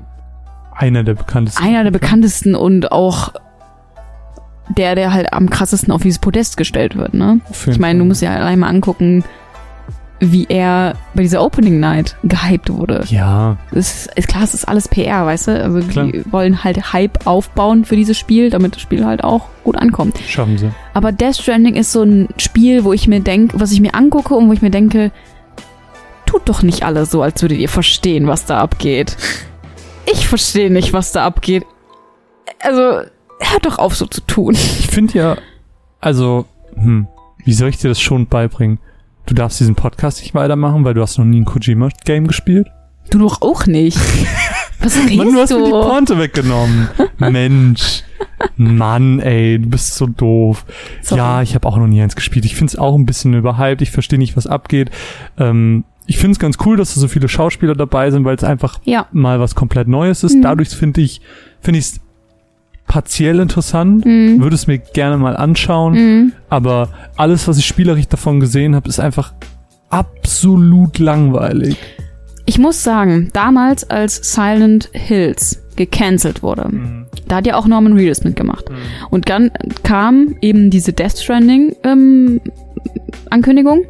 [0.76, 1.64] Einer der bekanntesten.
[1.64, 3.34] einer der bekanntesten und auch
[4.76, 7.40] der, der halt am krassesten auf dieses Podest gestellt wird, ne?
[7.68, 9.24] Ich meine, du musst ja allein mal angucken,
[10.20, 13.04] wie er bei dieser Opening Night gehypt wurde.
[13.08, 15.64] Ja, Es ist, klar, es ist alles PR, weißt du?
[15.64, 16.08] Also Klar.
[16.08, 20.18] die wollen halt Hype aufbauen für dieses Spiel, damit das Spiel halt auch gut ankommt.
[20.28, 20.72] schaffen sie.
[20.96, 24.34] Aber Death Stranding ist so ein Spiel, wo ich mir denke, was ich mir angucke
[24.34, 25.12] und wo ich mir denke,
[26.26, 29.16] tut doch nicht alle so, als würdet ihr verstehen, was da abgeht.
[30.12, 31.66] Ich verstehe nicht, was da abgeht.
[32.60, 33.02] Also,
[33.40, 34.54] hört doch auf, so zu tun.
[34.56, 35.38] Ich finde ja,
[36.00, 36.46] also,
[36.76, 37.08] hm,
[37.44, 38.80] wie soll ich dir das schon beibringen?
[39.28, 42.68] Du darfst diesen Podcast nicht weitermachen, weil du hast noch nie ein Kojima-Game gespielt.
[43.12, 43.98] Du doch auch nicht.
[44.80, 45.60] Was redest Mann, du hast du?
[45.60, 46.88] mir die Pointe weggenommen.
[47.18, 48.04] Mensch.
[48.56, 50.66] Mann, ey, du bist so doof.
[51.02, 51.20] Sorry.
[51.20, 52.46] Ja, ich habe auch noch nie eins gespielt.
[52.46, 53.82] Ich finde es auch ein bisschen überhyped.
[53.82, 54.92] Ich verstehe nicht, was abgeht.
[55.38, 58.44] Ähm, ich finde es ganz cool, dass da so viele Schauspieler dabei sind, weil es
[58.44, 59.08] einfach Ja.
[59.12, 60.36] mal was komplett Neues ist.
[60.36, 60.42] Mhm.
[60.42, 61.22] Dadurch finde ich
[61.60, 62.00] finde ich es
[62.88, 64.06] partiell interessant.
[64.06, 64.42] Mhm.
[64.42, 65.94] Würde es mir gerne mal anschauen.
[65.94, 66.34] Mhm.
[66.50, 69.34] Aber alles, was ich spielerisch davon gesehen habe, ist einfach
[69.90, 71.78] absolut langweilig.
[72.46, 76.72] Ich muss sagen, damals, als Silent Hills gecancelt wurde,
[77.28, 78.66] da hat ja auch Norman Reedus mitgemacht.
[79.10, 79.52] Und dann
[79.84, 82.40] kam eben diese Death Stranding ähm,
[83.30, 83.86] Ankündigung.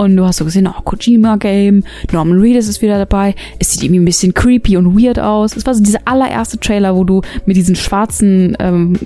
[0.00, 3.34] Und du hast so gesehen, oh, Kojima-Game, Norman Reedus ist wieder dabei.
[3.58, 5.54] Es sieht irgendwie ein bisschen creepy und weird aus.
[5.54, 8.96] Es war so dieser allererste Trailer, wo du mit diesen schwarzen ähm,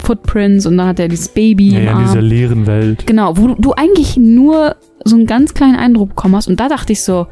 [0.00, 2.04] Footprints und dann hat er dieses Baby Ja, im ja, in Arm.
[2.04, 3.06] dieser leeren Welt.
[3.06, 4.76] Genau, wo du, du eigentlich nur
[5.06, 6.46] so einen ganz kleinen Eindruck bekommen hast.
[6.48, 7.26] Und da dachte ich so,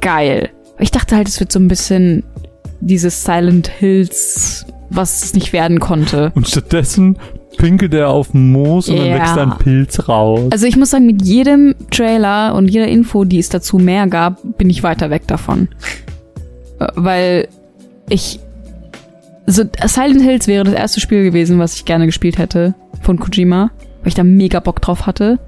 [0.00, 0.48] geil.
[0.78, 2.22] Ich dachte halt, es wird so ein bisschen
[2.80, 6.32] dieses Silent Hills, was es nicht werden konnte.
[6.34, 7.18] Und stattdessen
[7.56, 9.14] pinkelt er auf den Moos und dann Ja.
[9.18, 10.48] wächst da ein Pilz raus.
[10.50, 14.38] Also ich muss sagen, mit jedem Trailer und jeder Info, die es dazu mehr gab,
[14.58, 15.68] bin ich weiter weg davon.
[16.78, 17.48] Äh, Weil
[18.08, 18.40] ich...
[19.48, 23.70] So, Silent Hills wäre das erste Spiel gewesen, was ich gerne gespielt hätte von Kojima,
[24.00, 25.38] weil ich da mega Bock drauf hatte.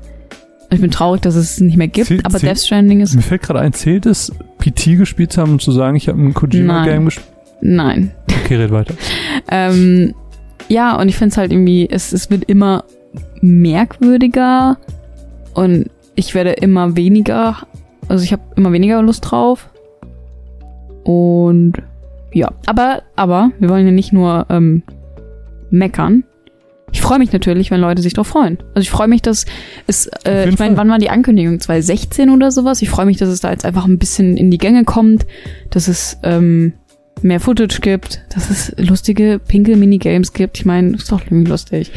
[0.71, 3.01] Und Ich bin traurig, dass es es nicht mehr gibt, Zählt- aber zählt- Death Stranding
[3.01, 3.15] ist...
[3.17, 6.21] Mir fällt gerade ein, zählt es, PT gespielt zu haben und zu sagen, ich habe
[6.23, 7.27] ein Kojima-Game gespielt?
[7.61, 8.13] Nein.
[8.45, 8.95] Okay, red weiter.
[9.51, 10.15] Ähm,
[10.69, 12.85] ja, und ich finde es halt irgendwie, es, es wird immer
[13.41, 14.79] merkwürdiger
[15.55, 17.57] und ich werde immer weniger,
[18.09, 19.71] also ich habe immer weniger Lust drauf.
[21.05, 21.75] Und
[22.33, 24.83] ja, aber, aber wir wollen ja nicht nur ähm,
[25.71, 26.25] meckern.
[26.93, 28.59] Ich freue mich natürlich, wenn Leute sich drauf freuen.
[28.75, 29.45] Also ich freue mich, dass
[29.87, 31.61] es, äh, ich meine, wann war die Ankündigung?
[31.61, 32.81] 2016 oder sowas?
[32.83, 35.27] Ich freue mich, dass es da jetzt einfach ein bisschen in die Gänge kommt,
[35.71, 36.73] dass es ähm,
[37.23, 40.59] mehr Footage gibt, dass es lustige Pinkel-Minigames gibt.
[40.59, 41.93] Ich meine, ist doch irgendwie lustig.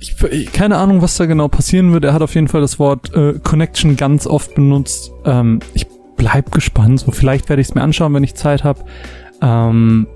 [0.00, 2.04] ich, ich, keine Ahnung, was da genau passieren wird.
[2.04, 5.10] Er hat auf jeden Fall das Wort äh, Connection ganz oft benutzt.
[5.24, 7.00] Ähm, ich bleib gespannt.
[7.00, 8.84] So, vielleicht werde ich es mir anschauen, wenn ich Zeit habe.
[9.40, 10.06] Ähm,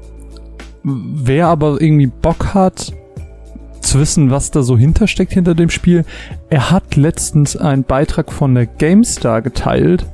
[0.83, 2.93] wer aber irgendwie Bock hat,
[3.83, 6.05] zu wissen, was da so hintersteckt hinter dem Spiel.
[6.49, 10.07] Er hat letztens einen Beitrag von der GameStar geteilt,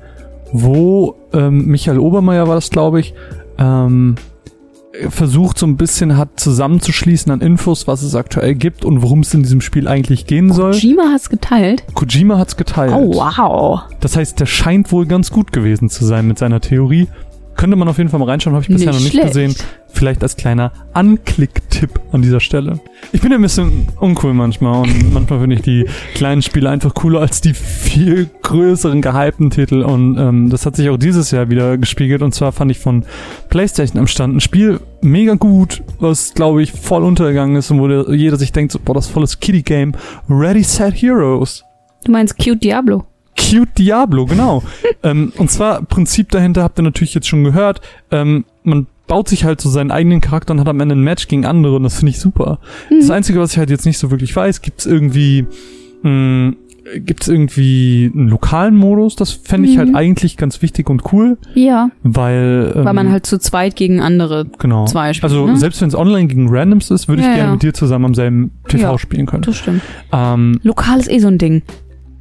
[0.53, 3.15] wo ähm, Michael Obermeier war das, glaube ich,
[3.59, 4.17] ähm,
[5.11, 9.33] versucht so ein bisschen hat zusammenzuschließen an Infos, was es aktuell gibt und worum es
[9.35, 10.73] in diesem Spiel eigentlich gehen soll.
[10.73, 11.85] Kojima hat's geteilt.
[11.95, 12.93] Kojima hat's geteilt.
[12.95, 13.83] Oh wow.
[14.01, 17.09] Das heißt, der scheint wohl ganz gut gewesen zu sein mit seiner Theorie.
[17.59, 19.27] Könnte man auf jeden Fall mal reinschauen, habe ich bisher Nicht noch nicht schlecht.
[19.27, 19.55] gesehen.
[19.89, 22.79] Vielleicht als kleiner Anklick-Tipp an dieser Stelle.
[23.11, 27.19] Ich bin ein bisschen uncool manchmal und manchmal finde ich die kleinen Spiele einfach cooler
[27.19, 31.77] als die viel größeren gehypten Titel und ähm, das hat sich auch dieses Jahr wieder
[31.79, 33.05] gespiegelt und zwar fand ich von
[33.49, 37.89] PlayStation am Stand ein Spiel mega gut, was glaube ich voll untergegangen ist und wo
[37.89, 39.95] der, jeder sich denkt, so, boah, das volles Kiddie-Game.
[40.31, 41.65] Ready, Set, Heroes.
[42.05, 43.08] Du meinst Cute Diablo.
[43.39, 44.62] Cute Diablo, genau.
[45.02, 47.81] ähm, und zwar, Prinzip dahinter habt ihr natürlich jetzt schon gehört.
[48.10, 51.28] Ähm, man baut sich halt so seinen eigenen Charakter und hat am Ende ein Match
[51.28, 52.59] gegen andere und das finde ich super.
[52.90, 55.47] Das Einzige, was ich halt jetzt nicht so wirklich weiß, gibt's irgendwie,
[56.02, 56.52] mh,
[56.98, 59.16] gibt's irgendwie einen lokalen Modus?
[59.16, 61.90] Das fände ich halt eigentlich ganz wichtig und cool, Ja.
[62.02, 64.85] weil, ähm, Weil man halt zu zweit gegen andere genau.
[64.86, 65.24] zwei spielt.
[65.31, 65.56] Also ne?
[65.56, 67.52] selbst wenn es online gegen Randoms ist, würde ich Ja, gerne ja.
[67.52, 68.98] mit dir zusammen am selben TV Ja.
[68.98, 69.43] spielen können.
[69.43, 69.81] Das stimmt.
[70.12, 71.62] Ähm, Lokal ist eh so ein Ding.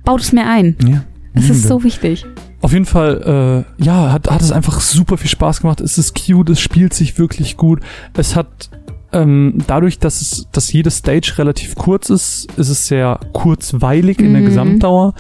[0.07, 0.75] Baut es mir ein.
[0.87, 1.03] ja.
[1.33, 2.25] Es ist so wichtig.
[2.61, 5.81] Auf jeden Fall, äh, ja, hat, hat es einfach super viel Spaß gemacht.
[5.81, 7.81] Es ist cute, es spielt sich wirklich gut.
[8.15, 8.71] Es hat
[9.13, 14.33] ähm, dadurch, dass es, dass jede Stage relativ kurz ist, ist es sehr kurzweilig in
[14.33, 14.45] der Mhm.
[14.47, 15.13] Gesamtdauer.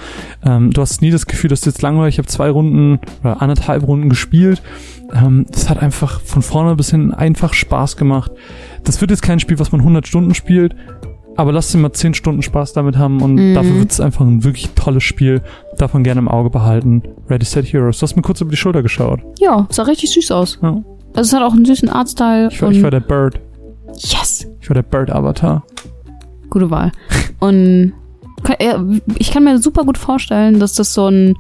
[0.43, 2.15] Ähm, du hast nie das Gefühl, dass du jetzt langweilig.
[2.15, 4.63] Ich habe zwei Runden oder anderthalb Runden gespielt.
[5.13, 8.31] Ähm, das hat einfach von vorne bis hin einfach Spaß gemacht.
[8.83, 10.75] Das wird jetzt kein Spiel, was man 100 Stunden spielt.
[11.37, 13.53] Aber lass dir mal 10 Stunden Spaß damit haben und Mhm.
[13.53, 15.41] dafür wird es einfach ein wirklich tolles Spiel.
[15.93, 17.03] Man gerne im Auge behalten.
[17.29, 17.99] Ready, Set, Heroes.
[17.99, 19.19] Du hast mir kurz über die Schulter geschaut.
[19.39, 20.57] Ja, sah richtig süß aus.
[20.63, 20.81] Ja.
[21.15, 22.49] Also es hat auch einen süßen Artstyle.
[22.51, 23.39] Ich war, ich war der Bird.
[23.99, 24.47] yes!
[24.59, 25.63] Ich war der Bird-Avatar.
[26.49, 26.91] Gute Wahl.
[27.39, 27.93] Und
[29.19, 31.35] ich kann mir super gut vorstellen, dass das so ein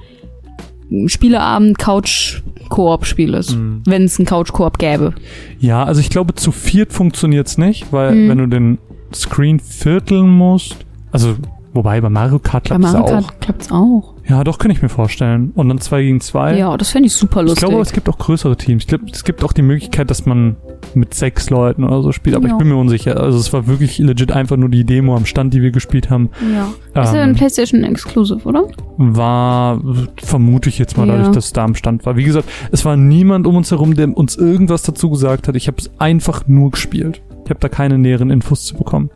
[1.07, 3.55] Spieleabend-Couch-Koop-Spiel ist.
[3.55, 3.81] Mhm.
[3.85, 5.13] Wenn es einen Couch-Koop gäbe.
[5.59, 8.29] Ja, also ich glaube, zu viert funktioniert's nicht, weil Mhm.
[8.29, 8.77] wenn du den
[9.21, 10.77] Screen vierteln musst,
[11.11, 11.35] also
[11.73, 13.39] wobei bei Mario Kart klappt es Mario auch.
[13.39, 14.13] Kart auch.
[14.27, 15.51] Ja, doch, kann ich mir vorstellen.
[15.55, 16.57] Und dann zwei gegen zwei.
[16.57, 17.65] Ja, das fände ich super ich lustig.
[17.69, 18.83] glaube, es gibt auch größere Teams.
[18.83, 20.57] Ich glaube, es gibt auch die Möglichkeit, dass man
[20.95, 22.51] mit sechs Leuten oder so spielt, aber Ja.
[22.53, 23.21] ich bin mir unsicher.
[23.21, 26.29] Also es war wirklich legit einfach nur die Demo am Stand, die wir gespielt haben.
[26.53, 27.03] ja.
[27.03, 28.65] Ist ja Ähm, ein PlayStation Exclusive, oder?
[28.97, 29.79] war,
[30.21, 31.15] vermute ich jetzt mal Ja.
[31.15, 32.15] dadurch, dass es da am Stand war.
[32.17, 35.55] Wie gesagt, es war niemand um uns herum, der uns irgendwas dazu gesagt hat.
[35.55, 37.21] Ich habe es einfach nur gespielt.
[37.47, 39.09] Ich habe da keine näheren Infos zu bekommen.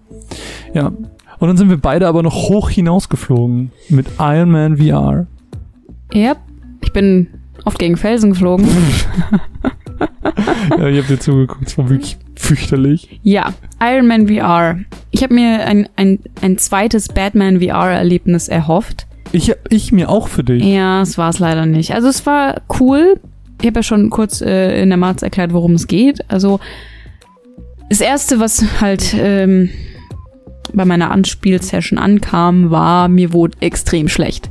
[0.74, 0.88] Ja.
[0.88, 5.28] Und dann sind wir beide aber noch hoch hinausgeflogen mit Iron Man VR.
[6.14, 6.38] Ja.
[6.80, 7.28] Ich bin
[7.66, 8.70] oft gegen Felsen geflogen.
[10.70, 13.20] ja, ich habe dir zugeguckt, es war wirklich fürchterlich.
[13.22, 14.80] ja, Iron Man VR.
[15.10, 19.08] Ich habe mir ein, ein, ein zweites Batman VR-Erlebnis erhofft.
[19.34, 20.64] Ich, ich mir auch für dich.
[20.64, 21.94] Ja, es war es leider nicht.
[21.94, 23.20] Also es war cool.
[23.60, 26.32] Ich habe ja schon kurz äh, in der Marz erklärt, worum es geht.
[26.32, 26.62] Also
[27.92, 29.70] das erste, was halt ähm,
[30.72, 34.50] bei meiner Anspielsession ankam, war, mir wurde extrem schlecht.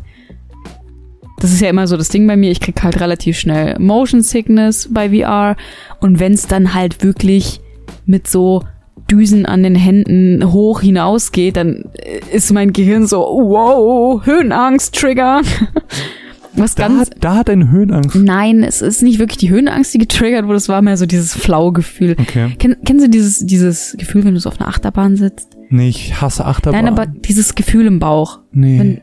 [1.38, 2.50] Das ist ja immer so das Ding bei mir.
[2.50, 5.56] Ich krieg halt relativ schnell Motion Sickness bei VR.
[6.00, 7.62] Und wenn es dann halt wirklich
[8.04, 8.62] mit so
[9.10, 15.40] Düsen an den Händen hoch hinausgeht, dann äh, ist mein Gehirn so, wow, Höhenangst, Trigger.
[16.54, 17.00] Was Da ganz.
[17.00, 18.16] hat, da hat eine Höhenangst.
[18.16, 21.34] Nein, es ist nicht wirklich die Höhenangst, die getriggert wurde, es war mehr so dieses
[21.34, 22.16] flaue Gefühl.
[22.18, 22.54] Okay.
[22.58, 25.56] Ken, kennen Sie dieses, dieses Gefühl, wenn du so auf einer Achterbahn sitzt?
[25.68, 26.84] Nee, ich hasse Achterbahn.
[26.84, 28.40] Nein, aber dieses Gefühl im Bauch.
[28.52, 28.78] nee.
[28.78, 29.00] wenn-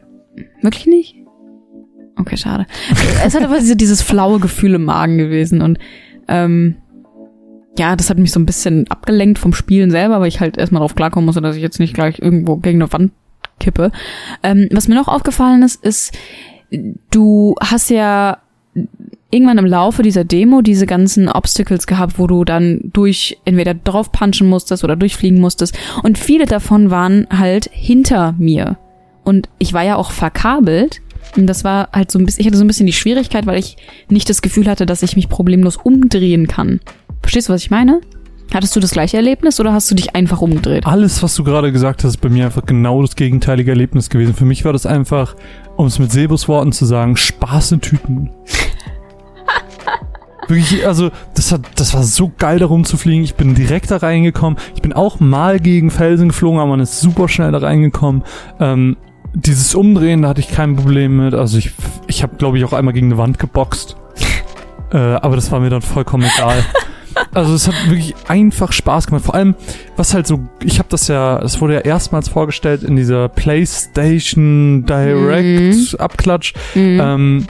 [0.62, 1.16] Wirklich nicht?
[2.16, 2.66] Okay, schade.
[3.26, 5.78] es hat aber diese, dieses flaue Gefühl im Magen gewesen und
[6.28, 6.76] ähm,
[7.78, 10.80] ja, das hat mich so ein bisschen abgelenkt vom Spielen selber, weil ich halt erstmal
[10.82, 13.12] drauf klarkommen musste, dass ich jetzt nicht gleich irgendwo gegen eine Wand
[13.60, 13.92] kippe.
[14.44, 16.12] Ähm, was mir noch aufgefallen ist, ist,
[17.12, 18.40] du hast ja
[19.30, 24.12] irgendwann im Laufe dieser Demo diese ganzen Obstacles gehabt, wo du dann durch entweder drauf
[24.12, 25.78] punchen musstest oder durchfliegen musstest.
[26.04, 28.78] Und viele davon waren halt hinter mir.
[29.24, 31.02] Und ich war ja auch verkabelt.
[31.36, 33.60] Und das war halt so ein bisschen, ich hatte so ein bisschen die Schwierigkeit, weil
[33.60, 33.76] ich
[34.10, 36.80] nicht das Gefühl hatte, dass ich mich problemlos umdrehen kann.
[37.22, 38.00] Verstehst du, was ich meine?
[38.54, 40.88] Hattest du das gleiche Erlebnis oder hast du dich einfach umgedreht?
[40.88, 44.34] Alles, was du gerade gesagt hast, ist bei mir einfach genau das gegenteilige Erlebnis gewesen.
[44.34, 45.36] Für mich war das einfach,
[45.76, 48.32] um es mit Sebus Worten zu sagen, Spaß in Tüten.
[50.48, 53.26] Wirklich, also das hat, das war so geil, da rumzufliegen.
[53.26, 54.58] Ich bin direkt da reingekommen.
[54.76, 58.24] Ich bin auch mal gegen Felsen geflogen, aber man ist super schnell da reingekommen.
[58.62, 58.96] Ähm,
[59.34, 61.34] dieses Umdrehen, da hatte ich kein Problem mit.
[61.34, 61.72] Also ich,
[62.08, 63.98] ich habe, glaube ich, auch einmal gegen eine Wand geboxt.
[64.94, 66.64] äh, aber das war mir dann vollkommen egal.
[67.34, 69.26] Also es hat wirklich einfach Spaß gemacht.
[69.26, 69.56] Vor allem,
[69.96, 74.86] was halt so, ich habe das ja, es wurde ja erstmals vorgestellt in dieser PlayStation
[74.86, 76.54] Direct Abklatsch.
[76.76, 77.48] Ähm,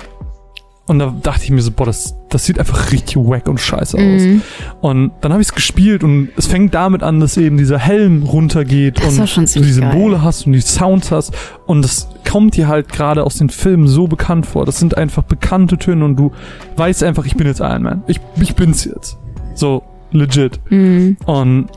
[0.88, 3.98] und da dachte ich mir so, boah, das, das sieht einfach richtig wack und scheiße
[3.98, 4.22] aus.
[4.22, 4.42] Mhm.
[4.80, 8.24] Und dann habe ich es gespielt und es fängt damit an, dass eben dieser Helm
[8.24, 10.24] runtergeht Das und du die Symbole geil.
[10.24, 11.34] hast und die Sounds hast.
[11.66, 14.66] Und das kommt dir halt gerade aus den Filmen so bekannt vor.
[14.66, 16.32] Das sind einfach bekannte Töne und du
[16.78, 18.04] weißt einfach, ich bin jetzt Iron Man.
[18.08, 19.18] Ich, ich bin's jetzt.
[19.58, 20.60] So, legit.
[20.70, 21.18] Mhm.
[21.26, 21.68] Und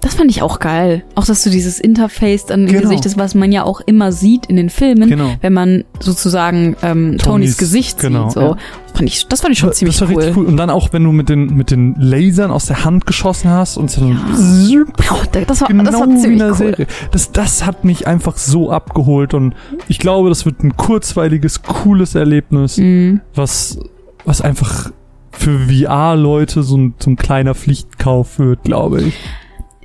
[0.00, 1.04] Das fand ich auch geil.
[1.14, 2.82] Auch, dass du dieses Interface dann im Genau.
[2.82, 5.36] Gesicht ist, was man ja auch immer sieht in den Filmen, Genau.
[5.42, 8.32] wenn man sozusagen ähm, Tonys, Tonys- Gesicht genau, sieht.
[8.34, 8.40] So.
[8.40, 8.56] ja.
[8.94, 10.16] Fand ich, das fand ich schon das ziemlich war cool.
[10.16, 10.46] richtig cool.
[10.46, 13.76] Und dann auch, wenn du mit den, mit den Lasern aus der Hand geschossen hast
[13.76, 16.56] und so Oh, das war, genau das war in ziemlich der cool.
[16.56, 16.86] Serie.
[17.12, 19.54] Das, das hat mich einfach so abgeholt und
[19.86, 23.20] ich glaube, das wird ein kurzweiliges, cooles Erlebnis, Mhm.
[23.36, 23.78] was,
[24.24, 24.90] was einfach
[25.32, 29.14] für VR-Leute so ein, so ein kleiner Pflichtkauf wird, glaube ich.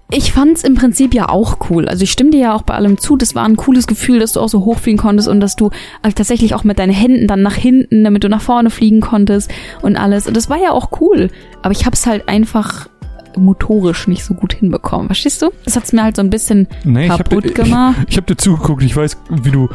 [0.09, 1.89] Ich fand's im Prinzip ja auch cool.
[1.89, 3.17] Also ich stimme dir ja auch bei allem zu.
[3.17, 5.69] Das war ein cooles Gefühl, dass du auch so hochfliegen konntest und dass du
[6.01, 9.51] äh, tatsächlich auch mit deinen Händen dann nach hinten, damit du nach vorne fliegen konntest
[9.81, 10.25] und alles.
[10.25, 11.29] Und das war ja auch cool.
[11.61, 12.87] Aber ich hab's halt einfach
[13.35, 15.07] motorisch nicht so gut hinbekommen.
[15.07, 15.49] Verstehst du?
[15.65, 17.97] Das hat's mir halt so ein bisschen Nee, ich hab kaputt gemacht.
[18.03, 19.67] Ich, ich habe dir zugeguckt, ich weiß, wie du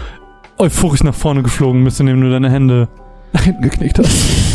[0.57, 2.89] euphorisch nach vorne geflogen bist, indem du deine Hände
[3.33, 4.52] nach hinten geknickt hast.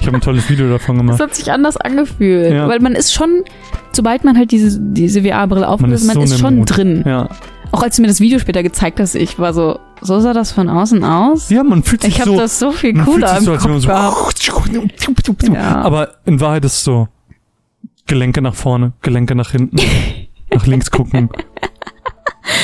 [0.00, 1.20] Ich habe ein tolles Video davon Das gemacht.
[1.20, 2.52] hat sich anders angefühlt.
[2.52, 2.68] Ja.
[2.68, 3.44] Weil man ist schon,
[3.92, 6.76] sobald man halt diese, diese VR-Brille Man auflöst, ist man so ist schon Mut.
[6.76, 7.02] drin.
[7.06, 7.28] Ja.
[7.70, 10.52] Auch als du mir das Video später gezeigt hast, ich war so, so sah das
[10.52, 11.50] von außen aus.
[11.50, 12.36] ja, man fühlt sich Ich habe so...
[12.38, 13.88] das so viel man cooler im so, man so
[15.52, 15.82] Ja.
[15.82, 17.08] Aber in Wahrheit ist es so
[18.06, 19.76] Gelenke nach vorne, Gelenke nach hinten,
[20.54, 21.28] nach links gucken,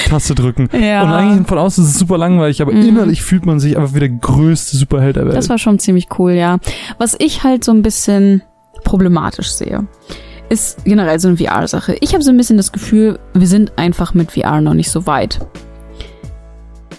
[0.09, 0.69] Taste drücken.
[0.73, 1.03] Ja.
[1.03, 2.89] Und eigentlich von außen ist es super langweilig, aber Mhm.
[2.89, 5.37] innerlich fühlt man sich einfach wie der größte Superheld der Welt.
[5.37, 6.59] Das war schon ziemlich cool, ja.
[6.99, 8.43] Was ich halt so ein bisschen
[8.85, 9.87] problematisch sehe,
[10.51, 11.97] ist generell so eine VR-Sache.
[12.01, 15.07] Ich habe so ein bisschen das Gefühl, wir sind einfach mit VR noch nicht so
[15.07, 15.41] weit.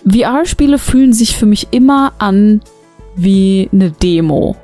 [0.08, 2.62] VR-Spiele fühlen sich für mich immer an
[3.16, 4.56] wie eine Demo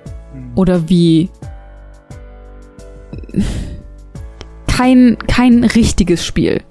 [0.56, 1.30] oder wie
[4.68, 6.62] kein kein richtiges Spiel.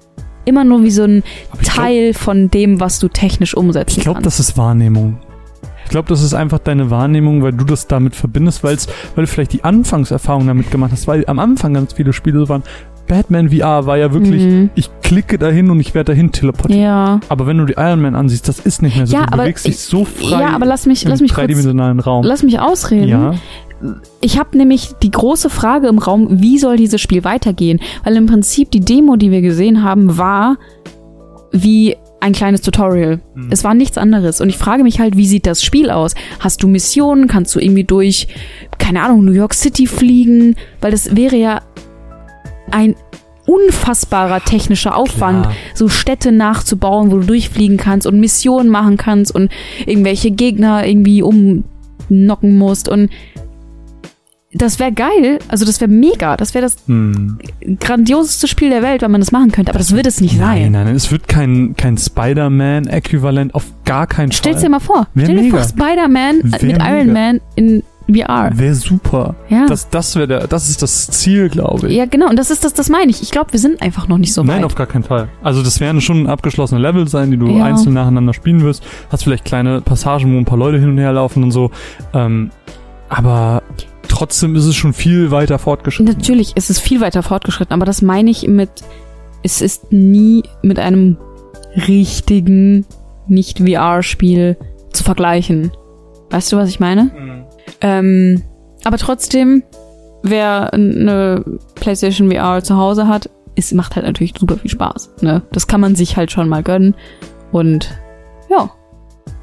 [0.51, 1.23] Immer nur wie so ein
[1.53, 5.17] ich glaub- Teil von dem, was du technisch umsetzen Ich glaube, das ist Wahrnehmung.
[5.85, 8.77] Ich glaube, das ist einfach deine Wahrnehmung, weil du das damit verbindest, weil
[9.15, 12.63] du vielleicht die Anfangserfahrung damit gemacht hast, weil am Anfang ganz viele Spiele so waren.
[13.07, 14.69] Batman VR war ja wirklich, Mhm.
[14.75, 16.79] ich klicke dahin und ich werde dahin teleportiert.
[16.81, 17.19] ja.
[17.29, 19.15] Aber wenn du die Iron Man ansiehst, das ist nicht mehr so.
[19.15, 21.31] Ja, du aber bewegst dich ich- so frei Ja, aber lass mich, im lass mich
[21.31, 22.23] kurz, dreidimensionalen Raum.
[22.25, 23.07] lass mich ausreden.
[23.09, 23.33] ja,
[24.21, 27.79] Ich habe nämlich die große Frage im Raum, wie soll dieses Spiel weitergehen?
[28.03, 30.57] Weil im Prinzip die Demo, die wir gesehen haben, war
[31.51, 33.19] wie ein kleines Tutorial.
[33.35, 33.47] Mhm.
[33.49, 34.41] Es war nichts anderes.
[34.41, 36.13] Und ich frage mich halt, wie sieht das Spiel aus?
[36.39, 37.27] Hast du Missionen?
[37.27, 38.27] Kannst du irgendwie durch,
[38.77, 40.55] keine Ahnung, New York City fliegen?
[40.79, 41.61] Weil das wäre ja
[42.69, 42.95] ein
[43.47, 45.55] unfassbarer technischer Aufwand, Klar.
[45.73, 49.51] so Städte nachzubauen, wo du durchfliegen kannst und Missionen machen kannst und
[49.85, 53.09] irgendwelche Gegner irgendwie umnocken musst und
[54.53, 57.39] das wäre geil, also das wäre mega, das wäre das hm.
[57.79, 60.63] grandioseste Spiel der Welt, wenn man das machen könnte, aber das, wird es nicht Nein,
[60.63, 60.71] sein.
[60.73, 64.63] nein, nein, es wird kein, kein Spider-Man-Äquivalent auf gar keinen Stell's Fall.
[64.65, 65.57] dir mal vor, Wär stell dir mega.
[65.57, 67.13] vor Spider-Man Wär mit Iron mega.
[67.13, 68.51] Man in VR.
[68.55, 69.35] Wäre super.
[69.47, 69.67] Ja.
[69.67, 71.95] Das, das wäre der, das ist das Ziel, glaube ich.
[71.95, 73.21] ja, genau, und das ist das, das meine ich.
[73.21, 74.65] Ich glaube, wir sind einfach noch nicht so Nein, weit.
[74.65, 75.29] auf gar keinen Fall.
[75.41, 77.63] Also das werden schon abgeschlossene Level sein, die du Ja.
[77.65, 78.83] einzeln nacheinander spielen wirst.
[79.09, 81.71] Hast vielleicht kleine Passagen, wo ein paar Leute hin und her laufen und so.
[82.13, 82.49] Ähm,
[83.07, 83.63] aber
[84.07, 86.13] trotzdem ist es schon viel weiter fortgeschritten.
[86.13, 88.69] Natürlich ist es viel weiter fortgeschritten, aber das meine ich mit,
[89.43, 91.17] es ist nie mit einem
[91.87, 92.85] richtigen
[93.27, 94.57] Nicht-VR-Spiel
[94.91, 95.71] zu vergleichen.
[96.29, 97.45] Weißt du, was ich meine?
[97.81, 98.41] Ähm,
[98.83, 99.63] aber trotzdem,
[100.23, 101.43] wer eine
[101.75, 105.11] PlayStation VR zu Hause hat, es macht halt natürlich super viel Spaß.
[105.21, 105.41] Ne?
[105.51, 106.95] Das kann man sich halt schon mal gönnen.
[107.51, 107.97] Und
[108.49, 108.71] ja,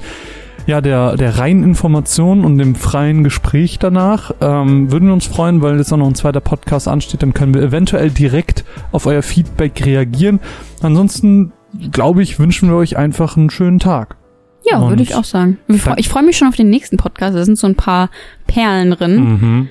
[0.65, 4.31] ja, der, der reinen Information und dem freien Gespräch danach.
[4.41, 7.53] Ähm, würden wir uns freuen, weil jetzt auch noch ein zweiter Podcast ansteht, dann können
[7.53, 10.39] wir eventuell direkt auf euer Feedback reagieren.
[10.81, 11.51] Ansonsten,
[11.91, 14.18] glaube ich, wünschen wir euch einfach einen schönen Tag.
[14.65, 15.57] Ja, würde ich auch sagen.
[15.97, 17.35] Ich freue mich schon auf den nächsten Podcast.
[17.35, 18.09] Da sind so ein paar
[18.47, 19.15] Perlen drin.
[19.15, 19.67] Mhm.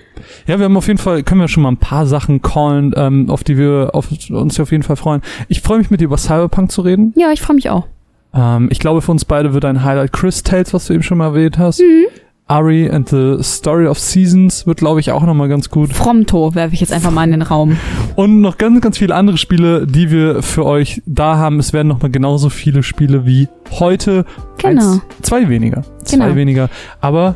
[0.47, 3.31] Ja, wir haben auf jeden Fall, können wir schon mal ein paar Sachen callen, ähm,
[3.31, 5.23] auf die wir auf, uns auf jeden Fall freuen.
[5.48, 7.12] Ich freue mich mit dir über Cyberpunk zu reden.
[7.16, 7.86] Ja, ich freue mich auch.
[8.35, 11.19] Ähm, ich glaube, für uns beide wird ein Highlight Chris Tales, was du eben schon
[11.19, 11.81] mal erwähnt hast.
[11.81, 12.06] Mhm.
[12.49, 15.93] Ari and the Story of Seasons wird, glaube ich, auch nochmal ganz gut.
[15.93, 17.77] Fromto werfe ich jetzt einfach mal in den Raum.
[18.16, 21.59] Und noch ganz, ganz viele andere Spiele, die wir für euch da haben.
[21.59, 23.49] Es werden nochmal genauso viele Spiele wie
[23.79, 24.25] heute.
[24.57, 24.99] Genau.
[25.23, 25.83] Zwei weniger.
[26.05, 26.37] Zwei Genau.
[26.37, 26.70] weniger.
[27.03, 27.35] Aber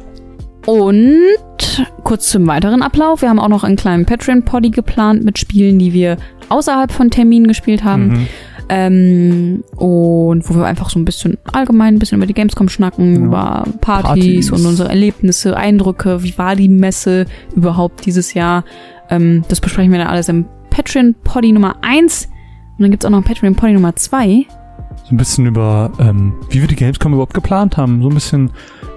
[0.66, 1.18] Und
[2.04, 3.22] kurz zum weiteren Ablauf.
[3.22, 6.16] Wir haben auch noch einen kleinen Patreon-Poddy geplant mit Spielen, die wir
[6.48, 8.08] außerhalb von Terminen gespielt haben.
[8.08, 8.26] Mhm.
[8.74, 13.14] Ähm, und wo wir einfach so ein bisschen allgemein ein bisschen über die Gamescom schnacken,
[13.16, 13.26] Ja.
[13.26, 14.50] über Partys, Partys.
[14.52, 18.64] und unsere Erlebnisse, Eindrücke, wie war die Messe überhaupt dieses Jahr.
[19.10, 22.28] Ähm, das besprechen wir dann alles im Patreon-Poddy Nummer 1.
[22.78, 24.46] Und dann gibt's auch noch einen Patreon-Poddy Nummer 2.
[25.04, 28.00] so ein bisschen über, ähm, wie wir die Gamescom überhaupt geplant haben.
[28.02, 28.50] So ein bisschen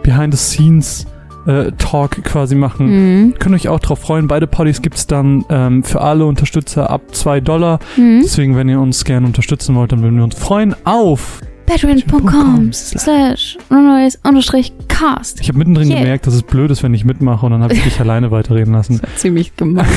[0.04, 1.06] behind the scenes
[1.46, 2.88] äh, Talk quasi machen.
[3.28, 3.34] Mhm.
[3.40, 4.28] Könnt euch auch drauf freuen.
[4.28, 7.80] Beide Partys gibt's dann ähm, für alle Unterstützer ab 2 Dollar.
[7.98, 8.22] Mhm.
[8.24, 11.42] Deswegen, wenn ihr uns gerne unterstützen wollt, dann würden wir uns freuen auf.
[11.66, 13.58] Patreon.com slash
[14.24, 15.42] unterstrich cast.
[15.42, 16.00] Ich habe mittendrin Yeah.
[16.00, 18.74] gemerkt, dass es blöd ist, wenn ich mitmache und dann habe ich dich alleine weiterreden
[18.74, 19.02] lassen.
[19.16, 19.88] Ziemlich gemein.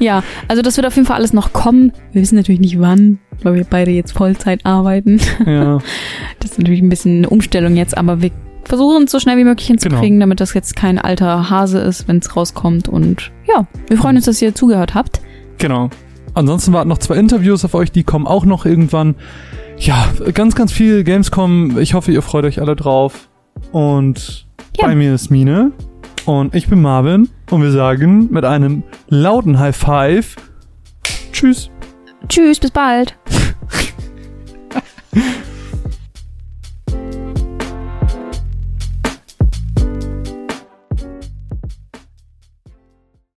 [0.00, 1.92] ja, also das wird auf jeden Fall alles noch kommen.
[2.12, 5.20] Wir wissen natürlich nicht wann, weil wir beide jetzt Vollzeit arbeiten.
[5.46, 5.78] Ja,
[6.40, 8.30] Das ist natürlich ein bisschen eine Umstellung jetzt, aber wir
[8.64, 12.18] versuchen es so schnell wie möglich hinzukriegen, damit das jetzt kein alter Hase ist, wenn
[12.18, 12.88] es rauskommt.
[12.88, 15.20] Und ja, wir freuen uns, dass ihr zugehört habt.
[15.58, 15.90] genau.
[16.36, 19.14] Ansonsten warten noch zwei Interviews auf euch, die kommen auch noch irgendwann.
[19.78, 21.78] Ja, ganz, ganz viel Gamescom.
[21.78, 23.28] Ich hoffe, ihr freut euch alle drauf.
[23.70, 24.44] Und
[24.76, 24.88] Ja.
[24.88, 25.70] bei mir ist Mine.
[26.24, 27.28] Und ich bin Marvin.
[27.50, 30.34] Und wir sagen mit einem lauten High Five
[31.30, 31.70] Tschüss.
[32.28, 33.16] Tschüss, bis bald.